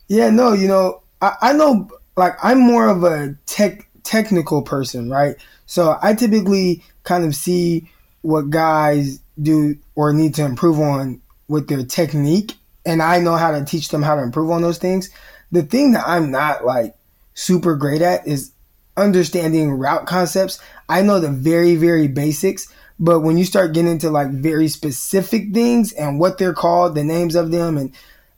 yeah, 0.08 0.28
no, 0.28 0.52
you 0.52 0.68
know, 0.68 1.02
I, 1.22 1.36
I 1.40 1.52
know, 1.54 1.88
like, 2.18 2.34
I'm 2.42 2.58
more 2.58 2.88
of 2.88 3.04
a 3.04 3.36
tech 3.46 3.88
technical 4.02 4.62
person, 4.62 5.10
right? 5.10 5.36
So 5.66 5.98
I 6.02 6.14
typically 6.14 6.82
kind 7.04 7.24
of 7.24 7.34
see 7.34 7.90
what 8.22 8.50
guys 8.50 9.20
do 9.40 9.76
or 9.94 10.12
need 10.12 10.34
to 10.34 10.44
improve 10.44 10.80
on 10.80 11.20
with 11.46 11.68
their 11.68 11.84
technique, 11.84 12.54
and 12.84 13.02
I 13.02 13.20
know 13.20 13.36
how 13.36 13.52
to 13.52 13.64
teach 13.64 13.88
them 13.88 14.02
how 14.02 14.16
to 14.16 14.22
improve 14.22 14.50
on 14.50 14.62
those 14.62 14.78
things. 14.78 15.10
The 15.52 15.62
thing 15.62 15.92
that 15.92 16.06
I'm 16.06 16.30
not 16.30 16.64
like 16.64 16.94
super 17.34 17.76
great 17.76 18.02
at 18.02 18.26
is 18.26 18.52
understanding 18.96 19.70
route 19.70 20.06
concepts. 20.06 20.60
I 20.88 21.02
know 21.02 21.20
the 21.20 21.30
very, 21.30 21.76
very 21.76 22.08
basics, 22.08 22.72
but 22.98 23.20
when 23.20 23.38
you 23.38 23.44
start 23.44 23.72
getting 23.72 23.92
into 23.92 24.10
like 24.10 24.30
very 24.30 24.68
specific 24.68 25.54
things 25.54 25.92
and 25.92 26.18
what 26.18 26.38
they're 26.38 26.52
called, 26.52 26.94
the 26.94 27.04
names 27.04 27.36
of 27.36 27.52
them, 27.52 27.78
and 27.78 27.94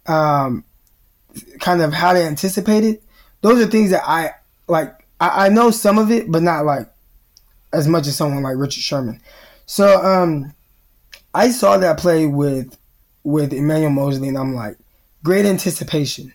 um, 0.06 0.64
kind 1.60 1.80
of 1.80 1.92
how 1.94 2.12
to 2.12 2.22
anticipate 2.22 2.84
it, 2.84 3.02
those 3.40 3.60
are 3.60 3.70
things 3.70 3.90
that 3.90 4.02
I 4.06 4.32
like. 4.68 4.94
I, 5.20 5.46
I 5.46 5.48
know 5.48 5.70
some 5.70 5.98
of 5.98 6.10
it, 6.10 6.30
but 6.30 6.42
not 6.42 6.64
like 6.64 6.88
as 7.72 7.86
much 7.86 8.06
as 8.06 8.16
someone 8.16 8.42
like 8.42 8.56
Richard 8.56 8.82
Sherman. 8.82 9.20
So 9.66 10.04
um, 10.04 10.52
I 11.34 11.50
saw 11.50 11.78
that 11.78 11.98
play 11.98 12.26
with 12.26 12.76
with 13.22 13.52
Emmanuel 13.52 13.90
Moseley, 13.90 14.28
and 14.28 14.38
I'm 14.38 14.54
like, 14.54 14.76
great 15.22 15.46
anticipation, 15.46 16.32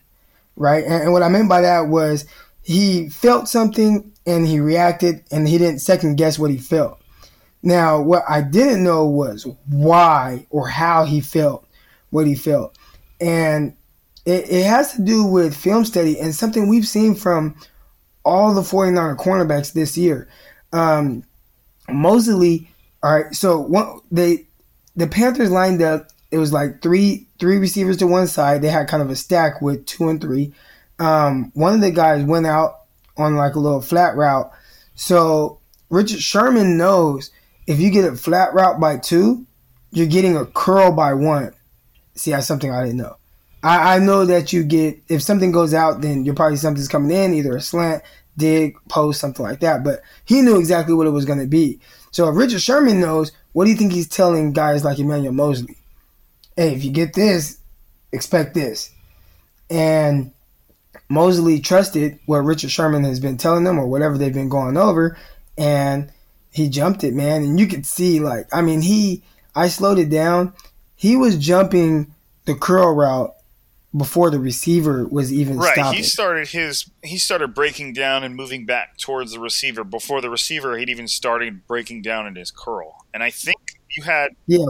right? 0.55 0.83
And, 0.83 1.03
and 1.03 1.13
what 1.13 1.23
I 1.23 1.29
meant 1.29 1.49
by 1.49 1.61
that 1.61 1.87
was 1.87 2.25
he 2.61 3.09
felt 3.09 3.47
something 3.47 4.11
and 4.25 4.47
he 4.47 4.59
reacted, 4.59 5.23
and 5.31 5.47
he 5.47 5.57
didn't 5.57 5.79
second 5.79 6.15
guess 6.15 6.39
what 6.39 6.51
he 6.51 6.57
felt. 6.57 6.99
Now, 7.61 7.99
what 7.99 8.23
I 8.29 8.41
didn't 8.41 8.83
know 8.83 9.05
was 9.05 9.47
why 9.67 10.45
or 10.49 10.67
how 10.67 11.05
he 11.05 11.19
felt 11.19 11.67
what 12.11 12.27
he 12.27 12.35
felt, 12.35 12.77
and 13.19 13.75
it, 14.25 14.49
it 14.49 14.65
has 14.65 14.93
to 14.93 15.01
do 15.01 15.25
with 15.25 15.55
film 15.55 15.85
study 15.85 16.19
and 16.19 16.33
something 16.33 16.67
we've 16.67 16.87
seen 16.87 17.15
from 17.15 17.55
all 18.23 18.53
the 18.53 18.61
49er 18.61 19.17
cornerbacks 19.17 19.73
this 19.73 19.97
year. 19.97 20.27
Um, 20.73 21.23
Moseley, 21.87 22.69
all 23.03 23.13
right, 23.13 23.33
so 23.33 23.59
one, 23.59 23.99
they 24.11 24.47
the 24.95 25.07
Panthers 25.07 25.51
lined 25.51 25.81
up. 25.81 26.07
It 26.31 26.39
was 26.39 26.51
like 26.51 26.81
three 26.81 27.27
three 27.39 27.57
receivers 27.57 27.97
to 27.97 28.07
one 28.07 28.27
side. 28.27 28.61
They 28.61 28.69
had 28.69 28.87
kind 28.87 29.03
of 29.03 29.09
a 29.09 29.15
stack 29.15 29.61
with 29.61 29.85
two 29.85 30.09
and 30.09 30.19
three. 30.19 30.53
Um, 30.97 31.51
one 31.53 31.75
of 31.75 31.81
the 31.81 31.91
guys 31.91 32.25
went 32.25 32.47
out 32.47 32.81
on 33.17 33.35
like 33.35 33.55
a 33.55 33.59
little 33.59 33.81
flat 33.81 34.15
route. 34.15 34.51
So 34.95 35.59
Richard 35.89 36.19
Sherman 36.19 36.77
knows 36.77 37.29
if 37.67 37.79
you 37.79 37.91
get 37.91 38.11
a 38.11 38.15
flat 38.15 38.53
route 38.53 38.79
by 38.79 38.97
two, 38.97 39.45
you're 39.91 40.07
getting 40.07 40.35
a 40.35 40.45
curl 40.45 40.91
by 40.91 41.13
one. 41.13 41.53
See, 42.15 42.31
that's 42.31 42.47
something 42.47 42.71
I 42.71 42.83
didn't 42.83 42.97
know. 42.97 43.17
I, 43.65 43.95
I 43.95 43.99
know 43.99 44.25
that 44.25 44.53
you 44.53 44.63
get 44.63 45.01
if 45.09 45.23
something 45.23 45.51
goes 45.51 45.73
out, 45.73 46.01
then 46.01 46.23
you're 46.23 46.35
probably 46.35 46.57
something's 46.57 46.87
coming 46.87 47.09
in, 47.09 47.33
either 47.33 47.57
a 47.57 47.61
slant, 47.61 48.03
dig, 48.37 48.77
post, 48.89 49.19
something 49.19 49.43
like 49.43 49.61
that. 49.61 49.83
But 49.83 50.01
he 50.23 50.43
knew 50.43 50.59
exactly 50.59 50.93
what 50.93 51.07
it 51.07 51.11
was 51.11 51.25
going 51.25 51.39
to 51.39 51.47
be. 51.47 51.79
So 52.11 52.29
if 52.29 52.37
Richard 52.37 52.61
Sherman 52.61 52.99
knows, 52.99 53.31
what 53.53 53.65
do 53.65 53.71
you 53.71 53.75
think 53.75 53.91
he's 53.91 54.07
telling 54.07 54.53
guys 54.53 54.85
like 54.85 54.99
Emmanuel 54.99 55.33
Moseley? 55.33 55.77
Hey, 56.55 56.75
if 56.75 56.85
you 56.85 56.91
get 56.91 57.13
this, 57.13 57.57
expect 58.11 58.53
this. 58.53 58.91
And 59.71 60.31
Moseley 61.09 61.59
trusted 61.59 62.19
what 62.27 62.45
Richard 62.45 62.69
Sherman 62.69 63.03
has 63.03 63.19
been 63.19 63.37
telling 63.37 63.63
them 63.63 63.79
or 63.79 63.87
whatever 63.87 64.15
they've 64.15 64.31
been 64.31 64.47
going 64.47 64.77
over, 64.77 65.17
and 65.57 66.11
he 66.51 66.69
jumped 66.69 67.03
it, 67.03 67.15
man. 67.15 67.41
And 67.41 67.59
you 67.59 67.65
could 67.65 67.87
see, 67.87 68.19
like, 68.19 68.45
I 68.53 68.61
mean, 68.61 68.81
he, 68.81 69.23
I 69.55 69.69
slowed 69.69 69.97
it 69.97 70.11
down. 70.11 70.53
He 70.95 71.15
was 71.15 71.39
jumping 71.39 72.13
the 72.45 72.53
curl 72.53 72.93
route 72.93 73.35
before 73.95 74.29
the 74.29 74.39
receiver 74.39 75.07
was 75.07 75.31
even 75.31 75.57
right. 75.57 75.73
stopping. 75.73 75.97
He 75.97 76.03
started 76.03 76.49
his 76.49 76.89
he 77.03 77.17
started 77.17 77.53
breaking 77.53 77.93
down 77.93 78.23
and 78.23 78.35
moving 78.35 78.65
back 78.65 78.97
towards 78.97 79.31
the 79.31 79.39
receiver 79.39 79.83
before 79.83 80.21
the 80.21 80.29
receiver 80.29 80.77
had 80.77 80.89
even 80.89 81.07
started 81.07 81.65
breaking 81.67 82.01
down 82.01 82.27
in 82.27 82.35
his 82.35 82.51
curl. 82.51 83.05
And 83.13 83.23
I 83.23 83.29
think 83.29 83.57
you 83.95 84.03
had 84.03 84.29
yeah, 84.47 84.65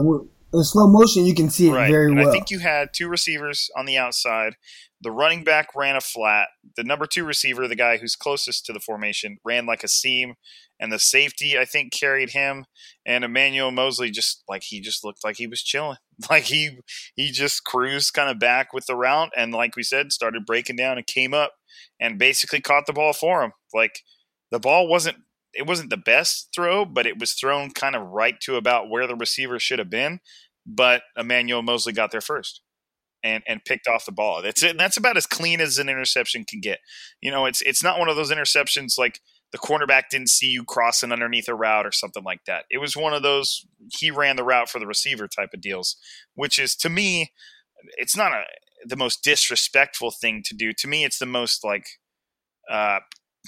in 0.54 0.64
slow 0.64 0.88
motion 0.88 1.26
you 1.26 1.34
can 1.34 1.50
see 1.50 1.70
it 1.70 1.74
right. 1.74 1.90
very 1.90 2.08
and 2.08 2.18
well. 2.18 2.30
I 2.30 2.32
think 2.32 2.52
you 2.52 2.60
had 2.60 2.90
two 2.94 3.08
receivers 3.08 3.70
on 3.76 3.86
the 3.86 3.98
outside. 3.98 4.56
The 5.02 5.12
running 5.12 5.44
back 5.44 5.76
ran 5.76 5.96
a 5.96 6.02
flat. 6.02 6.48
The 6.76 6.84
number 6.84 7.06
two 7.06 7.26
receiver, 7.26 7.68
the 7.68 7.76
guy 7.76 7.98
who's 7.98 8.16
closest 8.16 8.66
to 8.66 8.74
the 8.74 8.80
formation, 8.80 9.38
ran 9.44 9.66
like 9.66 9.84
a 9.84 9.88
seam 9.88 10.36
and 10.80 10.92
the 10.92 11.00
safety 11.00 11.58
I 11.58 11.66
think 11.66 11.94
carried 11.94 12.32
him 12.32 12.66
and 13.06 13.24
Emmanuel 13.24 13.72
Moseley 13.72 14.12
just 14.12 14.44
like 14.48 14.64
he 14.64 14.82
just 14.82 15.04
looked 15.04 15.24
like 15.24 15.38
he 15.38 15.48
was 15.48 15.62
chilling. 15.62 15.98
Like 16.30 16.44
he 16.44 16.80
he 17.16 17.32
just 17.32 17.66
cruised 17.66 18.14
kind 18.14 18.30
of 18.30 18.40
back 18.40 18.72
with 18.72 18.86
the 18.86 18.96
route 18.96 19.32
and 19.36 19.54
like 19.54 19.76
we 19.76 19.84
said 19.84 20.14
started 20.14 20.46
breaking 20.46 20.78
down 20.78 20.98
and 20.98 21.06
came 21.06 21.34
up 21.34 21.52
and 22.00 22.18
basically 22.18 22.62
caught 22.62 22.86
the 22.86 22.94
ball 22.94 23.12
for 23.12 23.44
him. 23.44 23.52
Like 23.74 24.00
the 24.50 24.60
ball 24.60 24.88
wasn't 24.88 25.18
it 25.54 25.68
wasn't 25.68 25.90
the 25.90 25.98
best 25.98 26.50
throw 26.56 26.86
but 26.86 27.06
it 27.06 27.20
was 27.20 27.34
thrown 27.34 27.72
kind 27.72 27.98
of 27.98 28.08
right 28.08 28.40
to 28.42 28.56
about 28.56 28.90
where 28.90 29.08
the 29.08 29.16
receiver 29.16 29.60
should 29.60 29.80
have 29.80 29.90
been 29.90 30.20
but 30.66 31.04
Emmanuel 31.18 31.62
Moseley 31.62 31.94
got 31.94 32.12
there 32.12 32.22
first 32.22 32.62
and 33.24 33.44
and 33.48 33.66
picked 33.66 33.88
off 33.88 34.06
the 34.06 34.12
ball. 34.12 34.42
That's 34.42 34.64
it 34.64 34.78
that's 34.78 34.98
about 34.98 35.18
as 35.18 35.26
clean 35.26 35.60
as 35.60 35.78
an 35.78 35.90
interception 35.90 36.46
can 36.46 36.62
get. 36.62 36.80
You 37.22 37.32
know 37.32 37.46
it's 37.46 37.62
it's 37.64 37.84
not 37.84 38.00
one 38.00 38.08
of 38.08 38.16
those 38.16 38.32
interceptions 38.32 38.98
like 38.98 39.20
the 39.56 39.68
cornerback 39.68 40.10
didn't 40.12 40.28
see 40.28 40.48
you 40.48 40.65
crossing 40.65 41.13
underneath 41.13 41.48
a 41.48 41.56
route 41.56 41.86
or 41.86 41.91
something 41.94 42.26
like 42.26 42.44
that. 42.46 42.65
It 42.70 42.80
was 42.80 42.98
one 42.98 43.13
of 43.13 43.24
those 43.24 43.65
he 43.88 44.12
ran 44.12 44.36
the 44.36 44.44
route 44.44 44.68
for 44.68 44.80
the 44.80 44.86
receiver 44.86 45.30
type 45.30 45.52
of 45.54 45.62
deals, 45.62 45.96
which 46.34 46.60
is 46.60 46.76
to 46.76 46.89
me, 46.89 47.32
it's 47.98 48.18
not 48.18 48.34
a 48.34 48.44
the 48.86 48.98
most 48.98 49.24
disrespectful 49.24 50.12
thing 50.12 50.44
to 50.44 50.54
do. 50.54 50.74
To 50.74 50.89
me, 50.89 51.06
it's 51.06 51.20
the 51.20 51.26
most 51.26 51.63
like, 51.63 51.88
uh, 52.70 53.00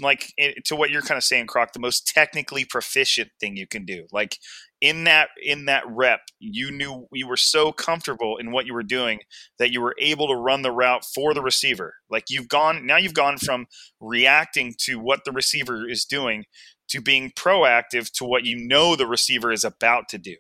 like 0.02 0.34
to 0.66 0.76
what 0.76 0.90
you're 0.90 1.02
kind 1.02 1.18
of 1.18 1.24
saying, 1.24 1.48
Croc, 1.48 1.74
the 1.74 1.80
most 1.80 2.08
technically 2.08 2.66
proficient 2.66 3.30
thing 3.40 3.58
you 3.58 3.68
can 3.68 3.86
do. 3.86 4.08
Like 4.12 4.38
in 4.82 5.06
that 5.06 5.30
in 5.44 5.66
that 5.66 5.84
rep 5.88 6.22
you 6.40 6.70
knew 6.70 7.08
you 7.12 7.28
were 7.28 7.38
so 7.38 7.72
comfortable 7.72 8.38
in 8.38 8.52
what 8.52 8.66
you 8.66 8.74
were 8.74 8.84
doing 8.84 9.20
that 9.58 9.72
you 9.72 9.82
were 9.82 9.96
able 10.00 10.28
to 10.28 10.36
run 10.36 10.62
the 10.62 10.72
route 10.72 11.04
for 11.04 11.34
the 11.34 11.42
receiver 11.42 11.96
like 12.10 12.26
you've 12.30 12.48
gone 12.48 12.86
now 12.86 12.98
you've 12.98 13.14
gone 13.14 13.38
from 13.38 13.66
reacting 14.00 14.74
to 14.78 15.00
what 15.00 15.22
the 15.26 15.32
receiver 15.32 15.88
is 15.90 16.06
doing 16.06 16.44
to 16.88 17.02
being 17.02 17.32
proactive 17.32 18.12
to 18.12 18.24
what 18.24 18.46
you 18.46 18.56
know 18.56 18.96
the 18.96 19.08
receiver 19.08 19.52
is 19.52 19.64
about 19.64 20.08
to 20.08 20.18
do 20.18 20.36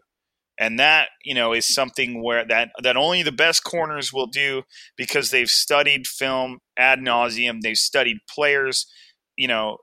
and 0.60 0.80
that 0.80 1.10
you 1.26 1.34
know 1.34 1.54
is 1.54 1.66
something 1.68 2.24
where 2.24 2.46
that 2.46 2.70
that 2.84 2.98
only 2.98 3.24
the 3.24 3.32
best 3.32 3.64
corners 3.64 4.14
will 4.14 4.28
do 4.28 4.62
because 4.96 5.32
they've 5.32 5.50
studied 5.50 6.06
film 6.06 6.60
ad 6.78 7.00
nauseum 7.00 7.62
they've 7.62 7.78
studied 7.78 8.18
players 8.30 8.86
you 9.38 9.48
know 9.48 9.78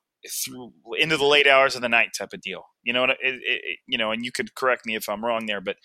through 0.44 0.72
into 0.98 1.16
the 1.16 1.24
late 1.24 1.46
hours 1.46 1.74
of 1.74 1.82
the 1.82 1.88
night 1.88 2.10
type 2.16 2.32
of 2.32 2.40
deal. 2.40 2.64
You 2.82 2.92
know, 2.92 3.04
it, 3.04 3.16
it, 3.20 3.78
you 3.86 3.98
know, 3.98 4.10
and 4.10 4.24
you 4.24 4.32
could 4.32 4.54
correct 4.54 4.86
me 4.86 4.96
if 4.96 5.08
I'm 5.08 5.24
wrong 5.24 5.46
there, 5.46 5.60
but 5.60 5.76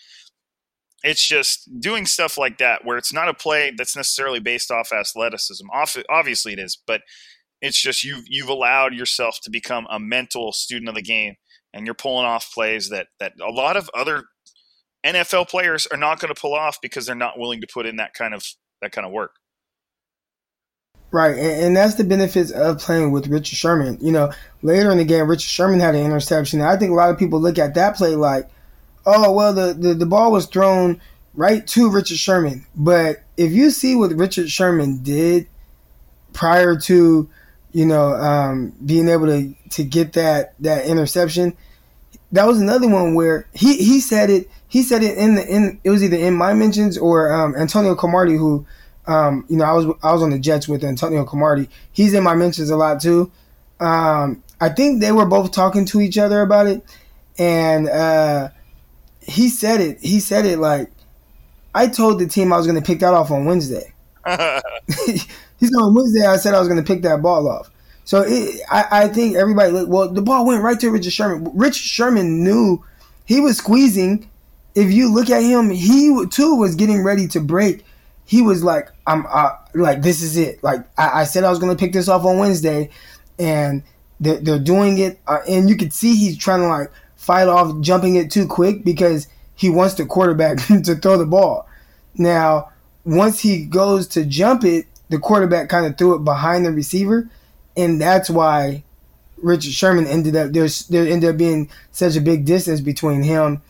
it's 1.02 1.26
just 1.26 1.68
doing 1.80 2.06
stuff 2.06 2.36
like 2.36 2.58
that 2.58 2.84
where 2.84 2.98
it's 2.98 3.12
not 3.12 3.28
a 3.28 3.34
play 3.34 3.72
that's 3.76 3.96
necessarily 3.96 4.40
based 4.40 4.70
off 4.70 4.92
athleticism. 4.92 5.66
Obviously, 6.10 6.52
it 6.52 6.58
is, 6.58 6.78
but 6.86 7.02
it's 7.60 7.80
just 7.80 8.04
you've 8.04 8.24
you've 8.26 8.48
allowed 8.48 8.94
yourself 8.94 9.38
to 9.42 9.50
become 9.50 9.86
a 9.90 9.98
mental 9.98 10.52
student 10.52 10.88
of 10.88 10.94
the 10.94 11.02
game, 11.02 11.36
and 11.72 11.86
you're 11.86 11.94
pulling 11.94 12.26
off 12.26 12.52
plays 12.52 12.88
that 12.90 13.08
that 13.18 13.32
a 13.40 13.50
lot 13.50 13.76
of 13.76 13.90
other 13.94 14.24
NFL 15.04 15.48
players 15.48 15.86
are 15.86 15.96
not 15.96 16.20
going 16.20 16.32
to 16.32 16.40
pull 16.40 16.54
off 16.54 16.78
because 16.82 17.06
they're 17.06 17.14
not 17.14 17.38
willing 17.38 17.60
to 17.60 17.68
put 17.72 17.86
in 17.86 17.96
that 17.96 18.14
kind 18.14 18.34
of 18.34 18.44
that 18.82 18.92
kind 18.92 19.06
of 19.06 19.12
work. 19.12 19.32
Right, 21.12 21.36
and, 21.36 21.64
and, 21.64 21.76
that's 21.76 21.96
the 21.96 22.04
benefits 22.04 22.52
of 22.52 22.78
playing 22.78 23.10
with 23.10 23.26
Richard 23.26 23.56
Sherman. 23.56 23.98
You 24.00 24.12
know, 24.12 24.32
later 24.62 24.92
in 24.92 24.98
the 24.98 25.04
game, 25.04 25.28
Richard 25.28 25.48
Sherman 25.48 25.80
had 25.80 25.96
an 25.96 26.06
interception. 26.06 26.60
I 26.60 26.76
think 26.76 26.92
a 26.92 26.94
lot 26.94 27.10
of 27.10 27.18
people 27.18 27.40
look 27.40 27.58
at 27.58 27.74
that 27.74 27.96
play 27.96 28.14
like, 28.14 28.48
oh, 29.04 29.32
well, 29.32 29.52
the, 29.52 29.74
the, 29.74 29.94
the 29.94 30.06
ball 30.06 30.30
was 30.30 30.46
thrown 30.46 31.00
right 31.34 31.66
to 31.68 31.90
Richard 31.90 32.18
Sherman. 32.18 32.64
But 32.76 33.24
if 33.36 33.50
you 33.50 33.70
see 33.70 33.96
what 33.96 34.12
Richard 34.12 34.50
Sherman 34.50 35.02
did 35.02 35.48
prior 36.32 36.78
to, 36.78 37.28
you 37.72 37.86
know, 37.86 38.12
um, 38.14 38.72
being 38.84 39.08
able 39.08 39.26
to, 39.26 39.52
to 39.70 39.82
get 39.82 40.12
that, 40.12 40.54
that 40.60 40.86
interception, 40.86 41.56
that 42.32 42.46
was 42.46 42.60
another 42.60 42.88
one 42.88 43.14
where 43.14 43.46
he, 43.52 43.76
he 43.76 44.00
said 44.00 44.30
it. 44.30 44.48
He 44.68 44.84
said 44.84 45.02
it 45.02 45.18
in 45.18 45.34
the 45.34 45.44
in. 45.44 45.80
It 45.82 45.90
was 45.90 46.04
either 46.04 46.16
in 46.16 46.34
my 46.34 46.54
mentions 46.54 46.96
or 46.96 47.32
um, 47.32 47.56
Antonio 47.56 47.96
Cromartie, 47.96 48.36
who 48.36 48.64
um, 49.06 49.44
you 49.48 49.56
know, 49.56 49.64
I 49.64 49.72
was 49.72 49.86
I 50.02 50.12
was 50.12 50.22
on 50.22 50.30
the 50.30 50.38
Jets 50.38 50.68
with 50.68 50.84
Antonio 50.84 51.24
Cromartie. 51.24 51.68
He's 51.92 52.14
in 52.14 52.22
my 52.22 52.34
mentions 52.34 52.70
a 52.70 52.76
lot 52.76 53.00
too. 53.00 53.30
Um, 53.80 54.42
I 54.60 54.68
think 54.68 55.00
they 55.00 55.12
were 55.12 55.26
both 55.26 55.52
talking 55.52 55.84
to 55.86 56.00
each 56.00 56.18
other 56.18 56.42
about 56.42 56.66
it, 56.66 56.82
and 57.38 57.88
uh, 57.88 58.50
he 59.20 59.48
said 59.48 59.80
it. 59.80 59.98
He 60.00 60.20
said 60.20 60.46
it 60.46 60.58
like, 60.58 60.90
"I 61.74 61.86
told 61.86 62.20
the 62.20 62.26
team 62.26 62.52
I 62.52 62.56
was 62.56 62.66
going 62.66 62.80
to 62.80 62.86
pick 62.86 63.00
that 63.00 63.14
off 63.14 63.30
on 63.30 63.44
Wednesday." 63.44 63.92
He's 65.06 65.76
on 65.76 65.94
Wednesday. 65.94 66.26
I 66.26 66.36
said 66.36 66.54
I 66.54 66.58
was 66.58 66.68
going 66.68 66.82
to 66.82 66.86
pick 66.86 67.02
that 67.02 67.22
ball 67.22 67.48
off. 67.48 67.70
So 68.04 68.24
it, 68.26 68.60
I, 68.70 69.04
I 69.04 69.08
think 69.08 69.36
everybody. 69.36 69.72
Well, 69.84 70.12
the 70.12 70.22
ball 70.22 70.46
went 70.46 70.62
right 70.62 70.78
to 70.80 70.90
Richard 70.90 71.12
Sherman. 71.12 71.50
Richard 71.54 71.82
Sherman 71.82 72.44
knew 72.44 72.84
he 73.24 73.40
was 73.40 73.58
squeezing 73.58 74.28
if 74.74 74.92
you 74.92 75.12
look 75.12 75.30
at 75.30 75.42
him, 75.42 75.70
he 75.70 76.24
too 76.30 76.56
was 76.56 76.74
getting 76.74 77.02
ready 77.02 77.26
to 77.28 77.40
break. 77.40 77.84
He 78.30 78.42
was 78.42 78.62
like, 78.62 78.90
"I'm 79.08 79.26
uh, 79.28 79.56
like 79.74 80.02
this 80.02 80.22
is 80.22 80.36
it." 80.36 80.62
Like 80.62 80.86
I, 80.96 81.22
I 81.22 81.24
said, 81.24 81.42
I 81.42 81.50
was 81.50 81.58
going 81.58 81.76
to 81.76 81.80
pick 81.80 81.92
this 81.92 82.06
off 82.06 82.24
on 82.24 82.38
Wednesday, 82.38 82.90
and 83.40 83.82
they're, 84.20 84.36
they're 84.36 84.60
doing 84.60 84.98
it, 84.98 85.18
uh, 85.26 85.40
and 85.48 85.68
you 85.68 85.76
could 85.76 85.92
see 85.92 86.14
he's 86.14 86.38
trying 86.38 86.60
to 86.60 86.68
like 86.68 86.92
fight 87.16 87.48
off 87.48 87.80
jumping 87.80 88.14
it 88.14 88.30
too 88.30 88.46
quick 88.46 88.84
because 88.84 89.26
he 89.56 89.68
wants 89.68 89.94
the 89.94 90.06
quarterback 90.06 90.58
to 90.84 90.94
throw 90.94 91.18
the 91.18 91.26
ball. 91.26 91.68
Now, 92.14 92.70
once 93.04 93.40
he 93.40 93.64
goes 93.64 94.06
to 94.08 94.24
jump 94.24 94.62
it, 94.62 94.86
the 95.08 95.18
quarterback 95.18 95.68
kind 95.68 95.86
of 95.86 95.98
threw 95.98 96.14
it 96.14 96.22
behind 96.22 96.64
the 96.64 96.70
receiver, 96.70 97.28
and 97.76 98.00
that's 98.00 98.30
why 98.30 98.84
Richard 99.38 99.72
Sherman 99.72 100.06
ended 100.06 100.36
up 100.36 100.52
there's 100.52 100.86
there 100.86 101.04
ended 101.04 101.30
up 101.30 101.36
being 101.36 101.68
such 101.90 102.14
a 102.14 102.20
big 102.20 102.44
distance 102.44 102.80
between 102.80 103.24
him 103.24 103.60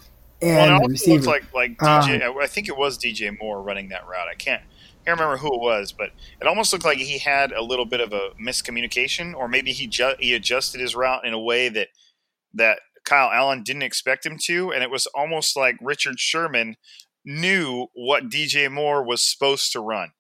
and 0.43 0.72
well, 0.72 0.80
the 0.82 0.88
receiver. 0.88 1.24
like 1.24 1.53
like 1.55 1.76
DJ. 1.76 2.22
Um, 2.26 2.36
I 2.41 2.47
think 2.47 2.68
it 2.68 2.76
was 2.76 2.99
DJ 2.99 3.36
Moore 3.38 3.62
running 3.62 3.88
that 3.91 4.07
route. 4.07 4.28
I 4.28 4.34
can't. 4.34 4.62
I 4.62 5.05
can't 5.05 5.18
remember 5.18 5.38
who 5.38 5.55
it 5.55 5.61
was, 5.61 5.93
but 5.93 6.11
it 6.41 6.47
almost 6.47 6.72
looked 6.72 6.84
like 6.84 6.99
he 6.99 7.18
had 7.18 7.53
a 7.53 7.62
little 7.62 7.86
bit 7.86 8.01
of 8.01 8.12
a 8.12 8.30
miscommunication, 8.41 9.34
or 9.34 9.49
maybe 9.49 9.72
he 9.72 9.86
ju- 9.86 10.16
he 10.18 10.34
adjusted 10.34 10.80
his 10.80 10.95
route 10.95 11.24
in 11.24 11.32
a 11.32 11.38
way 11.38 11.68
that 11.70 11.88
that 12.53 12.80
Kyle 13.05 13.30
Allen 13.30 13.62
didn't 13.62 13.82
expect 13.82 14.26
him 14.26 14.36
to, 14.45 14.72
and 14.72 14.82
it 14.82 14.91
was 14.91 15.07
almost 15.09 15.57
like 15.57 15.76
Richard 15.80 16.20
Sherman 16.20 16.76
knew 17.24 17.86
what 17.95 18.28
DJ 18.28 18.70
Moore 18.70 19.03
was 19.03 19.22
supposed 19.22 19.72
to 19.72 19.80
run, 19.80 20.12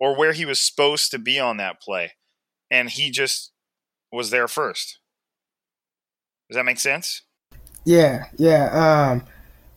or 0.00 0.16
where 0.16 0.32
he 0.32 0.44
was 0.44 0.60
supposed 0.60 1.10
to 1.10 1.18
be 1.18 1.38
on 1.38 1.58
that 1.58 1.80
play, 1.80 2.12
and 2.70 2.90
he 2.90 3.10
just 3.10 3.52
was 4.10 4.30
there 4.30 4.48
first. 4.48 4.98
Does 6.48 6.56
that 6.56 6.64
make 6.64 6.80
sense? 6.80 7.22
Yeah, 7.84 8.26
yeah. 8.36 9.10
Um, 9.12 9.24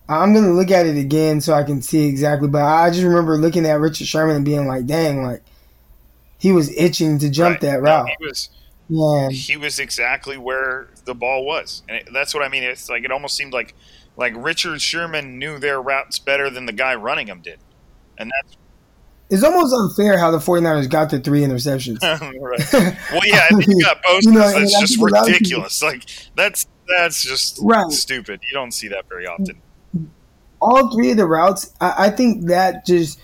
I'm 0.10 0.34
gonna 0.34 0.54
look 0.54 0.72
at 0.72 0.86
it 0.86 0.98
again 0.98 1.42
so 1.42 1.54
I 1.54 1.64
can 1.64 1.82
see 1.82 2.08
exactly. 2.08 2.48
But 2.48 2.64
I 2.64 2.90
just 2.90 3.04
remember 3.04 3.38
looking 3.38 3.66
at 3.66 3.80
Richard 3.80 4.08
Sherman 4.08 4.38
and 4.38 4.46
being 4.46 4.68
like, 4.68 4.86
"Dang, 4.86 5.24
like 5.24 5.42
he 6.38 6.52
was 6.52 6.70
itching 6.78 7.20
to 7.20 7.30
jump 7.30 7.56
Right. 7.56 7.62
that 7.62 7.82
route." 7.82 8.08
he 8.20 8.26
was 8.26 8.50
Yeah, 8.90 9.30
he 9.30 9.58
was 9.58 9.80
exactly 9.80 10.38
where 10.38 10.88
the 11.06 11.14
ball 11.14 11.46
was, 11.46 11.84
and 11.90 11.98
it, 11.98 12.10
that's 12.14 12.34
what 12.34 12.42
I 12.44 12.48
mean. 12.50 12.64
It's 12.64 12.90
like 12.90 13.04
it 13.04 13.12
almost 13.12 13.36
seemed 13.36 13.52
like 13.54 13.74
like 14.16 14.34
Richard 14.38 14.82
Sherman 14.82 15.38
knew 15.38 15.60
their 15.60 15.82
routes 15.82 16.20
better 16.20 16.50
than 16.50 16.66
the 16.68 16.74
guy 16.74 16.96
running 16.96 17.28
them 17.28 17.42
did, 17.42 17.60
and 18.18 18.32
that's 18.32 18.58
it's 19.30 19.44
almost 19.44 19.74
unfair 19.76 20.18
how 20.18 20.32
the 20.32 20.38
49ers 20.38 20.90
got 20.90 21.10
the 21.10 21.20
three 21.20 21.42
interceptions. 21.42 22.02
right. 22.42 22.98
Well, 23.12 23.22
yeah, 23.26 23.46
then 23.50 23.60
you 23.68 23.84
got 23.84 24.02
Bosa. 24.02 24.22
You 24.24 24.32
know, 24.32 24.40
that's 24.40 24.80
just 24.80 24.98
think 24.98 25.12
a 25.12 25.14
lot 25.14 25.22
of 25.24 25.28
people- 25.28 25.34
ridiculous. 25.34 25.84
Like 25.84 26.04
that's 26.38 26.66
that's 26.88 27.22
just 27.24 27.60
Right. 27.62 27.92
stupid. 27.92 28.40
You 28.50 28.54
don't 28.54 28.72
see 28.72 28.88
that 28.88 29.10
very 29.10 29.28
often. 29.28 29.62
All 30.62 30.94
three 30.94 31.12
of 31.12 31.18
the 31.18 31.26
routes, 31.26 31.74
I, 31.80 32.08
I 32.08 32.10
think 32.10 32.46
that 32.48 32.86
just 32.86 33.20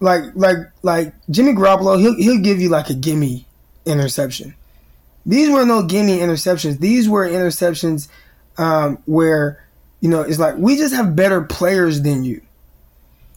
like 0.00 0.24
like 0.34 0.56
like 0.82 1.14
Jimmy 1.30 1.52
Garoppolo, 1.52 1.98
he'll 1.98 2.16
he'll 2.16 2.42
give 2.42 2.60
you 2.60 2.68
like 2.68 2.90
a 2.90 2.94
gimme 2.94 3.46
interception. 3.86 4.54
These 5.26 5.50
were 5.50 5.64
no 5.64 5.82
gimme 5.82 6.18
interceptions. 6.18 6.78
These 6.78 7.08
were 7.08 7.26
interceptions 7.26 8.08
um, 8.58 8.98
where 9.06 9.64
you 10.00 10.08
know 10.08 10.22
it's 10.22 10.38
like 10.38 10.56
we 10.56 10.76
just 10.76 10.94
have 10.94 11.16
better 11.16 11.42
players 11.42 12.02
than 12.02 12.24
you, 12.24 12.42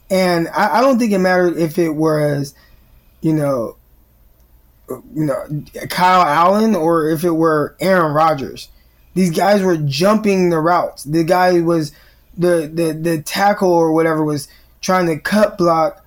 and 0.09 0.47
I, 0.49 0.79
I 0.79 0.81
don't 0.81 0.99
think 0.99 1.11
it 1.11 1.19
mattered 1.19 1.57
if 1.57 1.77
it 1.77 1.91
was 1.91 2.53
you 3.21 3.33
know 3.33 3.77
you 4.89 5.25
know 5.25 5.63
Kyle 5.89 6.21
Allen 6.21 6.75
or 6.75 7.09
if 7.09 7.23
it 7.23 7.31
were 7.31 7.75
Aaron 7.79 8.13
Rodgers. 8.13 8.69
These 9.13 9.31
guys 9.31 9.63
were 9.63 9.77
jumping 9.77 10.51
the 10.51 10.59
routes. 10.59 11.03
The 11.03 11.23
guy 11.23 11.59
was 11.61 11.91
the 12.37 12.69
the 12.73 12.93
the 12.93 13.21
tackle 13.21 13.71
or 13.71 13.91
whatever 13.93 14.23
was 14.23 14.47
trying 14.81 15.07
to 15.07 15.17
cut 15.17 15.57
block 15.57 16.05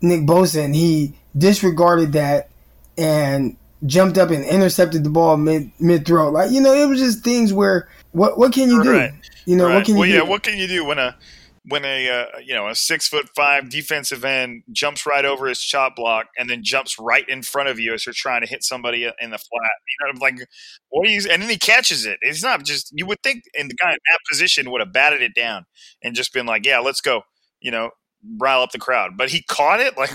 Nick 0.00 0.22
Bosa 0.22 0.64
and 0.64 0.74
he 0.74 1.14
disregarded 1.36 2.12
that 2.12 2.48
and 2.98 3.56
jumped 3.86 4.18
up 4.18 4.30
and 4.30 4.44
intercepted 4.44 5.04
the 5.04 5.10
ball 5.10 5.36
mid 5.36 5.70
mid 5.80 6.06
throw. 6.06 6.30
Like 6.30 6.50
you 6.50 6.60
know, 6.60 6.74
it 6.74 6.86
was 6.88 6.98
just 7.00 7.22
things 7.24 7.52
where 7.52 7.88
what 8.12 8.36
what 8.38 8.52
can 8.52 8.68
you 8.70 8.82
do? 8.82 8.92
Right. 8.92 9.12
You 9.46 9.56
know, 9.56 9.66
Right. 9.66 9.76
what 9.76 9.84
can 9.86 9.94
you 9.94 10.00
well, 10.00 10.08
do? 10.08 10.14
yeah. 10.14 10.22
What 10.22 10.42
can 10.42 10.58
you 10.58 10.66
do 10.66 10.84
when 10.84 10.98
a 10.98 11.16
when 11.66 11.84
a 11.84 12.08
uh, 12.08 12.24
you 12.42 12.54
know 12.54 12.68
a 12.68 12.74
six 12.74 13.06
foot 13.08 13.28
five 13.36 13.68
defensive 13.68 14.24
end 14.24 14.62
jumps 14.72 15.04
right 15.06 15.24
over 15.24 15.46
his 15.46 15.60
chop 15.60 15.96
block 15.96 16.26
and 16.38 16.48
then 16.48 16.62
jumps 16.62 16.98
right 16.98 17.28
in 17.28 17.42
front 17.42 17.68
of 17.68 17.78
you 17.78 17.92
as 17.92 18.06
you're 18.06 18.12
trying 18.14 18.40
to 18.40 18.46
hit 18.46 18.62
somebody 18.62 19.04
in 19.04 19.30
the 19.30 19.38
flat? 19.38 19.70
You 20.00 20.12
know, 20.12 20.20
like 20.20 20.38
what 20.88 21.08
you? 21.08 21.20
And 21.30 21.42
then 21.42 21.50
he 21.50 21.58
catches 21.58 22.06
it. 22.06 22.18
It's 22.22 22.42
not 22.42 22.64
just 22.64 22.90
you 22.94 23.06
would 23.06 23.22
think, 23.22 23.42
and 23.58 23.70
the 23.70 23.74
guy 23.74 23.90
in 23.90 23.98
that 24.10 24.18
position 24.28 24.70
would 24.70 24.80
have 24.80 24.92
batted 24.92 25.22
it 25.22 25.34
down 25.34 25.66
and 26.02 26.14
just 26.14 26.32
been 26.32 26.46
like, 26.46 26.64
"Yeah, 26.64 26.78
let's 26.78 27.00
go." 27.00 27.22
You 27.60 27.70
know, 27.70 27.90
rile 28.38 28.62
up 28.62 28.72
the 28.72 28.78
crowd. 28.78 29.12
But 29.16 29.30
he 29.30 29.42
caught 29.42 29.80
it 29.80 29.96
like 29.96 30.12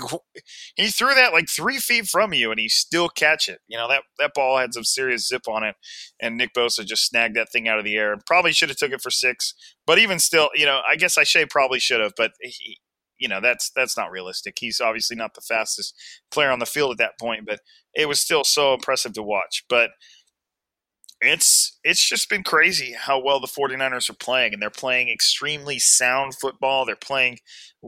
he 0.76 0.88
threw 0.88 1.14
that 1.14 1.32
like 1.32 1.48
three 1.48 1.78
feet 1.78 2.06
from 2.06 2.32
you, 2.32 2.50
and 2.50 2.60
he 2.60 2.68
still 2.68 3.08
catch 3.08 3.48
it. 3.48 3.60
You 3.68 3.76
know 3.76 3.88
that 3.88 4.02
that 4.18 4.34
ball 4.34 4.58
had 4.58 4.74
some 4.74 4.84
serious 4.84 5.28
zip 5.28 5.48
on 5.48 5.64
it, 5.64 5.76
and 6.20 6.36
Nick 6.36 6.54
Bosa 6.54 6.84
just 6.84 7.06
snagged 7.06 7.36
that 7.36 7.50
thing 7.50 7.68
out 7.68 7.78
of 7.78 7.84
the 7.84 7.96
air. 7.96 8.16
Probably 8.26 8.52
should 8.52 8.68
have 8.68 8.78
took 8.78 8.92
it 8.92 9.00
for 9.02 9.10
six, 9.10 9.54
but 9.86 9.98
even 9.98 10.18
still, 10.18 10.50
you 10.54 10.66
know, 10.66 10.80
I 10.88 10.96
guess 10.96 11.18
I 11.18 11.24
say 11.24 11.46
probably 11.46 11.78
should 11.78 12.00
have, 12.00 12.12
but 12.16 12.32
he, 12.40 12.78
you 13.18 13.28
know 13.28 13.40
that's 13.40 13.70
that's 13.74 13.96
not 13.96 14.10
realistic. 14.10 14.56
He's 14.58 14.80
obviously 14.80 15.16
not 15.16 15.34
the 15.34 15.40
fastest 15.40 15.94
player 16.30 16.50
on 16.50 16.58
the 16.58 16.66
field 16.66 16.92
at 16.92 16.98
that 16.98 17.18
point, 17.18 17.46
but 17.46 17.60
it 17.94 18.06
was 18.06 18.20
still 18.20 18.44
so 18.44 18.74
impressive 18.74 19.14
to 19.14 19.22
watch. 19.22 19.64
But 19.68 19.90
it's 21.26 21.78
it's 21.84 22.06
just 22.06 22.28
been 22.28 22.42
crazy 22.42 22.94
how 22.98 23.22
well 23.22 23.40
the 23.40 23.46
49ers 23.46 24.10
are 24.10 24.14
playing 24.14 24.52
and 24.52 24.62
they're 24.62 24.70
playing 24.70 25.08
extremely 25.08 25.78
sound 25.78 26.34
football. 26.34 26.84
They're 26.84 26.96
playing 26.96 27.38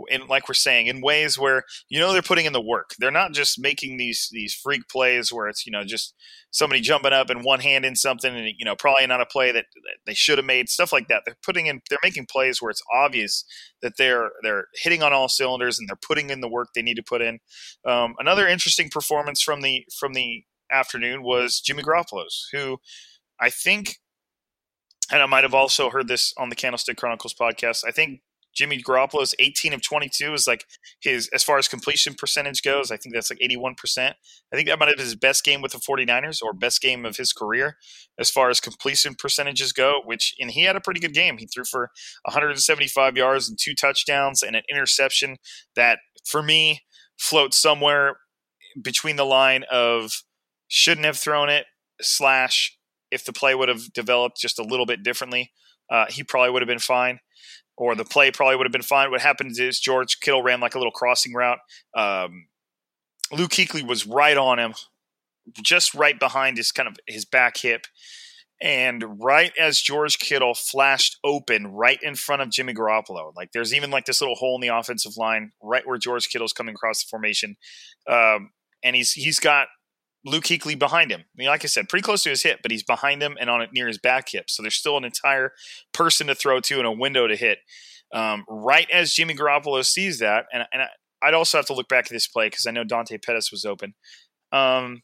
in 0.09 0.27
like 0.27 0.49
we're 0.49 0.55
saying 0.55 0.87
in 0.87 1.01
ways 1.01 1.39
where 1.39 1.65
you 1.89 1.99
know 1.99 2.13
they're 2.13 2.23
putting 2.23 2.47
in 2.47 2.53
the 2.53 2.61
work. 2.61 2.91
They're 2.99 3.11
not 3.11 3.33
just 3.33 3.61
making 3.61 3.97
these 3.97 4.29
these 4.33 4.55
freak 4.55 4.89
plays 4.89 5.33
where 5.33 5.49
it's 5.49 5.67
you 5.67 5.73
know 5.73 5.85
just 5.85 6.15
somebody 6.51 6.81
jumping 6.81 7.13
up 7.13 7.31
and 7.31 7.45
one 7.45 7.61
hand 7.61 7.85
in 7.85 7.97
something 7.97 8.35
and 8.35 8.49
you 8.57 8.65
know 8.65 8.77
probably 8.77 9.07
not 9.07 9.21
a 9.21 9.27
play 9.27 9.53
that, 9.53 9.67
that 9.75 9.97
they 10.07 10.15
should 10.15 10.39
have 10.39 10.45
made 10.45 10.69
stuff 10.69 10.93
like 10.93 11.09
that. 11.09 11.23
They're 11.25 11.37
putting 11.43 11.67
in 11.67 11.81
they're 11.91 11.99
making 12.03 12.27
plays 12.31 12.63
where 12.63 12.71
it's 12.71 12.83
obvious 12.95 13.45
that 13.83 13.97
they're 13.99 14.31
they're 14.43 14.67
hitting 14.83 15.03
on 15.03 15.13
all 15.13 15.29
cylinders 15.29 15.79
and 15.79 15.89
they're 15.89 15.97
putting 15.97 16.31
in 16.31 16.41
the 16.41 16.49
work 16.49 16.69
they 16.75 16.83
need 16.83 16.97
to 16.97 17.03
put 17.03 17.23
in. 17.23 17.39
Um, 17.87 18.15
another 18.19 18.47
interesting 18.47 18.89
performance 18.91 19.43
from 19.43 19.63
the 19.63 19.85
from 19.99 20.15
the 20.15 20.45
afternoon 20.71 21.23
was 21.23 21.61
Jimmy 21.61 21.83
Garoppolo's 21.83 22.49
who 22.53 22.79
I 23.41 23.51
think, 23.51 23.97
and 25.11 25.23
I 25.23 25.27
might 25.27 25.45
have 25.45 25.55
also 25.55 25.91
heard 25.91 26.09
this 26.09 26.35
on 26.37 26.49
the 26.49 26.57
Candlestick 26.57 26.97
Chronicles 26.97 27.35
podcast. 27.35 27.85
I 27.87 27.91
think 27.91 28.21
Jimmy 28.55 28.83
Garoppolo's 28.83 29.35
18 29.39 29.73
of 29.73 29.83
22 29.83 30.35
is 30.35 30.47
like 30.47 30.65
his, 31.01 31.29
as 31.33 31.45
far 31.45 31.59
as 31.59 31.69
completion 31.69 32.15
percentage 32.15 32.63
goes, 32.63 32.91
I 32.91 32.97
think 32.97 33.15
that's 33.15 33.31
like 33.31 33.39
81%. 33.39 33.75
I 33.99 34.57
think 34.57 34.69
that 34.69 34.79
might 34.79 34.89
have 34.89 34.97
been 34.97 35.05
his 35.05 35.15
best 35.15 35.45
game 35.45 35.63
with 35.63 35.73
the 35.73 35.79
49ers 35.79 36.43
or 36.43 36.53
best 36.53 36.81
game 36.81 37.05
of 37.07 37.17
his 37.17 37.33
career 37.33 37.77
as 38.19 38.31
far 38.31 38.51
as 38.51 38.59
completion 38.59 39.15
percentages 39.15 39.73
go, 39.73 40.01
which, 40.05 40.35
and 40.41 40.51
he 40.51 40.65
had 40.65 40.77
a 40.77 40.81
pretty 40.81 40.99
good 40.99 41.15
game. 41.15 41.39
He 41.39 41.47
threw 41.47 41.65
for 41.65 41.91
175 42.25 43.17
yards 43.17 43.49
and 43.49 43.59
two 43.59 43.75
touchdowns 43.75 44.43
and 44.43 44.57
an 44.57 44.63
interception 44.69 45.37
that, 45.77 46.01
for 46.27 46.43
me, 46.43 46.81
floats 47.19 47.59
somewhere 47.59 48.19
between 48.83 49.17
the 49.17 49.25
line 49.25 49.65
of 49.71 50.23
shouldn't 50.69 51.07
have 51.07 51.17
thrown 51.17 51.49
it 51.49 51.67
slash 52.01 52.78
if 53.11 53.25
the 53.25 53.33
play 53.33 53.55
would 53.55 53.69
have 53.69 53.93
developed 53.93 54.39
just 54.41 54.59
a 54.59 54.65
little 54.65 54.87
bit 54.87 55.03
differently, 55.03 55.53
uh, 55.91 56.07
he 56.09 56.23
probably 56.23 56.51
would 56.51 56.63
have 56.63 56.69
been 56.69 56.79
fine, 56.79 57.21
or 57.77 57.95
the 57.95 58.05
play 58.05 58.31
probably 58.31 58.57
would 58.57 58.67
have 58.67 58.73
been 58.73 58.83
fine. 58.83 59.11
What 59.11 59.21
happened 59.21 59.59
is 59.59 59.81
George 59.81 60.21
Kittle 60.21 60.43
ran 60.43 60.61
like 60.61 60.75
a 60.75 60.79
little 60.79 60.93
crossing 60.93 61.35
route. 61.35 61.59
Um, 61.97 62.49
Luke 63.33 63.51
Kuechly 63.51 63.87
was 63.87 64.07
right 64.07 64.37
on 64.37 64.59
him, 64.59 64.75
just 65.63 65.95
right 65.95 66.19
behind 66.19 66.57
his 66.57 66.73
kind 66.73 66.89
of 66.89 66.97
his 67.07 67.25
back 67.25 67.59
hip, 67.59 67.87
and 68.61 69.23
right 69.23 69.53
as 69.59 69.81
George 69.81 70.19
Kittle 70.19 70.55
flashed 70.55 71.19
open 71.25 71.69
right 71.69 71.99
in 72.03 72.15
front 72.15 72.43
of 72.43 72.51
Jimmy 72.51 72.75
Garoppolo, 72.75 73.33
like 73.37 73.53
there's 73.53 73.73
even 73.75 73.91
like 73.91 74.05
this 74.07 74.21
little 74.21 74.37
hole 74.37 74.57
in 74.57 74.61
the 74.61 74.75
offensive 74.75 75.17
line 75.17 75.53
right 75.63 75.87
where 75.87 75.99
George 75.99 76.29
Kittle's 76.29 76.53
coming 76.53 76.75
across 76.75 77.03
the 77.03 77.09
formation, 77.09 77.57
um, 78.09 78.51
and 78.83 78.97
he's 78.97 79.13
he's 79.13 79.39
got 79.39 79.69
Luke 80.25 80.45
Kuechly 80.45 80.79
behind 80.79 81.11
him. 81.11 81.21
I 81.21 81.35
mean, 81.37 81.49
like 81.49 81.65
I 81.65 81.69
said, 81.69 81.89
pretty 81.89 82.03
close 82.03 82.23
to 82.25 82.31
his 82.31 82.43
hip, 82.43 82.61
but 82.63 82.71
he's 82.71 82.83
behind 82.83 83.23
him 83.23 83.37
and 83.41 83.49
on 83.49 83.63
it 83.63 83.71
near 83.73 83.87
his 83.87 83.99
back 83.99 84.29
hip. 84.31 84.51
So 84.51 84.63
there's 84.63 84.75
still 84.75 84.97
an 84.97 85.05
entire 85.05 85.53
person 85.93 86.27
to 86.27 86.35
throw 86.35 86.61
to 86.61 86.79
and 86.79 86.87
a 86.87 86.93
window 86.93 87.27
to 87.27 87.37
hit. 87.37 87.59
Um, 88.13 88.45
right 88.49 88.89
as 88.91 89.13
Jimmy 89.13 89.35
Garoppolo 89.35 89.85
sees 89.85 90.19
that, 90.19 90.47
and, 90.53 90.65
and 90.73 90.83
I, 90.83 90.89
I'd 91.23 91.35
also 91.35 91.59
have 91.59 91.67
to 91.67 91.75
look 91.75 91.89
back 91.89 92.07
at 92.07 92.11
this 92.11 92.27
play 92.27 92.47
because 92.47 92.67
I 92.67 92.71
know 92.71 92.85
Dante 92.85 93.19
Pettis 93.19 93.51
was 93.51 93.65
open. 93.65 93.95
Um, 94.51 95.03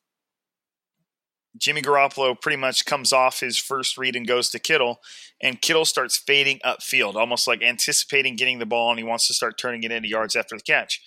Jimmy 1.57 1.83
Garoppolo 1.83 2.41
pretty 2.41 2.57
much 2.57 2.85
comes 2.85 3.12
off 3.12 3.41
his 3.41 3.57
first 3.57 3.97
read 3.97 4.17
and 4.17 4.27
goes 4.27 4.51
to 4.51 4.59
Kittle, 4.59 5.01
and 5.41 5.61
Kittle 5.61 5.85
starts 5.85 6.17
fading 6.17 6.61
upfield, 6.65 7.15
almost 7.15 7.47
like 7.47 7.62
anticipating 7.62 8.37
getting 8.37 8.59
the 8.59 8.67
ball, 8.67 8.91
and 8.91 8.99
he 8.99 9.05
wants 9.05 9.29
to 9.29 9.35
start 9.35 9.59
turning 9.59 9.85
it 9.85 9.93
into 9.93 10.09
yards 10.09 10.35
after 10.35 10.57
the 10.57 10.62
catch. 10.62 11.01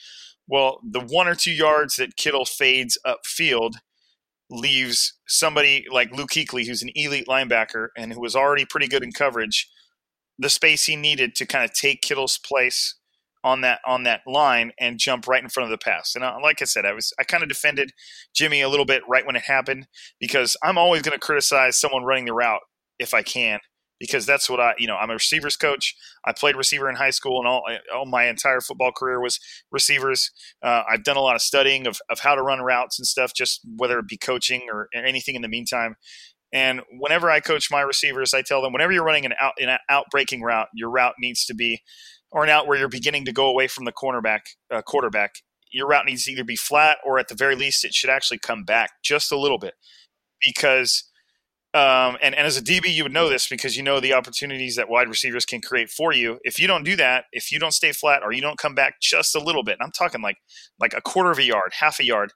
Well, 0.48 0.80
the 0.90 1.02
one 1.02 1.28
or 1.28 1.36
two 1.36 1.52
yards 1.52 1.98
that 1.98 2.16
Kittle 2.16 2.46
fades 2.46 2.98
upfield 3.06 3.74
leaves 4.50 5.14
somebody 5.28 5.86
like 5.92 6.12
Luke 6.12 6.30
Kuechly, 6.32 6.66
who's 6.66 6.84
an 6.84 6.92
elite 6.96 7.28
linebacker 7.28 7.90
and 7.98 8.14
who 8.14 8.22
was 8.22 8.36
already 8.36 8.66
pretty 8.66 8.88
good 8.88 9.04
in 9.04 9.12
coverage, 9.12 9.70
the 10.40 10.50
space 10.50 10.86
he 10.86 10.96
needed 10.96 11.36
to 11.36 11.46
kind 11.46 11.66
of 11.66 11.74
take 11.74 12.02
Kittle's 12.02 12.38
place 12.38 12.96
on 13.44 13.62
that 13.62 13.80
on 13.86 14.04
that 14.04 14.22
line 14.26 14.72
and 14.80 15.00
jump 15.00 15.28
right 15.28 15.44
in 15.44 15.50
front 15.50 15.66
of 15.66 15.72
the 15.72 15.84
pass. 15.84 16.16
And 16.16 16.24
uh, 16.24 16.38
like 16.42 16.62
I 16.62 16.66
said, 16.66 16.86
I 16.86 16.94
was 16.94 17.14
I 17.20 17.24
kind 17.24 17.44
of 17.44 17.50
defended 17.50 17.92
Jimmy 18.34 18.62
a 18.62 18.70
little 18.70 18.86
bit 18.86 19.04
right 19.08 19.26
when 19.26 19.36
it 19.36 19.44
happened 19.44 19.88
because 20.20 20.58
I'm 20.64 20.78
always 20.78 21.02
going 21.02 21.18
to 21.18 21.26
criticize 21.26 21.80
someone 21.80 22.04
running 22.04 22.26
the 22.26 22.34
route 22.34 22.62
if 23.00 23.14
I 23.14 23.22
can 23.22 23.60
because 24.00 24.26
that's 24.26 24.50
what 24.50 24.60
I 24.60 24.74
you 24.78 24.88
know 24.88 24.96
I'm 24.96 25.10
a 25.10 25.14
receivers 25.14 25.56
coach. 25.56 25.96
I 26.26 26.34
played 26.34 26.56
receiver 26.56 26.90
in 26.90 26.96
high 26.96 27.10
school 27.10 27.40
and 27.40 27.48
all 27.48 27.64
all 27.94 28.06
my 28.06 28.28
entire 28.28 28.62
football 28.62 28.92
career 28.92 29.22
was 29.22 29.40
receivers. 29.72 30.32
Uh, 30.64 30.84
I've 30.90 31.04
done 31.04 31.18
a 31.18 31.22
lot 31.22 31.36
of 31.36 31.42
studying 31.42 31.88
of 31.88 32.00
of 32.10 32.20
how 32.20 32.36
to 32.36 32.42
run 32.42 32.62
routes 32.62 33.00
and 33.00 33.06
stuff, 33.06 33.34
just 33.36 33.62
whether 33.78 34.00
it 34.00 34.08
be 34.08 34.18
coaching 34.18 34.68
or 34.72 34.88
anything 34.94 35.36
in 35.36 35.42
the 35.42 35.48
meantime. 35.48 35.96
And 36.54 36.82
whenever 36.92 37.30
I 37.30 37.40
coach 37.42 37.70
my 37.70 37.82
receivers, 37.82 38.34
I 38.34 38.42
tell 38.42 38.62
them 38.62 38.72
whenever 38.72 38.94
you're 38.94 39.04
running 39.04 39.26
an 39.26 39.34
out 39.40 39.54
an 39.60 39.78
out 39.90 40.06
breaking 40.12 40.42
route, 40.42 40.68
your 40.74 40.90
route 40.90 41.16
needs 41.20 41.46
to 41.46 41.54
be 41.54 41.82
or 42.32 42.44
an 42.44 42.50
out 42.50 42.68
where 42.68 42.78
you're 42.78 42.90
beginning 42.90 43.26
to 43.26 43.32
go 43.32 43.48
away 43.48 43.68
from 43.68 43.86
the 43.86 43.92
cornerback 43.92 44.42
uh, 44.72 44.82
quarterback. 44.82 45.36
Your 45.72 45.88
route 45.88 46.06
needs 46.06 46.24
to 46.26 46.32
either 46.32 46.44
be 46.44 46.56
flat 46.56 46.98
or 47.06 47.20
at 47.20 47.28
the 47.28 47.36
very 47.36 47.56
least 47.56 47.84
it 47.84 47.94
should 47.94 48.10
actually 48.10 48.40
come 48.40 48.64
back 48.64 48.92
just 49.04 49.32
a 49.32 49.38
little 49.38 49.58
bit 49.58 49.74
because 50.46 51.04
um, 51.78 52.18
and, 52.24 52.34
and 52.34 52.48
as 52.48 52.58
a 52.58 52.62
DB, 52.64 52.92
you 52.92 53.04
would 53.04 53.14
know 53.14 53.30
this 53.30 53.48
because 53.48 53.78
you 53.78 53.84
know 53.84 54.00
the 54.00 54.14
opportunities 54.14 54.76
that 54.78 54.90
wide 54.90 55.08
receivers 55.08 55.46
can 55.46 55.62
create 55.62 55.92
for 55.92 56.12
you. 56.12 56.40
If 56.44 56.60
you 56.60 56.66
don't 56.66 56.84
do 56.84 56.96
that, 56.96 57.26
if 57.32 57.52
you 57.52 57.60
don't 57.60 57.74
stay 57.74 57.92
flat 57.92 58.24
or 58.24 58.32
you 58.32 58.42
don't 58.42 58.58
come 58.58 58.74
back 58.74 58.96
just 59.00 59.36
a 59.36 59.40
little 59.40 59.62
bit, 59.62 59.78
I'm 59.80 59.92
talking 59.92 60.24
like 60.24 60.38
like 60.80 60.96
a 60.96 61.02
quarter 61.02 61.30
of 61.30 61.38
a 61.38 61.44
yard, 61.44 61.74
half 61.80 62.00
a 62.00 62.04
yard, 62.04 62.34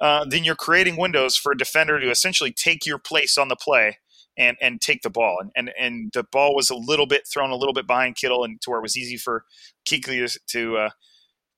uh, 0.00 0.24
then 0.28 0.44
you're 0.44 0.54
creating 0.54 0.96
windows 0.96 1.34
for 1.34 1.50
a 1.50 1.56
defender 1.56 1.98
to 1.98 2.10
essentially 2.10 2.52
take 2.52 2.86
your 2.86 2.98
place 2.98 3.36
on 3.36 3.48
the 3.48 3.56
play 3.56 3.98
and 4.38 4.56
and 4.60 4.80
take 4.80 5.02
the 5.02 5.10
ball. 5.10 5.38
And 5.40 5.50
and, 5.56 5.72
and 5.76 6.12
the 6.14 6.22
ball 6.30 6.54
was 6.54 6.70
a 6.70 6.76
little 6.76 7.06
bit 7.06 7.26
thrown 7.26 7.50
a 7.50 7.56
little 7.56 7.74
bit 7.74 7.88
behind 7.88 8.14
Kittle, 8.14 8.44
and 8.44 8.60
to 8.60 8.70
where 8.70 8.78
it 8.78 8.82
was 8.82 8.96
easy 8.96 9.16
for 9.16 9.44
to 9.86 10.28
to, 10.48 10.76
uh, 10.76 10.90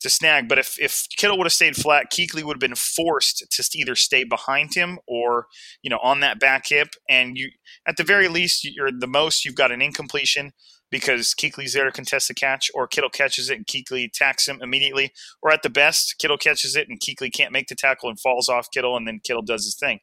to 0.01 0.11
snag. 0.11 0.49
But 0.49 0.59
if 0.59 0.79
if 0.81 1.07
Kittle 1.17 1.39
would 1.39 1.47
have 1.47 1.53
stayed 1.53 1.77
flat, 1.77 2.13
Kuechly 2.13 2.43
would 2.43 2.57
have 2.57 2.61
been 2.61 2.75
forced 2.75 3.45
to 3.51 3.79
either 3.79 3.95
stay 3.95 4.25
behind 4.25 4.75
him 4.75 4.99
or 5.07 5.47
you 5.83 5.91
know 5.91 5.99
on 6.03 6.21
that 6.21 6.41
back 6.41 6.69
hip. 6.69 6.89
And 7.09 7.37
you 7.37 7.51
at 7.87 7.97
the 7.97 8.05
very 8.05 8.29
least, 8.29 8.65
you're 8.65 8.91
the 8.93 9.07
most 9.07 9.45
you've 9.45 9.55
got 9.55 9.73
an 9.73 9.83
incompletion 9.83 10.53
because 10.91 11.35
Kuechly's 11.35 11.75
there 11.75 11.85
to 11.85 11.93
contest 11.93 12.29
the 12.29 12.35
catch, 12.35 12.71
or 12.75 12.87
Kittle 12.87 13.11
catches 13.11 13.51
it 13.51 13.57
and 13.57 13.67
Kuechly 13.67 14.07
attacks 14.07 14.49
him 14.49 14.61
immediately, 14.63 15.13
or 15.43 15.53
at 15.53 15.63
the 15.63 15.71
best, 15.71 16.17
Kittle 16.19 16.39
catches 16.39 16.77
it 16.77 16.89
and 16.89 16.99
Kuechly 16.99 17.33
can't 17.33 17.53
make 17.53 17.69
the 17.69 17.75
tackle 17.75 18.09
and 18.09 18.19
falls 18.19 18.49
off 18.49 18.71
Kittle, 18.71 18.97
and 18.97 19.07
then 19.07 19.21
Kittle 19.23 19.43
does 19.43 19.65
his 19.65 19.77
thing. 19.77 20.01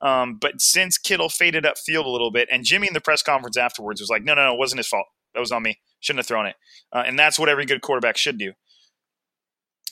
Um, 0.00 0.38
but 0.40 0.60
since 0.60 0.96
Kittle 0.96 1.28
faded 1.28 1.66
up 1.66 1.76
field 1.78 2.06
a 2.06 2.10
little 2.10 2.30
bit, 2.30 2.48
and 2.52 2.64
Jimmy 2.64 2.86
in 2.86 2.94
the 2.94 3.00
press 3.00 3.22
conference 3.22 3.56
afterwards 3.56 4.00
was 4.00 4.10
like, 4.10 4.22
"No, 4.22 4.34
no, 4.34 4.46
no, 4.46 4.54
it 4.54 4.58
wasn't 4.58 4.78
his 4.78 4.88
fault. 4.88 5.06
That 5.34 5.40
was 5.40 5.52
on 5.52 5.62
me. 5.62 5.80
Shouldn't 6.00 6.20
have 6.20 6.28
thrown 6.28 6.46
it." 6.46 6.56
Uh, 6.92 7.02
and 7.04 7.18
that's 7.18 7.38
what 7.38 7.48
every 7.48 7.66
good 7.66 7.82
quarterback 7.82 8.16
should 8.16 8.38
do. 8.38 8.52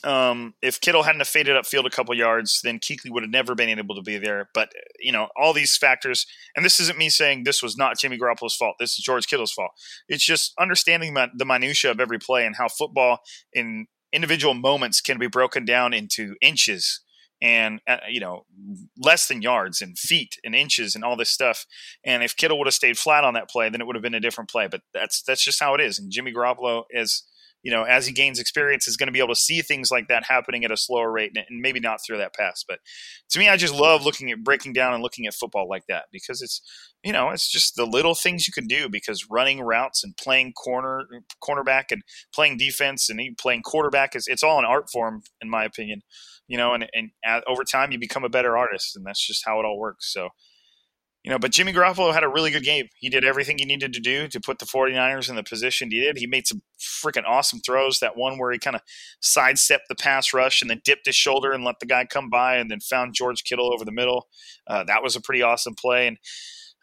Um, 0.03 0.53
if 0.61 0.79
Kittle 0.79 1.03
hadn't 1.03 1.19
have 1.21 1.27
faded 1.27 1.55
up 1.55 1.65
field 1.65 1.85
a 1.85 1.89
couple 1.89 2.15
yards, 2.15 2.61
then 2.63 2.79
Kuechly 2.79 3.09
would 3.09 3.23
have 3.23 3.31
never 3.31 3.55
been 3.55 3.69
able 3.69 3.95
to 3.95 4.01
be 4.01 4.17
there. 4.17 4.49
But 4.53 4.71
you 4.99 5.11
know, 5.11 5.27
all 5.35 5.53
these 5.53 5.75
factors, 5.75 6.25
and 6.55 6.63
this 6.63 6.79
isn't 6.79 6.97
me 6.97 7.09
saying 7.09 7.43
this 7.43 7.63
was 7.63 7.77
not 7.77 7.97
Jimmy 7.97 8.17
Garoppolo's 8.17 8.55
fault. 8.55 8.75
This 8.79 8.91
is 8.91 9.03
George 9.03 9.27
Kittle's 9.27 9.51
fault. 9.51 9.71
It's 10.07 10.25
just 10.25 10.53
understanding 10.59 11.13
the 11.13 11.45
minutia 11.45 11.91
of 11.91 11.99
every 11.99 12.19
play 12.19 12.45
and 12.45 12.55
how 12.55 12.67
football 12.67 13.19
in 13.53 13.87
individual 14.13 14.53
moments 14.53 15.01
can 15.01 15.17
be 15.17 15.27
broken 15.27 15.65
down 15.65 15.93
into 15.93 16.35
inches 16.41 17.01
and 17.41 17.81
uh, 17.87 17.97
you 18.09 18.19
know 18.19 18.45
less 18.97 19.27
than 19.27 19.41
yards 19.41 19.81
and 19.81 19.97
feet 19.97 20.37
and 20.43 20.55
inches 20.55 20.95
and 20.95 21.03
all 21.03 21.15
this 21.15 21.29
stuff. 21.29 21.65
And 22.03 22.23
if 22.23 22.35
Kittle 22.35 22.57
would 22.57 22.67
have 22.67 22.73
stayed 22.73 22.97
flat 22.97 23.23
on 23.23 23.33
that 23.35 23.49
play, 23.49 23.69
then 23.69 23.81
it 23.81 23.87
would 23.87 23.95
have 23.95 24.03
been 24.03 24.13
a 24.13 24.19
different 24.19 24.49
play. 24.49 24.67
But 24.67 24.81
that's 24.93 25.21
that's 25.21 25.43
just 25.43 25.59
how 25.59 25.73
it 25.75 25.81
is. 25.81 25.99
And 25.99 26.11
Jimmy 26.11 26.33
Garoppolo 26.33 26.83
is 26.89 27.23
you 27.63 27.71
know 27.71 27.83
as 27.83 28.07
he 28.07 28.13
gains 28.13 28.39
experience 28.39 28.87
is 28.87 28.97
going 28.97 29.07
to 29.07 29.13
be 29.13 29.19
able 29.19 29.33
to 29.33 29.35
see 29.35 29.61
things 29.61 29.91
like 29.91 30.07
that 30.07 30.25
happening 30.25 30.63
at 30.63 30.71
a 30.71 30.77
slower 30.77 31.11
rate 31.11 31.31
and, 31.35 31.45
and 31.49 31.61
maybe 31.61 31.79
not 31.79 31.99
throw 32.05 32.17
that 32.17 32.33
pass. 32.33 32.63
But 32.67 32.79
to 33.31 33.39
me, 33.39 33.49
I 33.49 33.57
just 33.57 33.73
love 33.73 34.03
looking 34.03 34.31
at 34.31 34.43
breaking 34.43 34.73
down 34.73 34.93
and 34.93 35.03
looking 35.03 35.27
at 35.27 35.33
football 35.33 35.67
like 35.69 35.83
that 35.87 36.05
because 36.11 36.41
it's 36.41 36.61
you 37.03 37.13
know 37.13 37.29
it's 37.29 37.49
just 37.49 37.75
the 37.75 37.85
little 37.85 38.15
things 38.15 38.47
you 38.47 38.53
can 38.53 38.67
do 38.67 38.89
because 38.89 39.27
running 39.29 39.61
routes 39.61 40.03
and 40.03 40.15
playing 40.17 40.53
corner 40.53 41.05
cornerback 41.43 41.85
and 41.91 42.01
playing 42.33 42.57
defense 42.57 43.09
and 43.09 43.19
even 43.21 43.35
playing 43.35 43.61
quarterback 43.61 44.15
is 44.15 44.27
it's 44.27 44.43
all 44.43 44.59
an 44.59 44.65
art 44.65 44.89
form 44.91 45.21
in 45.41 45.49
my 45.49 45.63
opinion 45.63 46.01
you 46.47 46.57
know, 46.57 46.73
and, 46.73 46.87
and 46.93 47.11
over 47.47 47.63
time 47.63 47.91
you 47.91 47.99
become 47.99 48.23
a 48.23 48.29
better 48.29 48.57
artist, 48.57 48.95
and 48.95 49.05
that's 49.05 49.25
just 49.25 49.45
how 49.45 49.59
it 49.59 49.65
all 49.65 49.77
works. 49.77 50.11
So, 50.11 50.29
you 51.23 51.31
know, 51.31 51.39
but 51.39 51.51
Jimmy 51.51 51.73
Garoppolo 51.73 52.13
had 52.13 52.23
a 52.23 52.29
really 52.29 52.51
good 52.51 52.63
game. 52.63 52.87
He 52.95 53.09
did 53.09 53.25
everything 53.25 53.57
he 53.57 53.65
needed 53.65 53.91
to 53.93 53.99
do 53.99 54.27
to 54.29 54.39
put 54.39 54.59
the 54.59 54.65
49ers 54.65 55.29
in 55.29 55.35
the 55.35 55.43
position 55.43 55.91
he 55.91 55.99
did. 55.99 56.17
He 56.17 56.27
made 56.27 56.47
some 56.47 56.61
freaking 56.79 57.25
awesome 57.27 57.59
throws. 57.59 57.99
That 57.99 58.15
one 58.15 58.37
where 58.37 58.51
he 58.51 58.59
kind 58.59 58.75
of 58.75 58.81
sidestepped 59.19 59.89
the 59.89 59.95
pass 59.95 60.33
rush 60.33 60.61
and 60.61 60.69
then 60.69 60.81
dipped 60.85 61.05
his 61.05 61.15
shoulder 61.15 61.51
and 61.51 61.65
let 61.65 61.79
the 61.79 61.85
guy 61.85 62.05
come 62.05 62.29
by 62.29 62.55
and 62.55 62.71
then 62.71 62.79
found 62.79 63.13
George 63.13 63.43
Kittle 63.43 63.73
over 63.73 63.83
the 63.83 63.91
middle. 63.91 64.27
Uh, 64.67 64.83
that 64.85 65.03
was 65.03 65.15
a 65.15 65.21
pretty 65.21 65.41
awesome 65.41 65.75
play. 65.75 66.07
And, 66.07 66.17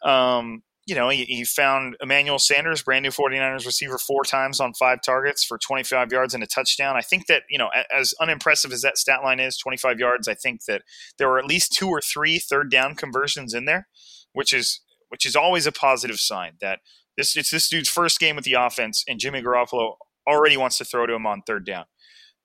um, 0.04 0.62
you 0.86 0.94
know, 0.94 1.08
he, 1.08 1.24
he, 1.24 1.44
found 1.44 1.96
Emmanuel 2.02 2.38
Sanders, 2.38 2.82
brand 2.82 3.04
new 3.04 3.10
49ers 3.10 3.64
receiver, 3.64 3.96
four 3.96 4.22
times 4.22 4.60
on 4.60 4.74
five 4.74 4.98
targets 5.02 5.42
for 5.42 5.56
25 5.56 6.12
yards 6.12 6.34
and 6.34 6.42
a 6.42 6.46
touchdown. 6.46 6.96
I 6.96 7.00
think 7.00 7.26
that, 7.28 7.44
you 7.48 7.56
know, 7.56 7.70
as 7.90 8.12
unimpressive 8.20 8.72
as 8.72 8.82
that 8.82 8.98
stat 8.98 9.22
line 9.22 9.40
is, 9.40 9.56
25 9.56 9.98
yards, 9.98 10.28
I 10.28 10.34
think 10.34 10.64
that 10.66 10.82
there 11.16 11.28
were 11.28 11.38
at 11.38 11.46
least 11.46 11.72
two 11.72 11.88
or 11.88 12.02
three 12.02 12.38
third 12.38 12.70
down 12.70 12.94
conversions 12.94 13.54
in 13.54 13.64
there, 13.64 13.88
which 14.34 14.52
is 14.52 14.80
which 15.08 15.24
is 15.24 15.34
always 15.34 15.66
a 15.66 15.72
positive 15.72 16.18
sign 16.18 16.52
that 16.60 16.80
this 17.16 17.36
it's 17.36 17.50
this 17.50 17.68
dude's 17.68 17.88
first 17.88 18.20
game 18.20 18.36
with 18.36 18.44
the 18.44 18.54
offense 18.54 19.02
and 19.08 19.18
Jimmy 19.18 19.42
Garoppolo 19.42 19.94
already 20.28 20.56
wants 20.56 20.78
to 20.78 20.84
throw 20.84 21.06
to 21.06 21.14
him 21.14 21.26
on 21.26 21.42
third 21.46 21.64
down. 21.64 21.86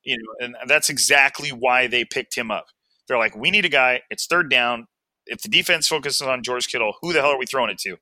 You 0.02 0.16
know, 0.16 0.46
and 0.46 0.56
that's 0.66 0.88
exactly 0.88 1.50
why 1.50 1.86
they 1.86 2.06
picked 2.06 2.34
him 2.34 2.50
up. 2.50 2.66
They're 3.06 3.18
like, 3.18 3.36
we 3.36 3.50
need 3.50 3.66
a 3.66 3.70
guy, 3.70 4.00
it's 4.08 4.26
third 4.26 4.48
down. 4.50 4.86
If 5.26 5.42
the 5.42 5.48
defense 5.50 5.86
focuses 5.86 6.22
on 6.22 6.42
George 6.42 6.68
Kittle, 6.68 6.94
who 7.02 7.12
the 7.12 7.20
hell 7.20 7.30
are 7.30 7.38
we 7.38 7.44
throwing 7.44 7.70
it 7.70 7.78
to? 7.80 7.98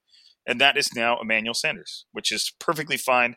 and 0.49 0.61
that 0.61 0.79
is 0.79 0.95
now 0.97 1.21
Emmanuel 1.21 1.55
Sanders, 1.55 2.07
which 2.13 2.33
is 2.33 2.53
perfectly 2.59 2.97
fine. 2.97 3.37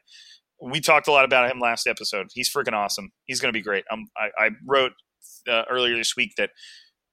We 0.62 0.80
talked 0.80 1.08
a 1.08 1.12
lot 1.12 1.26
about 1.26 1.52
him 1.52 1.60
last 1.60 1.86
episode. 1.86 2.28
He's 2.34 2.50
freaking 2.50 2.74
awesome. 2.74 3.12
He's 3.26 3.42
going 3.42 3.54
to 3.54 3.58
be 3.58 3.62
great. 3.62 3.84
Um, 3.92 4.08
I, 4.18 4.46
I 4.46 4.50
wrote 4.66 4.94
uh, 5.48 5.64
earlier 5.70 5.98
this 5.98 6.16
week 6.16 6.34
that 6.38 6.52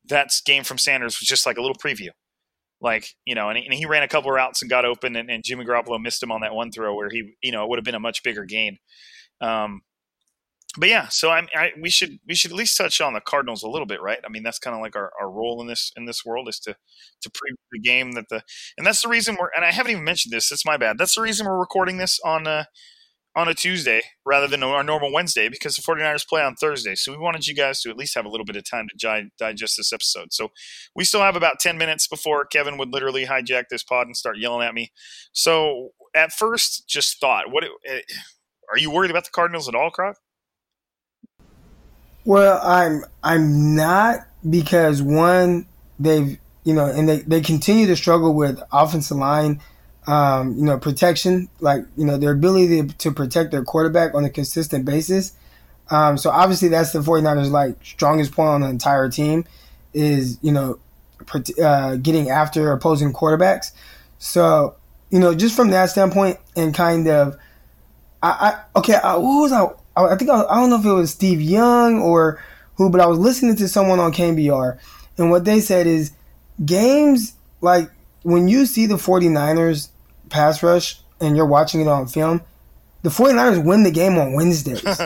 that 0.08 0.30
game 0.46 0.62
from 0.62 0.78
Sanders 0.78 1.18
was 1.18 1.26
just 1.26 1.44
like 1.44 1.58
a 1.58 1.60
little 1.60 1.76
preview. 1.76 2.10
Like, 2.80 3.08
you 3.24 3.34
know, 3.34 3.48
and 3.48 3.58
he, 3.58 3.64
and 3.64 3.74
he 3.74 3.86
ran 3.86 4.02
a 4.02 4.08
couple 4.08 4.30
of 4.30 4.36
routes 4.36 4.62
and 4.62 4.70
got 4.70 4.84
open, 4.84 5.16
and, 5.16 5.30
and, 5.30 5.42
Jimmy 5.44 5.64
Garoppolo 5.64 6.00
missed 6.00 6.22
him 6.22 6.30
on 6.30 6.42
that 6.42 6.54
one 6.54 6.70
throw 6.70 6.94
where 6.94 7.10
he, 7.10 7.34
you 7.42 7.50
know, 7.50 7.64
it 7.64 7.68
would 7.68 7.78
have 7.78 7.84
been 7.84 7.96
a 7.96 8.00
much 8.00 8.22
bigger 8.22 8.44
gain. 8.44 8.78
Um, 9.40 9.82
but 10.76 10.88
yeah, 10.88 11.08
so 11.08 11.30
I, 11.30 11.46
I, 11.54 11.72
we 11.80 11.90
should 11.90 12.18
we 12.28 12.34
should 12.34 12.52
at 12.52 12.56
least 12.56 12.76
touch 12.76 13.00
on 13.00 13.14
the 13.14 13.20
Cardinals 13.20 13.62
a 13.62 13.68
little 13.68 13.86
bit, 13.86 14.00
right? 14.02 14.18
I 14.24 14.28
mean, 14.28 14.42
that's 14.42 14.58
kind 14.58 14.76
of 14.76 14.82
like 14.82 14.94
our, 14.94 15.10
our 15.20 15.30
role 15.30 15.60
in 15.60 15.66
this 15.66 15.92
in 15.96 16.04
this 16.04 16.24
world 16.24 16.48
is 16.48 16.60
to 16.60 16.76
to 17.22 17.30
preview 17.30 17.56
the 17.72 17.80
game 17.80 18.12
that 18.12 18.28
the 18.28 18.42
and 18.76 18.86
that's 18.86 19.02
the 19.02 19.08
reason 19.08 19.36
we're 19.40 19.50
and 19.56 19.64
I 19.64 19.72
haven't 19.72 19.92
even 19.92 20.04
mentioned 20.04 20.32
this. 20.32 20.52
It's 20.52 20.66
my 20.66 20.76
bad. 20.76 20.98
That's 20.98 21.14
the 21.14 21.22
reason 21.22 21.46
we're 21.46 21.58
recording 21.58 21.96
this 21.96 22.20
on 22.24 22.46
a 22.46 22.68
on 23.38 23.46
a 23.46 23.54
Tuesday 23.54 24.02
rather 24.26 24.48
than 24.48 24.64
our 24.64 24.82
normal 24.82 25.12
Wednesday 25.12 25.48
because 25.48 25.76
the 25.76 25.82
49ers 25.82 26.26
play 26.26 26.42
on 26.42 26.56
Thursday. 26.56 26.96
So 26.96 27.12
we 27.12 27.18
wanted 27.18 27.46
you 27.46 27.54
guys 27.54 27.80
to 27.82 27.90
at 27.90 27.96
least 27.96 28.16
have 28.16 28.24
a 28.24 28.28
little 28.28 28.44
bit 28.44 28.56
of 28.56 28.68
time 28.68 28.88
to 28.88 29.30
digest 29.38 29.76
this 29.76 29.92
episode. 29.92 30.32
So 30.32 30.48
we 30.96 31.04
still 31.04 31.20
have 31.20 31.36
about 31.36 31.60
10 31.60 31.78
minutes 31.78 32.08
before 32.08 32.44
Kevin 32.44 32.78
would 32.78 32.92
literally 32.92 33.26
hijack 33.26 33.64
this 33.70 33.84
pod 33.84 34.08
and 34.08 34.16
start 34.16 34.38
yelling 34.38 34.66
at 34.66 34.74
me. 34.74 34.90
So 35.32 35.90
at 36.16 36.32
first, 36.32 36.88
just 36.88 37.20
thought, 37.20 37.52
what 37.52 37.62
eh, 37.86 38.00
are 38.72 38.78
you 38.78 38.90
worried 38.90 39.12
about 39.12 39.24
the 39.24 39.30
Cardinals 39.30 39.68
at 39.68 39.76
all, 39.76 39.90
Croc? 39.90 40.16
Well, 42.24 42.60
I'm 42.60 43.04
I'm 43.22 43.76
not 43.76 44.26
because 44.50 45.00
one 45.00 45.66
they've 45.98 46.38
you 46.64 46.74
know 46.74 46.86
and 46.86 47.08
they, 47.08 47.20
they 47.20 47.40
continue 47.40 47.86
to 47.86 47.96
struggle 47.96 48.34
with 48.34 48.60
offensive 48.72 49.16
line 49.16 49.60
um, 50.08 50.56
you 50.56 50.64
know 50.64 50.78
protection 50.78 51.50
like 51.60 51.84
you 51.96 52.04
know 52.04 52.16
their 52.16 52.32
ability 52.32 52.82
to, 52.82 53.12
protect 53.12 53.50
their 53.50 53.62
quarterback 53.62 54.14
on 54.14 54.24
a 54.24 54.30
consistent 54.30 54.86
basis. 54.86 55.34
Um, 55.90 56.16
so 56.16 56.30
obviously 56.30 56.68
that's 56.68 56.92
the 56.92 57.00
49ers 57.00 57.50
like 57.50 57.76
strongest 57.84 58.32
point 58.32 58.48
on 58.48 58.60
the 58.62 58.68
entire 58.68 59.10
team 59.10 59.44
is 59.92 60.38
you 60.40 60.50
know 60.50 60.78
uh, 61.62 61.96
getting 61.96 62.30
after 62.30 62.72
opposing 62.72 63.12
quarterbacks. 63.12 63.72
So 64.18 64.76
you 65.10 65.20
know 65.20 65.34
just 65.34 65.54
from 65.54 65.70
that 65.70 65.90
standpoint 65.90 66.38
and 66.56 66.74
kind 66.74 67.06
of 67.06 67.36
I, 68.22 68.30
I 68.74 68.78
okay 68.78 68.94
I, 68.94 69.16
what 69.16 69.42
was 69.42 69.52
I 69.52 69.66
I, 69.94 70.16
think 70.16 70.30
I, 70.30 70.42
I, 70.44 70.54
don't 70.56 70.70
know 70.70 70.78
if 70.78 70.86
it 70.86 70.92
was 70.92 71.10
Steve 71.10 71.42
Young 71.42 72.00
or 72.00 72.42
who, 72.76 72.88
but 72.88 73.02
I 73.02 73.06
was 73.06 73.18
listening 73.18 73.56
to 73.56 73.68
someone 73.68 73.98
on 73.98 74.12
KNBR, 74.12 74.78
and 75.18 75.30
what 75.30 75.44
they 75.44 75.60
said 75.60 75.86
is 75.86 76.12
games 76.64 77.34
like 77.60 77.90
when 78.22 78.48
you 78.48 78.64
see 78.64 78.86
the 78.86 78.94
49ers 78.94 79.88
pass 80.28 80.62
rush 80.62 81.00
and 81.20 81.36
you're 81.36 81.46
watching 81.46 81.80
it 81.80 81.88
on 81.88 82.06
film, 82.06 82.42
the 83.02 83.10
49ers 83.10 83.64
win 83.64 83.82
the 83.82 83.90
game 83.90 84.18
on 84.18 84.34
Wednesdays. 84.34 84.82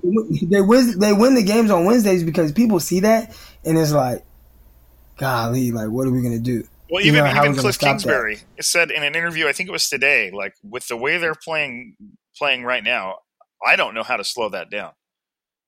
they 0.02 0.60
win 0.60 0.98
they 0.98 1.12
win 1.12 1.34
the 1.34 1.42
games 1.42 1.70
on 1.70 1.84
Wednesdays 1.84 2.22
because 2.22 2.52
people 2.52 2.80
see 2.80 3.00
that 3.00 3.36
and 3.64 3.76
it's 3.78 3.92
like, 3.92 4.24
golly, 5.16 5.72
like 5.72 5.88
what 5.88 6.06
are 6.06 6.10
we 6.10 6.22
gonna 6.22 6.38
do? 6.38 6.64
Well, 6.90 7.04
even 7.04 7.26
even 7.26 7.54
Cliff 7.54 7.78
Kingsbury 7.78 8.38
said 8.60 8.90
in 8.90 9.02
an 9.02 9.14
interview, 9.14 9.46
I 9.46 9.52
think 9.52 9.68
it 9.68 9.72
was 9.72 9.88
today, 9.88 10.30
like 10.30 10.54
with 10.62 10.88
the 10.88 10.96
way 10.96 11.18
they're 11.18 11.34
playing 11.34 11.96
playing 12.36 12.64
right 12.64 12.82
now, 12.82 13.16
I 13.66 13.76
don't 13.76 13.94
know 13.94 14.02
how 14.02 14.16
to 14.16 14.24
slow 14.24 14.48
that 14.50 14.70
down. 14.70 14.92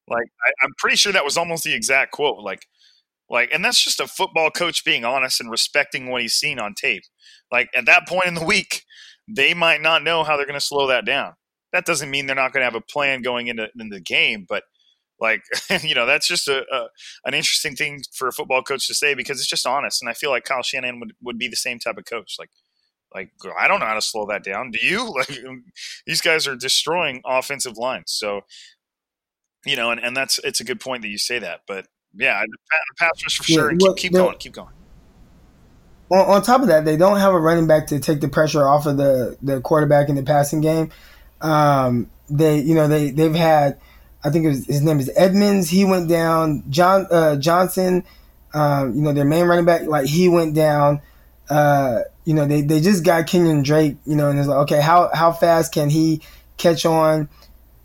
Like 0.09 0.29
I, 0.45 0.65
am 0.65 0.73
pretty 0.79 0.97
sure 0.97 1.13
that 1.13 1.25
was 1.25 1.37
almost 1.37 1.65
the 1.65 1.75
exact 1.75 2.13
quote. 2.13 2.39
Like, 2.39 2.67
like, 3.29 3.51
and 3.53 3.65
that's 3.65 3.83
just 3.83 4.01
a 4.01 4.07
football 4.07 4.51
coach 4.51 4.85
being 4.85 5.05
honest 5.05 5.41
and 5.41 5.51
respecting 5.51 6.11
what 6.11 6.23
he's 6.23 6.35
seen 6.35 6.59
on 6.59 6.75
tape. 6.75 7.03
Like 7.51 7.69
at 7.75 7.87
that 7.87 8.07
point 8.07 8.27
in 8.27 8.35
the 8.35 8.45
week, 8.45 8.85
they 9.29 9.55
might 9.55 9.81
not 9.81 10.03
know 10.03 10.25
how 10.25 10.37
they're 10.37 10.47
going 10.47 10.59
to 10.59 10.65
slow 10.65 10.87
that 10.89 11.05
down. 11.05 11.35
That 11.73 11.87
doesn't 11.87 12.11
mean 12.11 12.27
they're 12.27 12.37
not 12.37 12.53
going 12.53 12.63
to 12.63 12.65
have 12.65 12.75
a 12.75 12.81
plan 12.81 13.23
going 13.23 13.47
into, 13.47 13.69
into 13.79 13.95
the 13.95 14.01
game, 14.01 14.45
but 14.49 14.65
like 15.21 15.43
you 15.83 15.95
know 15.95 16.07
that's 16.07 16.27
just 16.27 16.49
a, 16.49 16.65
a, 16.73 16.89
an 17.27 17.35
interesting 17.35 17.77
thing 17.77 18.03
for 18.13 18.29
a 18.29 18.33
football 18.33 18.63
coach 18.63 18.87
to 18.87 18.95
say 18.95 19.15
because 19.15 19.39
it's 19.39 19.51
just 19.51 19.67
honest 19.67 20.01
and 20.01 20.09
i 20.09 20.15
feel 20.15 20.31
like 20.31 20.45
kyle 20.45 20.63
shanahan 20.63 20.99
would, 20.99 21.13
would 21.21 21.37
be 21.37 21.47
the 21.47 21.57
same 21.57 21.79
type 21.79 21.99
of 21.99 22.07
coach 22.07 22.37
like 22.39 22.49
like 23.15 23.31
I 23.59 23.69
don't 23.69 23.81
know 23.81 23.87
how 23.87 23.95
to 23.95 24.03
slow 24.03 24.27
that 24.27 24.45
down. 24.45 24.71
Do 24.71 24.79
you? 24.83 25.15
Like 25.21 25.41
these 26.07 26.21
guys 26.21 26.47
are 26.47 26.57
destroying 26.57 27.21
offensive 27.25 27.77
lines. 27.77 28.13
So 28.13 28.43
you 29.67 29.77
know, 29.77 29.91
and, 29.91 30.01
and 30.03 30.17
that's 30.17 30.39
it's 30.45 30.61
a 30.61 30.65
good 30.65 30.81
point 30.81 31.03
that 31.03 31.09
you 31.09 31.19
say 31.19 31.39
that. 31.39 31.63
But 31.67 31.87
yeah, 32.15 32.43
the 32.43 32.57
pass 32.99 33.23
rush 33.23 33.39
for 33.39 33.45
sure. 33.45 33.77
keep, 33.77 33.97
keep 33.97 34.13
going, 34.13 34.39
keep 34.39 34.53
going. 34.53 34.73
On, 36.11 36.19
on, 36.19 36.43
top 36.43 36.63
of 36.63 36.69
that, 36.69 36.85
they 36.85 36.97
don't 36.97 37.19
have 37.19 37.33
a 37.33 37.39
running 37.39 37.67
back 37.67 37.87
to 37.89 38.01
take 38.01 38.21
the 38.21 38.29
pressure 38.29 38.67
off 38.67 38.87
of 38.87 38.97
the 38.97 39.37
the 39.43 39.61
quarterback 39.61 40.09
in 40.09 40.17
the 40.17 40.23
passing 40.23 40.61
game. 40.61 40.91
Um, 41.41 42.11
they, 42.29 42.59
you 42.61 42.75
know, 42.75 42.89
they 42.89 43.11
they've 43.11 43.35
had, 43.35 43.79
I 44.25 44.31
think 44.31 44.47
was, 44.47 44.67
his 44.67 44.83
name 44.83 45.01
is 45.01 45.11
Edmonds. 45.17 45.71
He 45.71 45.85
went 45.85 46.09
down. 46.09 46.65
John 46.69 47.07
uh, 47.11 47.37
Johnson, 47.37 48.05
um, 48.55 48.95
you 48.95 49.03
know, 49.03 49.13
their 49.13 49.25
main 49.25 49.47
running 49.47 49.65
back, 49.65 49.83
like 49.83 50.07
he 50.07 50.29
went 50.29 50.55
down. 50.55 51.01
Uh, 51.49 52.01
you 52.25 52.35
know, 52.35 52.47
they, 52.47 52.63
they 52.63 52.81
just 52.81 53.05
got 53.05 53.27
Kenyan 53.27 53.65
Drake, 53.65 53.97
you 54.07 54.15
know, 54.15 54.31
and 54.31 54.39
it's 54.39 54.47
like, 54.47 54.59
okay, 54.59 54.81
how, 54.81 55.11
how 55.13 55.33
fast 55.33 55.73
can 55.73 55.91
he 55.91 56.21
catch 56.59 56.87
on, 56.87 57.29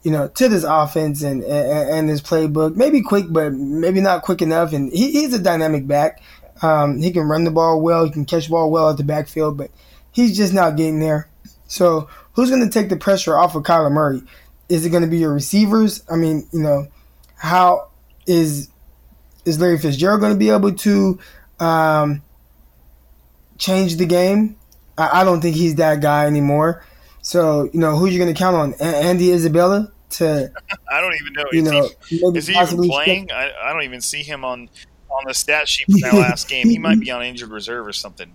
you 0.04 0.12
know, 0.12 0.28
to 0.28 0.48
this 0.48 0.64
offense 0.64 1.24
and, 1.24 1.44
and, 1.44 1.90
and 1.90 2.10
this 2.10 2.22
playbook? 2.22 2.76
Maybe 2.76 3.02
quick, 3.02 3.26
but 3.30 3.54
maybe 3.54 4.02
not 4.02 4.22
quick 4.22 4.44
enough. 4.44 4.74
And 4.74 4.92
he, 4.92 5.12
he's 5.12 5.34
a 5.34 5.40
dynamic 5.40 5.88
back. 5.88 6.22
Um, 6.62 7.02
he 7.02 7.12
can 7.12 7.24
run 7.24 7.44
the 7.44 7.52
ball 7.52 7.82
well. 7.82 8.06
He 8.06 8.12
can 8.12 8.26
catch 8.26 8.46
the 8.46 8.52
ball 8.52 8.72
well 8.72 8.90
at 8.90 8.98
the 8.98 9.04
backfield, 9.04 9.58
but 9.58 9.72
he's 10.12 10.38
just 10.38 10.54
not 10.54 10.78
getting 10.78 11.00
there. 11.00 11.30
So 11.68 12.10
who's 12.34 12.50
going 12.50 12.64
to 12.64 12.70
take 12.70 12.90
the 12.90 12.98
pressure 12.98 13.38
off 13.38 13.56
of 13.56 13.64
Kyler 13.64 13.92
Murray? 13.92 14.22
Is 14.70 14.86
it 14.86 14.90
going 14.90 15.04
to 15.04 15.10
be 15.10 15.18
your 15.18 15.34
receivers? 15.34 16.04
I 16.10 16.16
mean, 16.16 16.48
you 16.52 16.60
know, 16.60 16.88
how 17.36 17.90
is 18.26 18.70
is 19.46 19.60
Larry 19.60 19.78
Fitzgerald 19.78 20.22
going 20.22 20.34
to 20.34 20.40
be 20.40 20.50
able 20.50 20.74
to 20.74 21.20
um, 21.60 22.24
change 23.58 23.98
the 23.98 24.06
game. 24.06 24.58
I, 24.98 25.22
I 25.22 25.24
don't 25.24 25.42
think 25.42 25.56
he's 25.56 25.76
that 25.76 26.02
guy 26.02 26.26
anymore. 26.26 26.84
So 27.22 27.70
you 27.74 27.80
know 27.80 27.96
who 27.96 28.08
you 28.08 28.20
going 28.20 28.34
to 28.34 28.38
count 28.38 28.56
on? 28.56 28.74
A- 28.80 28.84
Andy 28.84 29.32
Isabella 29.32 29.92
to. 30.12 30.52
I 30.92 31.02
don't 31.02 31.16
even 31.16 31.34
know. 31.34 31.46
You 31.52 31.62
is 31.62 31.72
know, 31.72 31.90
he, 32.08 32.38
is 32.38 32.48
he 32.48 32.60
even 32.60 32.90
playing? 32.90 33.32
I, 33.32 33.52
I 33.64 33.74
don't 33.74 33.84
even 33.84 34.02
see 34.02 34.24
him 34.24 34.46
on 34.46 34.70
on 35.18 35.26
the 35.28 35.34
stat 35.34 35.68
sheet 35.68 35.86
from 35.86 36.00
that 36.02 36.14
last 36.14 36.48
game. 36.48 36.70
He 36.70 36.78
might 36.78 37.00
be 37.00 37.12
on 37.12 37.24
injured 37.24 37.50
reserve 37.50 37.88
or 37.88 37.94
something. 37.94 38.32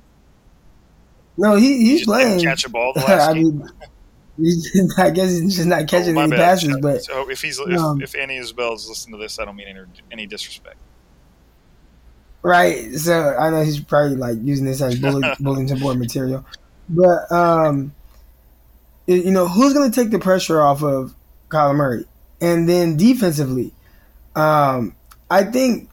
No, 1.36 1.56
he, 1.56 1.78
he's 1.78 2.00
he 2.00 2.04
playing. 2.04 2.40
Catch 2.40 2.64
a 2.64 2.68
ball 2.68 2.92
the 2.94 3.00
last 3.08 3.30
I 3.30 3.34
game. 3.34 3.64
Mean, 4.38 4.88
I 4.96 5.10
guess 5.10 5.38
he's 5.38 5.56
just 5.56 5.68
not 5.68 5.86
catching 5.86 6.16
oh, 6.16 6.22
any 6.22 6.30
bad. 6.30 6.38
passes. 6.38 6.76
But 6.80 7.02
so 7.04 7.28
if 7.28 7.42
he's 7.42 7.60
um, 7.60 8.00
if, 8.00 8.14
if 8.14 8.20
Andy 8.20 8.38
Isabella 8.38 8.74
is 8.74 8.88
listening 8.88 9.18
to 9.18 9.22
this, 9.22 9.38
I 9.38 9.44
don't 9.44 9.56
mean 9.56 9.68
any, 9.68 9.80
any 10.10 10.26
disrespect. 10.26 10.78
Right. 12.42 12.94
So 12.94 13.36
I 13.38 13.50
know 13.50 13.62
he's 13.62 13.80
probably 13.80 14.16
like 14.16 14.38
using 14.40 14.64
this 14.64 14.80
as 14.80 14.98
bullet, 14.98 15.36
bulletin 15.40 15.78
board 15.78 15.98
material, 15.98 16.44
but 16.88 17.30
um, 17.30 17.94
you 19.06 19.30
know 19.30 19.46
who's 19.46 19.74
going 19.74 19.90
to 19.90 19.94
take 19.94 20.10
the 20.10 20.18
pressure 20.18 20.60
off 20.60 20.82
of 20.82 21.14
Kyler 21.50 21.74
Murray, 21.74 22.06
and 22.40 22.66
then 22.66 22.96
defensively, 22.96 23.72
um, 24.36 24.94
I 25.30 25.44
think 25.44 25.90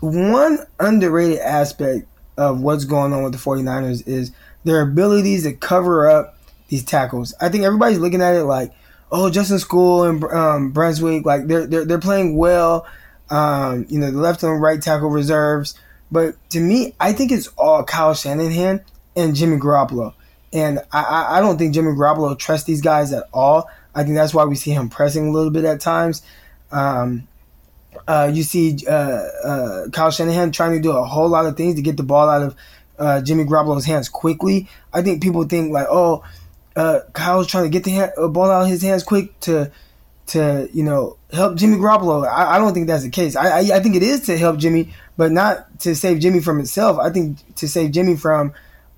one 0.00 0.58
underrated 0.78 1.38
aspect 1.38 2.06
of 2.36 2.60
what's 2.60 2.84
going 2.84 3.12
on 3.12 3.22
with 3.22 3.32
the 3.32 3.38
49ers 3.38 4.06
is 4.06 4.32
their 4.64 4.82
abilities 4.82 5.44
to 5.44 5.52
cover 5.52 6.08
up 6.08 6.36
these 6.68 6.84
tackles. 6.84 7.34
I 7.40 7.48
think 7.48 7.64
everybody's 7.64 7.98
looking 7.98 8.20
at 8.20 8.34
it 8.34 8.44
like, 8.44 8.72
oh, 9.10 9.30
Justin 9.30 9.58
Skule 9.58 10.08
and 10.08 10.24
um, 10.24 10.72
Brunskill, 10.72 11.24
like 11.24 11.46
they're, 11.46 11.66
they're 11.66 11.84
they're 11.84 11.98
playing 11.98 12.36
well 12.36 12.86
um, 13.30 13.86
you 13.88 13.98
know, 13.98 14.10
the 14.10 14.18
left 14.18 14.42
and 14.42 14.60
right 14.60 14.80
tackle 14.80 15.10
reserves. 15.10 15.78
But 16.10 16.36
to 16.50 16.60
me, 16.60 16.94
I 17.00 17.12
think 17.12 17.32
it's 17.32 17.48
all 17.58 17.84
Kyle 17.84 18.14
Shanahan 18.14 18.84
and 19.16 19.34
Jimmy 19.34 19.56
Garoppolo. 19.56 20.14
And 20.52 20.80
I, 20.92 21.38
I 21.38 21.40
don't 21.40 21.58
think 21.58 21.74
Jimmy 21.74 21.92
Garoppolo 21.92 22.38
trusts 22.38 22.66
these 22.66 22.80
guys 22.80 23.12
at 23.12 23.24
all. 23.32 23.68
I 23.94 24.04
think 24.04 24.14
that's 24.14 24.34
why 24.34 24.44
we 24.44 24.54
see 24.54 24.70
him 24.70 24.88
pressing 24.88 25.28
a 25.28 25.32
little 25.32 25.50
bit 25.50 25.64
at 25.64 25.80
times. 25.80 26.22
Um, 26.70 27.26
uh, 28.06 28.30
you 28.32 28.42
see 28.42 28.78
uh, 28.88 28.90
uh, 28.92 29.88
Kyle 29.90 30.10
Shanahan 30.10 30.52
trying 30.52 30.72
to 30.72 30.80
do 30.80 30.92
a 30.92 31.04
whole 31.04 31.28
lot 31.28 31.46
of 31.46 31.56
things 31.56 31.76
to 31.76 31.82
get 31.82 31.96
the 31.96 32.02
ball 32.02 32.28
out 32.28 32.42
of 32.42 32.56
uh, 32.98 33.20
Jimmy 33.20 33.44
Garoppolo's 33.44 33.84
hands 33.84 34.08
quickly. 34.08 34.68
I 34.92 35.02
think 35.02 35.22
people 35.22 35.44
think 35.44 35.72
like, 35.72 35.86
oh, 35.90 36.24
uh, 36.74 37.00
Kyle's 37.12 37.46
trying 37.46 37.64
to 37.64 37.70
get 37.70 37.84
the 37.84 38.28
ball 38.28 38.50
out 38.50 38.62
of 38.62 38.68
his 38.68 38.82
hands 38.82 39.02
quick 39.02 39.38
to 39.40 39.70
to 40.28 40.68
you 40.72 40.82
know 40.82 41.16
help 41.32 41.56
Jimmy 41.56 41.76
Garoppolo. 41.76 42.26
I, 42.26 42.56
I 42.56 42.58
don't 42.58 42.74
think 42.74 42.86
that's 42.86 43.04
the 43.04 43.10
case. 43.10 43.36
I, 43.36 43.48
I, 43.48 43.76
I 43.76 43.80
think 43.80 43.96
it 43.96 44.02
is 44.02 44.22
to 44.22 44.36
help 44.36 44.58
Jimmy, 44.58 44.92
but 45.16 45.32
not 45.32 45.80
to 45.80 45.94
save 45.94 46.20
Jimmy 46.20 46.40
from 46.40 46.60
itself. 46.60 46.98
I 46.98 47.10
think 47.10 47.38
to 47.56 47.68
save 47.68 47.92
Jimmy 47.92 48.16
from 48.16 48.52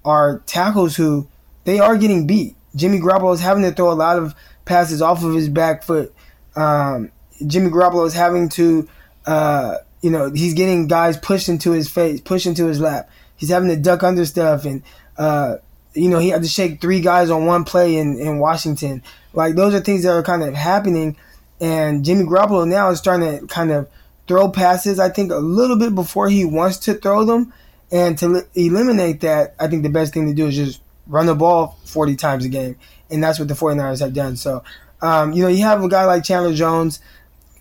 our 0.05 0.41
tackles 0.47 0.97
who 0.97 1.29
they 1.65 1.79
are 1.79 1.97
getting 1.97 2.27
beat. 2.27 2.57
Jimmy 2.75 2.99
Garoppolo 2.99 3.35
is 3.35 3.41
having 3.41 3.63
to 3.63 3.73
throw 3.73 3.93
a 3.93 3.95
lot 3.95 4.19
of 4.19 4.35
passes 4.65 5.03
off 5.03 5.25
of 5.25 5.35
his 5.35 5.49
back 5.49 5.83
foot. 5.83 6.15
Um, 6.57 7.11
Jimmy 7.47 7.71
Garoppolo 7.71 8.07
is 8.07 8.15
having 8.15 8.49
to, 8.51 8.89
uh, 9.27 9.77
you 10.01 10.11
know, 10.11 10.31
he's 10.31 10.55
getting 10.55 10.87
guys 10.87 11.17
pushed 11.17 11.49
into 11.49 11.73
his 11.73 11.89
face, 11.89 12.21
pushed 12.21 12.47
into 12.47 12.67
his 12.67 12.81
lap. 12.81 13.11
He's 13.37 13.51
having 13.51 13.69
to 13.69 13.77
duck 13.77 14.03
under 14.03 14.25
stuff, 14.25 14.65
and 14.65 14.83
uh, 15.17 15.57
you 15.95 16.09
know, 16.09 16.19
he 16.19 16.29
had 16.29 16.43
to 16.43 16.49
shake 16.49 16.81
three 16.81 17.01
guys 17.01 17.31
on 17.31 17.47
one 17.47 17.65
play 17.65 17.97
in, 17.97 18.19
in 18.19 18.39
Washington. 18.39 19.03
Like 19.33 19.55
those 19.55 19.75
are 19.75 19.81
things 19.81 20.03
that 20.03 20.13
are 20.13 20.23
kind 20.23 20.43
of 20.43 20.55
happening, 20.55 21.17
and 21.61 22.05
Jimmy 22.05 22.25
Garoppolo 22.25 22.67
now 22.67 22.91
is 22.91 22.99
starting 22.99 23.41
to 23.41 23.47
kind 23.47 23.71
of 23.71 23.89
throw 24.27 24.51
passes. 24.51 24.99
I 24.99 25.09
think 25.09 25.33
a 25.33 25.37
little 25.37 25.79
bit 25.79 25.95
before 25.95 26.29
he 26.29 26.45
wants 26.45 26.79
to 26.79 26.95
throw 26.95 27.25
them, 27.25 27.53
and 27.91 28.19
to 28.19 28.29
li- 28.29 28.43
eliminate 28.55 29.21
that, 29.21 29.55
I 29.59 29.69
think 29.69 29.83
the 29.83 29.89
best 29.89 30.13
thing 30.13 30.27
to 30.27 30.35
do 30.35 30.47
is 30.47 30.57
just 30.57 30.81
run 31.07 31.27
the 31.27 31.35
ball 31.35 31.79
40 31.85 32.17
times 32.17 32.45
a 32.45 32.49
game, 32.49 32.77
and 33.11 33.23
that's 33.23 33.39
what 33.39 33.49
the 33.49 33.55
49ers 33.55 34.01
have 34.01 34.13
done. 34.13 34.37
So, 34.37 34.63
um, 35.01 35.33
you 35.33 35.43
know, 35.43 35.49
you 35.49 35.65
have 35.65 35.83
a 35.83 35.89
guy 35.89 36.05
like 36.05 36.25
Chandler 36.25 36.55
Jones 36.55 37.01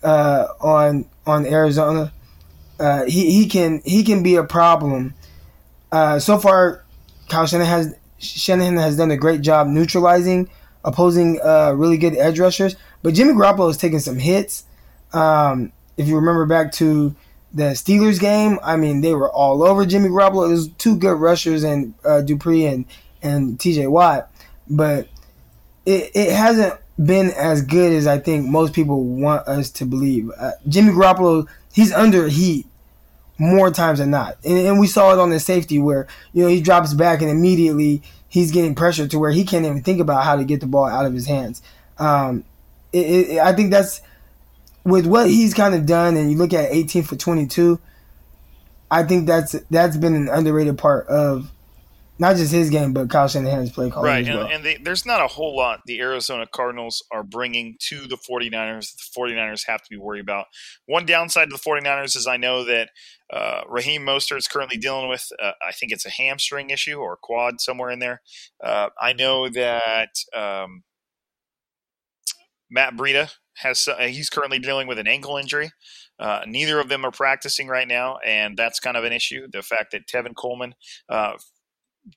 uh, 0.02 0.46
on 0.60 1.06
on 1.26 1.46
Arizona. 1.46 2.12
Uh, 2.78 3.04
he 3.04 3.32
he 3.32 3.48
can 3.48 3.80
he 3.84 4.04
can 4.04 4.22
be 4.22 4.36
a 4.36 4.44
problem. 4.44 5.14
Uh, 5.90 6.18
so 6.18 6.38
far, 6.38 6.84
Kyle 7.28 7.46
Shanahan 7.46 7.84
has 7.84 7.96
Shanahan 8.18 8.76
has 8.76 8.96
done 8.96 9.10
a 9.10 9.16
great 9.16 9.40
job 9.40 9.66
neutralizing 9.66 10.48
opposing 10.84 11.40
uh, 11.42 11.72
really 11.76 11.96
good 11.96 12.16
edge 12.16 12.38
rushers. 12.40 12.76
But 13.02 13.14
Jimmy 13.14 13.32
Garoppolo 13.32 13.70
is 13.70 13.76
taking 13.76 14.00
some 14.00 14.18
hits. 14.18 14.64
Um, 15.12 15.72
if 15.96 16.08
you 16.08 16.16
remember 16.16 16.46
back 16.46 16.72
to 16.72 17.14
the 17.52 17.70
Steelers 17.74 18.20
game, 18.20 18.58
I 18.62 18.76
mean, 18.76 19.00
they 19.00 19.14
were 19.14 19.30
all 19.30 19.62
over 19.62 19.86
Jimmy 19.86 20.08
Garoppolo. 20.08 20.48
It 20.48 20.52
was 20.52 20.68
two 20.68 20.96
good 20.96 21.14
rushers 21.14 21.62
and 21.62 21.94
uh, 22.04 22.22
Dupree 22.22 22.66
and, 22.66 22.84
and 23.22 23.58
TJ 23.58 23.90
Watt. 23.90 24.30
But 24.68 25.08
it, 25.86 26.10
it 26.14 26.32
hasn't 26.32 26.78
been 27.02 27.30
as 27.30 27.62
good 27.62 27.92
as 27.92 28.06
I 28.06 28.18
think 28.18 28.46
most 28.46 28.72
people 28.72 29.04
want 29.04 29.46
us 29.46 29.70
to 29.72 29.86
believe. 29.86 30.30
Uh, 30.36 30.52
Jimmy 30.66 30.92
Garoppolo, 30.92 31.46
he's 31.72 31.92
under 31.92 32.28
heat 32.28 32.66
more 33.38 33.70
times 33.70 34.00
than 34.00 34.10
not. 34.10 34.36
And, 34.44 34.58
and, 34.58 34.80
we 34.80 34.88
saw 34.88 35.12
it 35.12 35.18
on 35.20 35.30
the 35.30 35.38
safety 35.38 35.78
where, 35.78 36.08
you 36.32 36.42
know, 36.42 36.48
he 36.48 36.60
drops 36.60 36.92
back 36.92 37.22
and 37.22 37.30
immediately 37.30 38.02
he's 38.28 38.50
getting 38.50 38.74
pressure 38.74 39.06
to 39.06 39.18
where 39.18 39.30
he 39.30 39.44
can't 39.44 39.64
even 39.64 39.82
think 39.82 40.00
about 40.00 40.24
how 40.24 40.34
to 40.34 40.44
get 40.44 40.60
the 40.60 40.66
ball 40.66 40.86
out 40.86 41.06
of 41.06 41.14
his 41.14 41.26
hands. 41.26 41.62
Um, 41.98 42.44
it, 42.92 42.98
it, 43.06 43.38
I 43.38 43.52
think 43.52 43.70
that's 43.70 44.00
with 44.84 45.06
what 45.06 45.28
he's 45.28 45.54
kind 45.54 45.74
of 45.74 45.86
done, 45.86 46.16
and 46.16 46.30
you 46.30 46.36
look 46.38 46.52
at 46.52 46.72
18 46.72 47.02
for 47.04 47.14
22. 47.14 47.78
I 48.90 49.02
think 49.04 49.26
that's 49.26 49.52
that's 49.70 49.96
been 49.96 50.14
an 50.14 50.28
underrated 50.28 50.78
part 50.78 51.06
of 51.08 51.52
not 52.18 52.36
just 52.36 52.52
his 52.52 52.70
game, 52.70 52.92
but 52.92 53.08
Kyle 53.10 53.28
Shanahan's 53.28 53.70
play 53.70 53.90
call. 53.90 54.02
Right, 54.02 54.26
well. 54.26 54.42
and, 54.42 54.52
and 54.52 54.64
they, 54.64 54.76
there's 54.76 55.06
not 55.06 55.22
a 55.22 55.28
whole 55.28 55.56
lot 55.56 55.80
the 55.86 56.00
Arizona 56.00 56.46
Cardinals 56.46 57.02
are 57.12 57.22
bringing 57.22 57.76
to 57.88 58.06
the 58.06 58.16
49ers. 58.16 58.96
The 58.96 59.20
49ers 59.20 59.66
have 59.66 59.82
to 59.82 59.90
be 59.90 59.96
worried 59.96 60.20
about. 60.20 60.46
One 60.86 61.06
downside 61.06 61.50
to 61.50 61.56
the 61.56 61.62
49ers 61.62 62.16
is 62.16 62.26
I 62.26 62.36
know 62.36 62.64
that 62.64 62.90
uh, 63.32 63.62
Raheem 63.68 64.02
Mostert 64.02 64.38
is 64.38 64.48
currently 64.48 64.78
dealing 64.78 65.08
with, 65.08 65.30
uh, 65.42 65.52
I 65.66 65.72
think 65.72 65.92
it's 65.92 66.06
a 66.06 66.10
hamstring 66.10 66.70
issue 66.70 66.98
or 66.98 67.14
a 67.14 67.18
quad 67.22 67.60
somewhere 67.60 67.90
in 67.90 67.98
there. 67.98 68.22
Uh, 68.62 68.88
I 69.00 69.12
know 69.12 69.48
that 69.48 70.10
um, 70.34 70.82
Matt 72.70 72.96
Breida 72.96 73.32
has 73.58 73.88
uh, 73.88 73.96
he's 73.98 74.30
currently 74.30 74.58
dealing 74.58 74.86
with 74.86 74.98
an 74.98 75.08
ankle 75.08 75.36
injury. 75.36 75.70
Uh, 76.18 76.40
neither 76.46 76.80
of 76.80 76.88
them 76.88 77.04
are 77.04 77.10
practicing 77.10 77.68
right 77.68 77.86
now, 77.86 78.18
and 78.24 78.56
that's 78.56 78.80
kind 78.80 78.96
of 78.96 79.04
an 79.04 79.12
issue. 79.12 79.46
The 79.50 79.62
fact 79.62 79.92
that 79.92 80.06
Tevin 80.06 80.34
Coleman, 80.34 80.74
uh, 81.08 81.34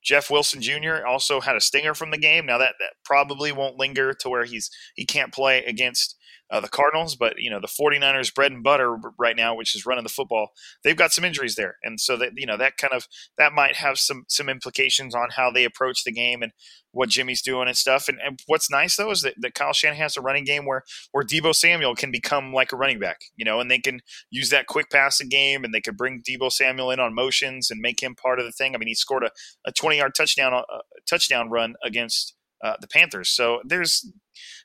Jeff 0.03 0.29
Wilson 0.29 0.61
Jr. 0.61 1.05
also 1.05 1.41
had 1.41 1.55
a 1.55 1.61
stinger 1.61 1.93
from 1.93 2.11
the 2.11 2.17
game. 2.17 2.45
Now 2.45 2.57
that, 2.57 2.75
that 2.79 2.93
probably 3.03 3.51
won't 3.51 3.77
linger 3.77 4.13
to 4.13 4.29
where 4.29 4.45
he's 4.45 4.69
he 4.95 5.05
can't 5.05 5.33
play 5.33 5.63
against 5.65 6.15
uh, 6.51 6.59
the 6.59 6.67
Cardinals, 6.67 7.15
but 7.15 7.35
you 7.37 7.49
know 7.49 7.59
the 7.59 7.67
49ers 7.67 8.33
bread 8.33 8.51
and 8.51 8.63
butter 8.63 8.97
right 9.17 9.37
now, 9.37 9.55
which 9.55 9.73
is 9.73 9.85
running 9.85 10.03
the 10.03 10.09
football, 10.09 10.49
they've 10.83 10.97
got 10.97 11.13
some 11.13 11.23
injuries 11.23 11.55
there, 11.55 11.77
and 11.83 11.99
so 11.99 12.17
that 12.17 12.33
you 12.35 12.45
know 12.45 12.57
that 12.57 12.77
kind 12.77 12.93
of 12.93 13.07
that 13.37 13.53
might 13.53 13.77
have 13.77 13.97
some 13.97 14.25
some 14.27 14.49
implications 14.49 15.15
on 15.15 15.29
how 15.35 15.49
they 15.49 15.63
approach 15.63 16.03
the 16.03 16.11
game 16.11 16.43
and 16.43 16.51
what 16.91 17.09
Jimmy's 17.09 17.41
doing 17.41 17.67
and 17.67 17.77
stuff. 17.77 18.07
And, 18.07 18.19
and 18.23 18.41
what's 18.47 18.69
nice 18.69 18.97
though 18.97 19.11
is 19.11 19.21
that, 19.21 19.35
that 19.39 19.53
Kyle 19.53 19.73
Shanahan 19.73 20.01
has 20.01 20.17
a 20.17 20.21
running 20.21 20.43
game 20.43 20.65
where 20.65 20.83
where 21.11 21.23
Deebo 21.23 21.55
Samuel 21.55 21.95
can 21.95 22.11
become 22.11 22.53
like 22.53 22.71
a 22.71 22.77
running 22.77 22.99
back, 22.99 23.21
you 23.35 23.45
know, 23.45 23.59
and 23.59 23.71
they 23.71 23.79
can 23.79 24.01
use 24.29 24.49
that 24.49 24.67
quick 24.67 24.89
passing 24.89 25.29
game 25.29 25.63
and 25.63 25.73
they 25.73 25.81
could 25.81 25.97
bring 25.97 26.21
Deebo 26.21 26.51
Samuel 26.51 26.91
in 26.91 26.99
on 26.99 27.15
motions 27.15 27.71
and 27.71 27.79
make 27.79 28.01
him 28.01 28.15
part 28.15 28.39
of 28.39 28.45
the 28.45 28.51
thing. 28.51 28.75
I 28.75 28.77
mean, 28.77 28.87
he 28.87 28.95
scored 28.95 29.23
a, 29.23 29.31
a 29.65 29.71
20 29.71 29.97
yard 29.97 30.15
touchdown 30.15 30.53
uh, 30.53 30.63
touchdown 31.09 31.49
run 31.49 31.75
against 31.83 32.35
uh, 32.63 32.75
the 32.79 32.87
Panthers. 32.87 33.29
So 33.29 33.61
there's 33.65 34.05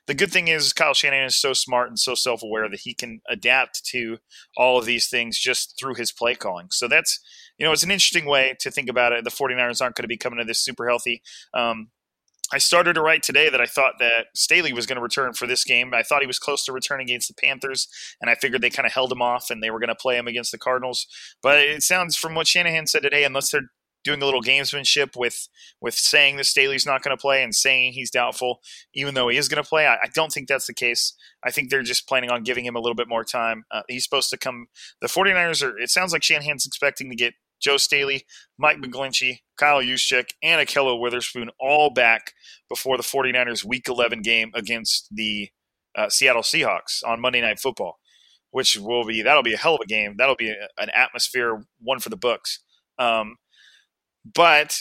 the 0.07 0.13
good 0.13 0.31
thing 0.31 0.47
is 0.47 0.73
Kyle 0.73 0.93
Shanahan 0.93 1.25
is 1.25 1.35
so 1.35 1.53
smart 1.53 1.89
and 1.89 1.99
so 1.99 2.15
self 2.15 2.41
aware 2.41 2.69
that 2.69 2.81
he 2.81 2.93
can 2.93 3.21
adapt 3.29 3.85
to 3.87 4.17
all 4.55 4.79
of 4.79 4.85
these 4.85 5.09
things 5.09 5.37
just 5.37 5.75
through 5.79 5.95
his 5.95 6.11
play 6.11 6.35
calling. 6.35 6.67
So 6.71 6.87
that's 6.87 7.19
you 7.57 7.65
know 7.65 7.71
it's 7.71 7.83
an 7.83 7.91
interesting 7.91 8.25
way 8.25 8.55
to 8.59 8.71
think 8.71 8.89
about 8.89 9.11
it. 9.11 9.23
The 9.23 9.29
49ers 9.29 9.81
aren't 9.81 9.95
going 9.95 10.03
to 10.03 10.07
be 10.07 10.17
coming 10.17 10.39
to 10.39 10.45
this 10.45 10.63
super 10.63 10.87
healthy. 10.87 11.21
Um, 11.53 11.89
I 12.53 12.59
started 12.59 12.93
to 12.93 13.01
write 13.01 13.23
today 13.23 13.49
that 13.49 13.59
I 13.59 13.65
thought 13.65 13.95
that 13.99 14.27
Staley 14.33 14.71
was 14.71 14.85
going 14.85 14.95
to 14.95 15.01
return 15.01 15.33
for 15.33 15.47
this 15.47 15.65
game. 15.65 15.93
I 15.93 16.01
thought 16.01 16.21
he 16.21 16.27
was 16.27 16.39
close 16.39 16.63
to 16.65 16.71
returning 16.71 17.09
against 17.09 17.27
the 17.27 17.33
Panthers, 17.33 17.89
and 18.21 18.29
I 18.29 18.35
figured 18.35 18.61
they 18.61 18.69
kind 18.69 18.85
of 18.85 18.93
held 18.93 19.11
him 19.11 19.21
off 19.21 19.49
and 19.49 19.61
they 19.61 19.69
were 19.69 19.79
going 19.79 19.89
to 19.89 19.95
play 19.95 20.17
him 20.17 20.27
against 20.27 20.53
the 20.53 20.57
Cardinals. 20.57 21.07
But 21.43 21.59
it 21.59 21.83
sounds 21.83 22.15
from 22.15 22.35
what 22.35 22.47
Shanahan 22.47 22.87
said 22.87 23.03
today, 23.03 23.25
unless 23.25 23.51
they're 23.51 23.69
doing 24.07 24.21
a 24.21 24.25
little 24.25 24.41
gamesmanship 24.41 25.15
with 25.15 25.47
with 25.81 25.93
saying 25.93 26.37
that 26.37 26.45
Staley's 26.45 26.85
not 26.85 27.03
going 27.03 27.15
to 27.15 27.21
play 27.21 27.43
and 27.43 27.53
saying 27.53 27.93
he's 27.93 28.09
doubtful, 28.09 28.61
even 28.93 29.13
though 29.13 29.27
he 29.27 29.37
is 29.37 29.47
going 29.47 29.61
to 29.61 29.67
play. 29.67 29.85
I, 29.85 29.95
I, 29.95 30.07
don't 30.13 30.31
think 30.31 30.47
that's 30.47 30.65
the 30.65 30.73
case. 30.73 31.13
I 31.43 31.51
think 31.51 31.69
they're 31.69 31.83
just 31.83 32.07
planning 32.07 32.31
on 32.31 32.43
giving 32.43 32.65
him 32.65 32.75
a 32.75 32.79
little 32.79 32.95
bit 32.95 33.07
more 33.07 33.23
time. 33.23 33.65
Uh, 33.69 33.81
he's 33.87 34.03
supposed 34.03 34.29
to 34.31 34.37
come. 34.37 34.67
The 35.01 35.07
49ers 35.07 35.63
are, 35.63 35.77
it 35.77 35.89
sounds 35.89 36.13
like 36.13 36.23
Shanahan's 36.23 36.65
expecting 36.65 37.09
to 37.09 37.15
get 37.15 37.35
Joe 37.59 37.77
Staley, 37.77 38.25
Mike 38.57 38.77
McGlinchey, 38.77 39.39
Kyle 39.57 39.81
Juszczyk, 39.81 40.29
and 40.41 40.65
Ahkello 40.65 40.99
Witherspoon 40.99 41.49
all 41.59 41.89
back 41.89 42.33
before 42.69 42.97
the 42.97 43.03
49ers 43.03 43.63
Week 43.63 43.87
11 43.87 44.21
game 44.21 44.51
against 44.53 45.07
the 45.11 45.49
uh, 45.95 46.09
Seattle 46.09 46.43
Seahawks 46.43 47.03
on 47.05 47.19
Monday 47.19 47.41
Night 47.41 47.59
Football, 47.59 47.97
which 48.51 48.77
will 48.77 49.05
be 49.05 49.21
that'll 49.21 49.43
be 49.43 49.53
a 49.53 49.57
hell 49.57 49.75
of 49.75 49.81
a 49.81 49.87
game. 49.87 50.15
That'll 50.17 50.35
be 50.35 50.49
a, 50.49 50.67
an 50.77 50.89
atmosphere 50.95 51.65
one 51.79 51.99
for 51.99 52.09
the 52.09 52.17
books. 52.17 52.59
Um, 52.99 53.37
but 54.33 54.77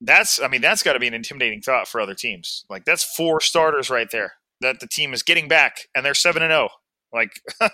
that's 0.00 0.40
I 0.40 0.48
mean 0.48 0.60
that's 0.60 0.82
got 0.82 0.92
to 0.92 0.98
be 0.98 1.06
an 1.06 1.14
intimidating 1.14 1.62
thought 1.62 1.88
for 1.88 2.00
other 2.00 2.14
teams. 2.14 2.64
Like 2.68 2.84
that's 2.84 3.04
four 3.04 3.40
starters 3.40 3.90
right 3.90 4.08
there 4.10 4.34
that 4.60 4.80
the 4.80 4.88
team 4.88 5.12
is 5.12 5.22
getting 5.22 5.48
back, 5.48 5.88
and 5.94 6.04
they're 6.04 6.14
seven 6.14 6.42
and 6.42 6.50
zero. 6.50 6.68
Oh. 6.70 6.76
Like 7.12 7.40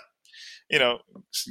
you 0.69 0.79
know, 0.79 0.99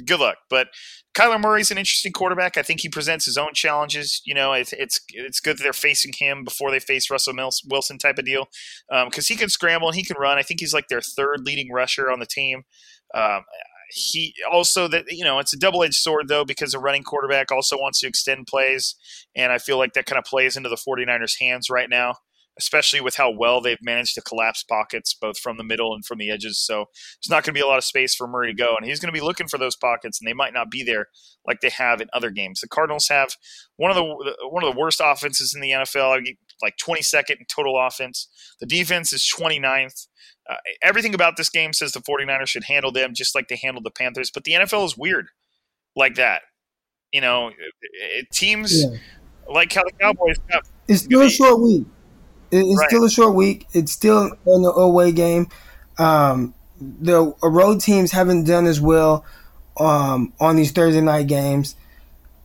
good 0.05 0.19
luck. 0.19 0.37
But 0.49 0.67
Kyler 1.13 1.39
Murray's 1.39 1.71
an 1.71 1.77
interesting 1.77 2.11
quarterback. 2.11 2.57
I 2.57 2.63
think 2.63 2.81
he 2.81 2.89
presents 2.89 3.25
his 3.25 3.37
own 3.37 3.53
challenges. 3.53 4.21
You 4.25 4.33
know, 4.33 4.53
it's 4.53 4.73
it's, 4.73 4.99
it's 5.09 5.39
good 5.39 5.57
that 5.57 5.63
they're 5.63 5.73
facing 5.73 6.13
him 6.13 6.43
before 6.43 6.71
they 6.71 6.79
face 6.79 7.09
Russell 7.09 7.33
Wilson 7.67 7.97
type 7.97 8.17
of 8.17 8.25
deal 8.25 8.47
because 8.89 9.29
um, 9.29 9.33
he 9.33 9.35
can 9.35 9.49
scramble 9.49 9.87
and 9.87 9.95
he 9.95 10.03
can 10.03 10.17
run. 10.19 10.37
I 10.37 10.43
think 10.43 10.59
he's 10.59 10.73
like 10.73 10.87
their 10.87 11.01
third 11.01 11.45
leading 11.45 11.71
rusher 11.71 12.11
on 12.11 12.19
the 12.19 12.25
team. 12.25 12.63
Um, 13.13 13.43
he 13.89 14.33
also 14.51 14.87
that 14.87 15.05
you 15.09 15.23
know 15.23 15.39
it's 15.39 15.53
a 15.53 15.57
double-edged 15.57 15.95
sword 15.95 16.27
though 16.27 16.45
because 16.45 16.73
a 16.73 16.79
running 16.79 17.03
quarterback 17.03 17.51
also 17.51 17.77
wants 17.77 17.99
to 17.99 18.07
extend 18.07 18.47
plays 18.47 18.95
and 19.35 19.51
i 19.51 19.57
feel 19.57 19.77
like 19.77 19.93
that 19.93 20.05
kind 20.05 20.19
of 20.19 20.25
plays 20.25 20.57
into 20.57 20.69
the 20.69 20.75
49ers 20.75 21.39
hands 21.39 21.69
right 21.69 21.89
now 21.89 22.15
especially 22.59 23.01
with 23.01 23.15
how 23.15 23.31
well 23.31 23.61
they've 23.61 23.81
managed 23.81 24.13
to 24.13 24.21
collapse 24.21 24.63
pockets 24.63 25.15
both 25.19 25.39
from 25.39 25.57
the 25.57 25.63
middle 25.63 25.93
and 25.93 26.05
from 26.05 26.17
the 26.17 26.31
edges 26.31 26.59
so 26.59 26.85
there's 27.17 27.29
not 27.29 27.43
going 27.43 27.53
to 27.53 27.57
be 27.57 27.61
a 27.61 27.67
lot 27.67 27.77
of 27.77 27.83
space 27.83 28.13
for 28.15 28.27
murray 28.27 28.51
to 28.51 28.57
go 28.57 28.75
and 28.75 28.85
he's 28.85 28.99
going 28.99 29.11
to 29.11 29.19
be 29.19 29.25
looking 29.25 29.47
for 29.47 29.57
those 29.57 29.75
pockets 29.75 30.19
and 30.19 30.27
they 30.27 30.33
might 30.33 30.53
not 30.53 30.69
be 30.69 30.83
there 30.83 31.07
like 31.45 31.61
they 31.61 31.69
have 31.69 32.01
in 32.01 32.07
other 32.13 32.29
games. 32.29 32.61
The 32.61 32.67
cardinals 32.67 33.07
have 33.09 33.35
one 33.77 33.91
of 33.91 33.97
the 33.97 34.03
one 34.49 34.63
of 34.63 34.73
the 34.73 34.79
worst 34.79 35.01
offenses 35.03 35.53
in 35.53 35.61
the 35.61 35.71
nfl 35.71 36.21
like 36.63 36.75
22nd 36.77 37.31
in 37.39 37.45
total 37.47 37.79
offense 37.79 38.27
the 38.59 38.65
defense 38.65 39.13
is 39.13 39.31
29th 39.39 40.07
uh, 40.49 40.55
everything 40.81 41.13
about 41.13 41.37
this 41.37 41.49
game 41.49 41.73
says 41.73 41.93
the 41.93 42.01
49ers 42.01 42.47
should 42.47 42.65
handle 42.65 42.91
them 42.91 43.13
just 43.13 43.35
like 43.35 43.47
they 43.47 43.55
handled 43.55 43.85
the 43.85 43.91
Panthers, 43.91 44.29
but 44.31 44.43
the 44.43 44.53
NFL 44.53 44.85
is 44.85 44.97
weird 44.97 45.27
like 45.95 46.15
that. 46.15 46.41
You 47.11 47.21
know, 47.21 47.51
it, 47.81 48.29
teams 48.31 48.83
yeah. 48.83 48.97
like 49.49 49.71
how 49.71 49.83
the 49.83 49.91
Cowboys 49.99 50.37
got, 50.51 50.67
It's 50.87 51.03
still 51.03 51.21
a 51.21 51.29
short 51.29 51.61
week. 51.61 51.85
It's 52.51 52.79
right. 52.79 52.89
still 52.89 53.05
a 53.05 53.09
short 53.09 53.35
week. 53.35 53.67
It's 53.73 53.91
still 53.91 54.31
an 54.45 54.65
away 54.65 55.11
game. 55.11 55.47
Um, 55.97 56.53
the 56.79 57.33
road 57.41 57.79
teams 57.79 58.11
haven't 58.11 58.43
done 58.45 58.65
as 58.65 58.81
well 58.81 59.23
um, 59.79 60.33
on 60.39 60.55
these 60.55 60.71
Thursday 60.71 61.01
night 61.01 61.27
games, 61.27 61.75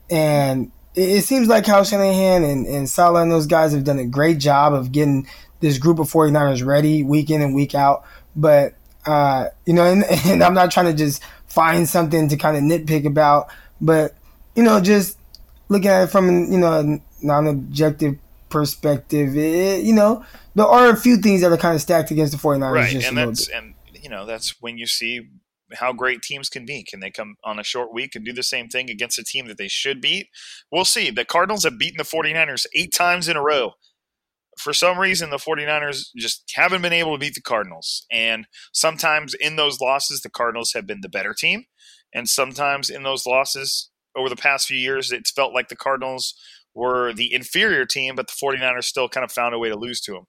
and 0.08 0.70
it, 0.94 1.08
it 1.08 1.24
seems 1.24 1.48
like 1.48 1.64
Kyle 1.64 1.84
Shanahan 1.84 2.44
and, 2.44 2.66
and 2.66 2.88
Saleh 2.88 3.22
and 3.22 3.30
those 3.30 3.46
guys 3.46 3.72
have 3.72 3.84
done 3.84 3.98
a 3.98 4.06
great 4.06 4.38
job 4.38 4.72
of 4.72 4.92
getting 4.92 5.26
this 5.60 5.78
group 5.78 5.98
of 5.98 6.10
49ers 6.10 6.64
ready 6.64 7.02
week 7.02 7.30
in 7.30 7.42
and 7.42 7.54
week 7.54 7.74
out. 7.74 8.04
But, 8.36 8.74
uh, 9.06 9.48
you 9.66 9.74
know, 9.74 9.84
and, 9.84 10.04
and 10.26 10.42
I'm 10.42 10.54
not 10.54 10.70
trying 10.70 10.86
to 10.86 10.94
just 10.94 11.22
find 11.46 11.88
something 11.88 12.28
to 12.28 12.36
kind 12.36 12.56
of 12.56 12.62
nitpick 12.62 13.06
about, 13.06 13.48
but, 13.80 14.14
you 14.54 14.62
know, 14.62 14.80
just 14.80 15.18
looking 15.68 15.88
at 15.88 16.04
it 16.04 16.06
from, 16.08 16.52
you 16.52 16.58
know, 16.58 16.80
a 16.80 17.24
non 17.24 17.46
objective 17.46 18.16
perspective, 18.48 19.36
it, 19.36 19.84
you 19.84 19.92
know, 19.92 20.24
there 20.54 20.66
are 20.66 20.90
a 20.90 20.96
few 20.96 21.18
things 21.18 21.42
that 21.42 21.52
are 21.52 21.56
kind 21.56 21.74
of 21.74 21.80
stacked 21.80 22.10
against 22.10 22.32
the 22.32 22.38
49ers. 22.38 22.72
Right. 22.72 23.04
and 23.04 23.16
that's, 23.16 23.48
and, 23.48 23.74
you 24.02 24.08
know, 24.08 24.26
that's 24.26 24.60
when 24.60 24.78
you 24.78 24.86
see 24.86 25.28
how 25.74 25.92
great 25.92 26.22
teams 26.22 26.48
can 26.48 26.64
be. 26.64 26.84
Can 26.84 27.00
they 27.00 27.10
come 27.10 27.36
on 27.44 27.58
a 27.58 27.64
short 27.64 27.92
week 27.92 28.14
and 28.14 28.24
do 28.24 28.32
the 28.32 28.42
same 28.42 28.68
thing 28.68 28.90
against 28.90 29.18
a 29.18 29.24
team 29.24 29.46
that 29.48 29.58
they 29.58 29.68
should 29.68 30.00
beat? 30.00 30.28
We'll 30.72 30.84
see. 30.84 31.10
The 31.10 31.24
Cardinals 31.24 31.64
have 31.64 31.78
beaten 31.78 31.98
the 31.98 32.04
49ers 32.04 32.66
eight 32.74 32.92
times 32.92 33.28
in 33.28 33.36
a 33.36 33.42
row 33.42 33.72
for 34.58 34.74
some 34.74 34.98
reason, 34.98 35.30
the 35.30 35.36
49ers 35.36 36.08
just 36.16 36.52
haven't 36.54 36.82
been 36.82 36.92
able 36.92 37.12
to 37.12 37.18
beat 37.18 37.34
the 37.34 37.40
Cardinals. 37.40 38.04
And 38.10 38.46
sometimes 38.72 39.34
in 39.34 39.56
those 39.56 39.80
losses, 39.80 40.20
the 40.20 40.30
Cardinals 40.30 40.72
have 40.74 40.86
been 40.86 41.00
the 41.00 41.08
better 41.08 41.32
team. 41.32 41.64
And 42.12 42.28
sometimes 42.28 42.90
in 42.90 43.02
those 43.04 43.26
losses 43.26 43.90
over 44.16 44.28
the 44.28 44.36
past 44.36 44.66
few 44.66 44.76
years, 44.76 45.12
it's 45.12 45.30
felt 45.30 45.54
like 45.54 45.68
the 45.68 45.76
Cardinals 45.76 46.34
were 46.74 47.12
the 47.12 47.32
inferior 47.32 47.84
team, 47.84 48.16
but 48.16 48.26
the 48.26 48.32
49ers 48.32 48.84
still 48.84 49.08
kind 49.08 49.24
of 49.24 49.32
found 49.32 49.54
a 49.54 49.58
way 49.58 49.68
to 49.68 49.78
lose 49.78 50.00
to 50.02 50.12
them. 50.12 50.24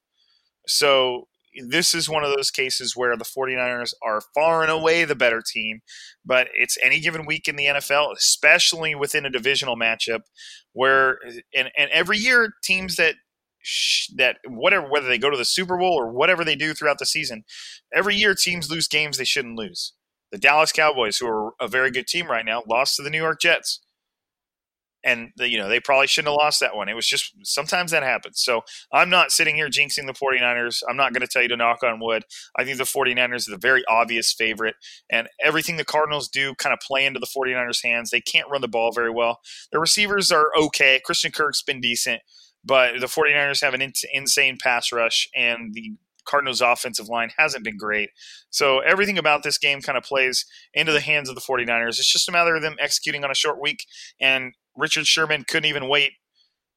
So 0.67 1.27
this 1.67 1.93
is 1.93 2.09
one 2.09 2.23
of 2.23 2.35
those 2.35 2.51
cases 2.51 2.95
where 2.95 3.15
the 3.17 3.25
49ers 3.25 3.93
are 4.05 4.21
far 4.33 4.61
and 4.61 4.71
away 4.71 5.05
the 5.05 5.15
better 5.15 5.41
team, 5.45 5.81
but 6.25 6.47
it's 6.55 6.77
any 6.83 6.99
given 6.99 7.25
week 7.25 7.47
in 7.47 7.55
the 7.55 7.65
NFL, 7.65 8.13
especially 8.17 8.95
within 8.95 9.25
a 9.25 9.29
divisional 9.29 9.75
matchup 9.75 10.21
where 10.73 11.19
and, 11.55 11.71
and 11.77 11.89
every 11.91 12.17
year 12.17 12.53
teams 12.63 12.95
that 12.95 13.15
that 14.15 14.37
whatever 14.47 14.89
whether 14.89 15.07
they 15.07 15.17
go 15.17 15.29
to 15.29 15.37
the 15.37 15.45
Super 15.45 15.77
Bowl 15.77 15.93
or 15.93 16.11
whatever 16.11 16.45
they 16.45 16.55
do 16.55 16.73
throughout 16.73 16.99
the 16.99 17.05
season, 17.05 17.43
every 17.93 18.15
year 18.15 18.33
teams 18.33 18.71
lose 18.71 18.87
games 18.87 19.17
they 19.17 19.25
shouldn't 19.25 19.57
lose. 19.57 19.93
The 20.31 20.37
Dallas 20.37 20.71
Cowboys, 20.71 21.17
who 21.17 21.27
are 21.27 21.53
a 21.59 21.67
very 21.67 21.91
good 21.91 22.07
team 22.07 22.27
right 22.27 22.45
now, 22.45 22.63
lost 22.67 22.95
to 22.95 23.03
the 23.03 23.09
New 23.09 23.17
York 23.17 23.41
Jets. 23.41 23.81
And 25.03 25.31
you 25.37 25.57
know 25.57 25.69
they 25.69 25.79
probably 25.79 26.07
shouldn't 26.07 26.31
have 26.31 26.37
lost 26.37 26.59
that 26.59 26.75
one. 26.75 26.89
It 26.89 26.93
was 26.93 27.07
just 27.07 27.33
sometimes 27.43 27.91
that 27.91 28.03
happens. 28.03 28.41
So 28.41 28.61
I'm 28.91 29.09
not 29.09 29.31
sitting 29.31 29.55
here 29.55 29.69
jinxing 29.69 30.07
the 30.07 30.13
49ers. 30.13 30.83
I'm 30.89 30.97
not 30.97 31.13
going 31.13 31.21
to 31.21 31.27
tell 31.27 31.41
you 31.41 31.47
to 31.47 31.57
knock 31.57 31.83
on 31.83 31.99
wood. 32.01 32.23
I 32.57 32.65
think 32.65 32.77
the 32.77 32.83
49ers 32.83 33.47
are 33.47 33.51
the 33.51 33.57
very 33.57 33.83
obvious 33.89 34.33
favorite, 34.33 34.75
and 35.09 35.29
everything 35.43 35.77
the 35.77 35.85
Cardinals 35.85 36.27
do 36.27 36.53
kind 36.55 36.73
of 36.73 36.79
play 36.79 37.05
into 37.05 37.19
the 37.19 37.27
49ers' 37.27 37.83
hands. 37.83 38.09
They 38.09 38.21
can't 38.21 38.49
run 38.49 38.61
the 38.61 38.67
ball 38.67 38.91
very 38.91 39.11
well. 39.11 39.39
Their 39.71 39.81
receivers 39.81 40.31
are 40.31 40.51
okay. 40.57 40.99
Christian 41.03 41.31
Kirk's 41.31 41.61
been 41.61 41.81
decent. 41.81 42.21
But 42.63 42.99
the 42.99 43.07
49ers 43.07 43.61
have 43.61 43.73
an 43.73 43.81
in- 43.81 43.93
insane 44.13 44.57
pass 44.61 44.91
rush, 44.91 45.29
and 45.33 45.73
the 45.73 45.93
Cardinals' 46.29 46.61
offensive 46.61 47.09
line 47.09 47.31
hasn't 47.37 47.63
been 47.63 47.77
great. 47.77 48.09
So 48.49 48.79
everything 48.79 49.17
about 49.17 49.43
this 49.43 49.57
game 49.57 49.81
kind 49.81 49.97
of 49.97 50.03
plays 50.03 50.45
into 50.73 50.91
the 50.91 50.99
hands 50.99 51.29
of 51.29 51.35
the 51.35 51.41
49ers. 51.41 51.99
It's 51.99 52.11
just 52.11 52.29
a 52.29 52.31
matter 52.31 52.55
of 52.55 52.61
them 52.61 52.75
executing 52.79 53.23
on 53.23 53.31
a 53.31 53.35
short 53.35 53.61
week, 53.61 53.85
and 54.19 54.53
Richard 54.75 55.07
Sherman 55.07 55.45
couldn't 55.47 55.69
even 55.69 55.89
wait 55.89 56.13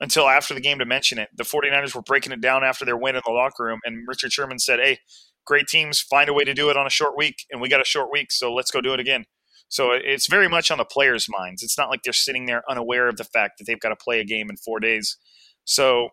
until 0.01 0.29
after 0.29 0.55
the 0.55 0.61
game 0.61 0.79
to 0.79 0.85
mention 0.85 1.19
it. 1.19 1.29
The 1.37 1.45
49ers 1.45 1.95
were 1.95 2.03
breaking 2.03 2.33
it 2.33 2.41
down 2.41 2.65
after 2.65 2.85
their 2.85 2.97
win 2.97 3.17
in 3.17 3.23
the 3.25 3.33
locker 3.33 3.65
room, 3.65 3.81
and 3.85 4.07
Richard 4.09 4.33
Sherman 4.33 4.59
said, 4.59 4.81
Hey, 4.81 4.99
great 5.45 5.67
teams 5.69 6.01
find 6.01 6.29
a 6.29 6.33
way 6.33 6.45
to 6.45 6.55
do 6.55 6.71
it 6.71 6.77
on 6.77 6.87
a 6.87 6.91
short 6.91 7.17
week, 7.17 7.47
and 7.51 7.61
we 7.61 7.69
got 7.69 7.81
a 7.81 7.85
short 7.85 8.11
week, 8.11 8.33
so 8.33 8.53
let's 8.53 8.71
go 8.71 8.81
do 8.81 8.95
it 8.95 9.01
again. 9.01 9.25
So 9.69 9.93
it's 9.93 10.27
very 10.27 10.49
much 10.49 10.71
on 10.71 10.77
the 10.79 10.85
players' 10.85 11.29
minds. 11.31 11.63
It's 11.63 11.79
not 11.79 11.89
like 11.89 12.03
they're 12.03 12.13
sitting 12.13 12.45
there 12.45 12.63
unaware 12.69 13.09
of 13.09 13.17
the 13.17 13.25
fact 13.25 13.57
that 13.59 13.65
they've 13.65 13.81
got 13.81 13.89
to 13.89 13.97
play 13.97 14.21
a 14.21 14.25
game 14.25 14.51
in 14.51 14.57
four 14.57 14.81
days. 14.81 15.17
So 15.65 16.11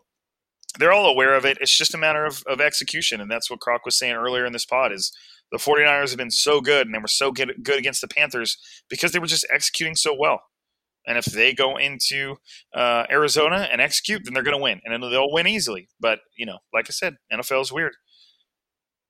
they're 0.77 0.91
all 0.91 1.07
aware 1.07 1.33
of 1.33 1.45
it. 1.45 1.57
It's 1.61 1.75
just 1.75 1.95
a 1.95 1.97
matter 1.97 2.25
of, 2.25 2.43
of 2.45 2.61
execution. 2.61 3.21
And 3.21 3.31
that's 3.31 3.49
what 3.49 3.59
Croc 3.59 3.85
was 3.85 3.97
saying 3.97 4.13
earlier 4.13 4.45
in 4.45 4.53
this 4.53 4.65
pod 4.65 4.91
is 4.91 5.11
the 5.51 5.57
49ers 5.57 6.09
have 6.09 6.17
been 6.17 6.31
so 6.31 6.61
good 6.61 6.85
and 6.85 6.93
they 6.93 6.99
were 6.99 7.07
so 7.07 7.31
good, 7.31 7.53
good 7.63 7.79
against 7.79 8.01
the 8.01 8.07
Panthers 8.07 8.57
because 8.89 9.11
they 9.11 9.19
were 9.19 9.25
just 9.25 9.47
executing 9.51 9.95
so 9.95 10.15
well. 10.17 10.41
And 11.07 11.17
if 11.17 11.25
they 11.25 11.53
go 11.53 11.77
into 11.77 12.35
uh, 12.75 13.05
Arizona 13.09 13.67
and 13.71 13.81
execute, 13.81 14.23
then 14.23 14.33
they're 14.33 14.43
going 14.43 14.57
to 14.57 14.61
win, 14.61 14.81
and 14.85 15.01
they'll 15.01 15.31
win 15.31 15.47
easily. 15.47 15.89
But 15.99 16.19
you 16.37 16.45
know, 16.45 16.59
like 16.73 16.85
I 16.87 16.91
said, 16.91 17.15
NFL 17.33 17.61
is 17.61 17.71
weird. 17.71 17.93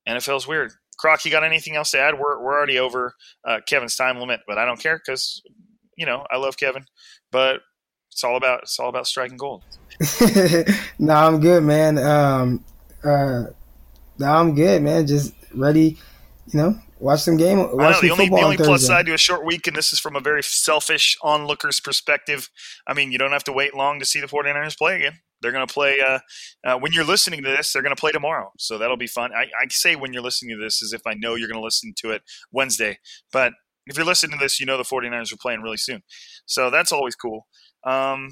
NFL 0.08 0.38
is 0.38 0.48
weird. 0.48 0.72
Croc, 0.98 1.26
you 1.26 1.32
got 1.32 1.44
anything 1.44 1.76
else 1.76 1.92
to 1.92 2.00
add? 2.00 2.14
We're 2.14 2.42
we're 2.42 2.54
already 2.54 2.80
over 2.80 3.16
uh, 3.46 3.60
Kevin's 3.68 3.96
time 3.96 4.20
limit, 4.20 4.42
but 4.48 4.58
I 4.58 4.66
don't 4.66 4.80
care 4.80 5.02
because 5.04 5.42
you 5.98 6.06
know 6.06 6.26
I 6.32 6.38
love 6.38 6.58
Kevin, 6.58 6.86
but 7.32 7.62
it's 8.12 8.24
all 8.24 8.38
about 8.38 8.64
it's 8.64 8.80
all 8.80 8.90
about 8.90 9.08
striking 9.08 9.38
gold. 9.38 9.64
no, 11.00 11.14
I'm 11.14 11.40
good, 11.40 11.64
man. 11.64 11.98
Um, 11.98 12.64
uh, 13.04 13.46
no, 14.18 14.28
I'm 14.28 14.56
good, 14.56 14.82
man. 14.82 15.08
Just 15.08 15.34
ready, 15.54 15.98
you 16.48 16.60
know, 16.60 16.80
watch 17.00 17.22
some 17.22 17.38
game. 17.38 17.60
Watch 17.60 17.74
I 17.74 17.92
know, 17.92 18.02
the 18.02 18.12
only, 18.12 18.30
the 18.30 18.36
only 18.36 18.58
on 18.58 18.64
plus 18.64 18.86
side 18.86 19.06
to 19.08 19.14
a 19.14 19.18
short 19.18 19.46
week, 19.46 19.68
and 19.68 19.76
this 19.76 19.92
is 19.92 20.00
from 20.00 20.16
a 20.16 20.22
very 20.22 20.44
selfish 20.44 21.18
onlooker's 21.22 21.80
perspective. 21.80 22.50
I 22.88 22.94
mean, 22.94 23.12
you 23.12 23.18
don't 23.18 23.32
have 23.32 23.44
to 23.46 23.54
wait 23.54 23.74
long 23.76 24.00
to 24.00 24.06
see 24.06 24.22
the 24.22 24.28
49ers 24.28 24.78
play 24.78 24.96
again. 24.96 25.20
They're 25.42 25.52
going 25.52 25.68
to 25.68 25.74
play 25.74 26.00
uh, 26.02 26.20
uh, 26.66 26.78
when 26.78 26.92
you're 26.94 27.06
listening 27.06 27.44
to 27.44 27.50
this. 27.50 27.72
They're 27.72 27.82
going 27.82 27.96
to 27.96 28.00
play 28.00 28.12
tomorrow, 28.12 28.52
so 28.58 28.78
that'll 28.78 28.98
be 28.98 29.08
fun. 29.08 29.32
I, 29.34 29.44
I 29.44 29.68
say 29.70 29.96
when 29.96 30.14
you're 30.14 30.24
listening 30.24 30.58
to 30.58 30.64
this 30.64 30.84
as 30.84 30.94
if 30.94 31.02
I 31.06 31.14
know 31.14 31.36
you're 31.36 31.48
going 31.48 31.60
to 31.60 31.64
listen 31.64 31.94
to 31.98 32.12
it 32.12 32.24
Wednesday, 32.52 33.00
but 33.32 33.54
if 33.86 33.98
you're 33.98 34.06
listening 34.06 34.38
to 34.38 34.44
this, 34.44 34.60
you 34.60 34.66
know 34.66 34.78
the 34.78 34.84
49ers 34.84 35.34
are 35.34 35.38
playing 35.38 35.62
really 35.62 35.78
soon, 35.78 36.04
so 36.46 36.70
that's 36.70 36.92
always 36.92 37.16
cool. 37.16 37.48
Um, 37.86 38.30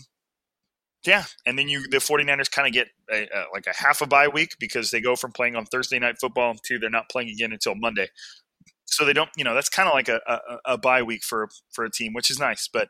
yeah, 1.06 1.24
and 1.45 1.58
then 1.58 1.68
you 1.70 1.88
the 1.89 1.98
49ers 1.98 2.52
kind 2.52 2.68
of 2.68 2.74
get 2.74 2.88
a, 3.12 3.24
a, 3.24 3.45
like 3.54 3.68
a 3.68 3.74
half 3.76 4.02
a 4.02 4.08
bye 4.08 4.28
week 4.28 4.56
because 4.60 4.91
they 4.91 5.00
go 5.00 5.16
from 5.16 5.32
playing 5.32 5.56
on 5.56 5.66
Thursday 5.66 6.00
night 6.00 6.18
football 6.20 6.56
to 6.66 6.80
they're 6.80 6.89
not 6.89 7.10
playing 7.10 7.30
again 7.30 7.52
until 7.52 7.76
Monday. 7.76 8.08
So 8.86 9.06
they 9.06 9.14
don't, 9.14 9.30
you 9.36 9.43
know, 9.43 9.54
that's 9.54 9.70
kind 9.70 9.88
of 9.88 9.93
like 9.93 10.08
a, 10.10 10.20
a, 10.26 10.74
a 10.74 10.78
bye 10.78 11.04
week 11.04 11.24
for 11.24 11.50
for 11.72 11.86
a 11.86 11.91
team, 11.91 12.14
which 12.14 12.30
is 12.30 12.39
nice. 12.39 12.68
But 12.68 12.89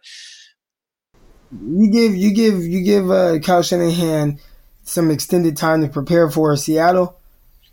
you 1.51 1.91
give 1.91 2.15
you 2.15 2.33
give 2.33 2.63
you 2.63 2.83
give 2.83 3.11
uh, 3.11 3.39
Kyle 3.39 3.63
Shanahan 3.63 4.39
some 4.83 5.11
extended 5.11 5.57
time 5.57 5.81
to 5.81 5.87
prepare 5.87 6.29
for 6.29 6.55
Seattle. 6.55 7.19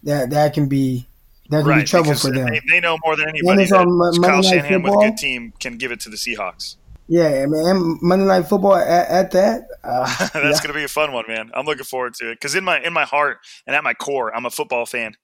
That 0.03 0.30
that 0.30 0.55
can 0.55 0.68
be 0.68 1.07
that 1.51 1.61
can 1.61 1.68
right, 1.68 1.80
be 1.80 1.85
trouble 1.85 2.14
for 2.14 2.30
them. 2.30 2.49
They, 2.49 2.61
they, 2.68 2.80
know 2.80 2.99
more 3.05 3.16
than 3.16 3.28
anybody 3.28 3.64
that 3.64 4.20
Kyle 4.22 4.43
Shanahan 4.43 4.82
with 4.82 4.95
a 4.95 4.97
good 4.97 5.16
team 5.16 5.53
can 5.61 5.78
give 5.78 5.93
it 5.93 6.01
to 6.01 6.11
the 6.11 6.16
Seahawks. 6.16 6.76
Yeah, 7.07 7.44
man, 7.46 7.98
Monday 8.00 8.24
Night 8.24 8.46
Football 8.46 8.76
at, 8.76 9.09
at 9.09 9.30
that. 9.32 9.62
Uh, 9.82 10.07
That's 10.18 10.34
yeah. 10.34 10.61
gonna 10.62 10.74
be 10.74 10.84
a 10.84 10.88
fun 10.88 11.12
one, 11.12 11.24
man. 11.28 11.50
I'm 11.55 11.66
looking 11.66 11.84
forward 11.84 12.14
to 12.14 12.30
it 12.30 12.36
because 12.36 12.55
in 12.55 12.64
my 12.64 12.80
in 12.80 12.92
my 12.92 13.05
heart 13.05 13.38
and 13.66 13.76
at 13.76 13.84
my 13.84 13.94
core, 13.94 14.34
I'm 14.34 14.46
a 14.46 14.50
football 14.50 14.86
fan. 14.86 15.14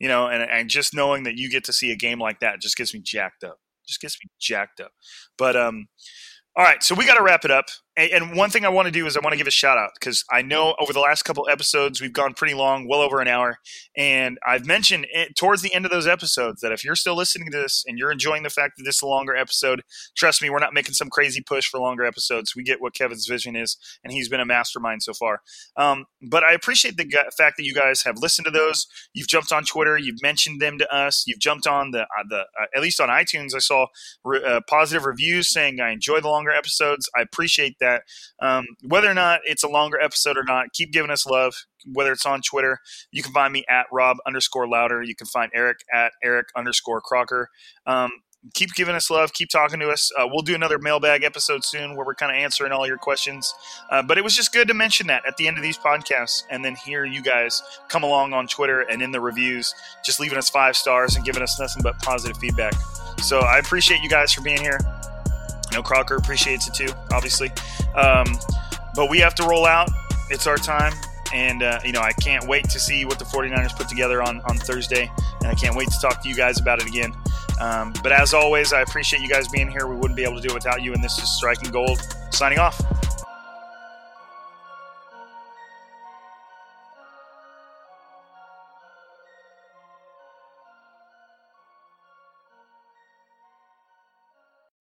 You 0.00 0.08
know, 0.08 0.28
and, 0.28 0.48
and 0.48 0.70
just 0.70 0.94
knowing 0.94 1.24
that 1.24 1.36
you 1.36 1.50
get 1.50 1.64
to 1.64 1.72
see 1.72 1.90
a 1.90 1.96
game 1.96 2.20
like 2.20 2.38
that 2.40 2.60
just 2.60 2.76
gets 2.76 2.94
me 2.94 3.00
jacked 3.00 3.42
up. 3.42 3.58
Just 3.86 4.00
gets 4.00 4.16
me 4.22 4.30
jacked 4.38 4.80
up. 4.80 4.92
But 5.36 5.56
um, 5.56 5.88
all 6.56 6.64
right, 6.64 6.82
so 6.82 6.94
we 6.94 7.06
got 7.06 7.14
to 7.14 7.22
wrap 7.22 7.44
it 7.44 7.50
up. 7.50 7.66
And 7.98 8.36
one 8.36 8.48
thing 8.50 8.64
I 8.64 8.68
want 8.68 8.86
to 8.86 8.92
do 8.92 9.06
is 9.06 9.16
I 9.16 9.20
want 9.20 9.32
to 9.32 9.36
give 9.36 9.48
a 9.48 9.50
shout 9.50 9.76
out 9.76 9.90
because 9.98 10.24
I 10.30 10.40
know 10.40 10.76
over 10.78 10.92
the 10.92 11.00
last 11.00 11.24
couple 11.24 11.48
episodes 11.50 12.00
we've 12.00 12.12
gone 12.12 12.32
pretty 12.32 12.54
long, 12.54 12.86
well 12.86 13.00
over 13.00 13.20
an 13.20 13.26
hour, 13.26 13.58
and 13.96 14.38
I've 14.46 14.66
mentioned 14.66 15.08
it, 15.12 15.34
towards 15.36 15.62
the 15.62 15.74
end 15.74 15.84
of 15.84 15.90
those 15.90 16.06
episodes 16.06 16.60
that 16.60 16.70
if 16.70 16.84
you're 16.84 16.94
still 16.94 17.16
listening 17.16 17.50
to 17.50 17.58
this 17.58 17.82
and 17.88 17.98
you're 17.98 18.12
enjoying 18.12 18.44
the 18.44 18.50
fact 18.50 18.74
that 18.76 18.84
this 18.84 18.96
is 18.96 19.02
a 19.02 19.08
longer 19.08 19.34
episode, 19.34 19.82
trust 20.16 20.40
me, 20.40 20.48
we're 20.48 20.60
not 20.60 20.72
making 20.72 20.94
some 20.94 21.10
crazy 21.10 21.42
push 21.42 21.68
for 21.68 21.80
longer 21.80 22.04
episodes. 22.04 22.54
We 22.54 22.62
get 22.62 22.80
what 22.80 22.94
Kevin's 22.94 23.26
vision 23.26 23.56
is, 23.56 23.76
and 24.04 24.12
he's 24.12 24.28
been 24.28 24.38
a 24.38 24.46
mastermind 24.46 25.02
so 25.02 25.12
far. 25.12 25.40
Um, 25.76 26.04
but 26.22 26.44
I 26.44 26.52
appreciate 26.52 26.96
the 26.98 27.10
fact 27.36 27.56
that 27.56 27.64
you 27.64 27.74
guys 27.74 28.04
have 28.04 28.18
listened 28.18 28.44
to 28.44 28.52
those. 28.52 28.86
You've 29.12 29.26
jumped 29.26 29.50
on 29.50 29.64
Twitter, 29.64 29.98
you've 29.98 30.22
mentioned 30.22 30.60
them 30.60 30.78
to 30.78 30.94
us, 30.94 31.24
you've 31.26 31.40
jumped 31.40 31.66
on 31.66 31.90
the 31.90 32.02
uh, 32.02 32.24
the 32.28 32.40
uh, 32.60 32.66
at 32.76 32.80
least 32.80 33.00
on 33.00 33.08
iTunes. 33.08 33.56
I 33.56 33.58
saw 33.58 33.86
re- 34.24 34.44
uh, 34.44 34.60
positive 34.68 35.04
reviews 35.04 35.50
saying 35.50 35.80
I 35.80 35.90
enjoy 35.90 36.20
the 36.20 36.28
longer 36.28 36.52
episodes. 36.52 37.10
I 37.16 37.22
appreciate 37.22 37.74
that 37.80 37.87
that. 37.88 38.02
Um, 38.46 38.64
whether 38.82 39.10
or 39.10 39.14
not 39.14 39.40
it's 39.44 39.62
a 39.62 39.68
longer 39.68 40.00
episode 40.00 40.36
or 40.36 40.44
not, 40.44 40.72
keep 40.72 40.92
giving 40.92 41.10
us 41.10 41.26
love. 41.26 41.54
Whether 41.92 42.12
it's 42.12 42.26
on 42.26 42.42
Twitter, 42.42 42.78
you 43.12 43.22
can 43.22 43.32
find 43.32 43.52
me 43.52 43.64
at 43.68 43.86
Rob 43.92 44.18
underscore 44.26 44.68
Louder. 44.68 45.02
You 45.02 45.14
can 45.14 45.26
find 45.26 45.50
Eric 45.54 45.78
at 45.92 46.12
Eric 46.22 46.48
underscore 46.56 47.00
Crocker. 47.00 47.48
Um, 47.86 48.10
keep 48.54 48.70
giving 48.74 48.94
us 48.94 49.10
love. 49.10 49.32
Keep 49.32 49.50
talking 49.50 49.80
to 49.80 49.88
us. 49.88 50.10
Uh, 50.18 50.26
we'll 50.30 50.42
do 50.42 50.54
another 50.54 50.78
mailbag 50.78 51.22
episode 51.24 51.64
soon 51.64 51.96
where 51.96 52.06
we're 52.06 52.14
kind 52.14 52.34
of 52.34 52.40
answering 52.40 52.72
all 52.72 52.86
your 52.86 52.98
questions. 52.98 53.52
Uh, 53.90 54.02
but 54.02 54.18
it 54.18 54.24
was 54.24 54.34
just 54.34 54.52
good 54.52 54.68
to 54.68 54.74
mention 54.74 55.06
that 55.06 55.22
at 55.26 55.36
the 55.36 55.48
end 55.48 55.56
of 55.56 55.62
these 55.62 55.78
podcasts, 55.78 56.44
and 56.50 56.64
then 56.64 56.74
hear 56.74 57.04
you 57.04 57.22
guys 57.22 57.62
come 57.88 58.02
along 58.02 58.32
on 58.32 58.46
Twitter 58.46 58.82
and 58.82 59.02
in 59.02 59.12
the 59.12 59.20
reviews, 59.20 59.74
just 60.04 60.20
leaving 60.20 60.38
us 60.38 60.50
five 60.50 60.76
stars 60.76 61.16
and 61.16 61.24
giving 61.24 61.42
us 61.42 61.58
nothing 61.58 61.82
but 61.82 61.98
positive 62.00 62.36
feedback. 62.38 62.74
So 63.22 63.40
I 63.40 63.58
appreciate 63.58 64.00
you 64.02 64.08
guys 64.08 64.32
for 64.32 64.42
being 64.42 64.60
here. 64.60 64.78
Know 65.72 65.82
Crocker 65.82 66.16
appreciates 66.16 66.68
it 66.68 66.74
too, 66.74 66.92
obviously. 67.12 67.50
Um, 67.94 68.26
but 68.94 69.10
we 69.10 69.18
have 69.18 69.34
to 69.36 69.44
roll 69.44 69.66
out. 69.66 69.90
It's 70.30 70.46
our 70.46 70.56
time. 70.56 70.92
And, 71.32 71.62
uh, 71.62 71.80
you 71.84 71.92
know, 71.92 72.00
I 72.00 72.12
can't 72.12 72.46
wait 72.46 72.70
to 72.70 72.80
see 72.80 73.04
what 73.04 73.18
the 73.18 73.24
49ers 73.24 73.76
put 73.76 73.88
together 73.88 74.22
on, 74.22 74.40
on 74.48 74.56
Thursday. 74.56 75.10
And 75.40 75.48
I 75.48 75.54
can't 75.54 75.76
wait 75.76 75.88
to 75.88 75.98
talk 76.00 76.22
to 76.22 76.28
you 76.28 76.34
guys 76.34 76.58
about 76.58 76.80
it 76.80 76.88
again. 76.88 77.12
Um, 77.60 77.92
but 78.02 78.12
as 78.12 78.34
always, 78.34 78.72
I 78.72 78.80
appreciate 78.82 79.20
you 79.20 79.28
guys 79.28 79.48
being 79.48 79.70
here. 79.70 79.86
We 79.86 79.96
wouldn't 79.96 80.16
be 80.16 80.24
able 80.24 80.36
to 80.36 80.42
do 80.42 80.48
it 80.48 80.54
without 80.54 80.82
you. 80.82 80.94
And 80.94 81.04
this 81.04 81.18
is 81.18 81.28
Striking 81.28 81.70
Gold 81.70 82.00
signing 82.30 82.58
off. 82.58 82.80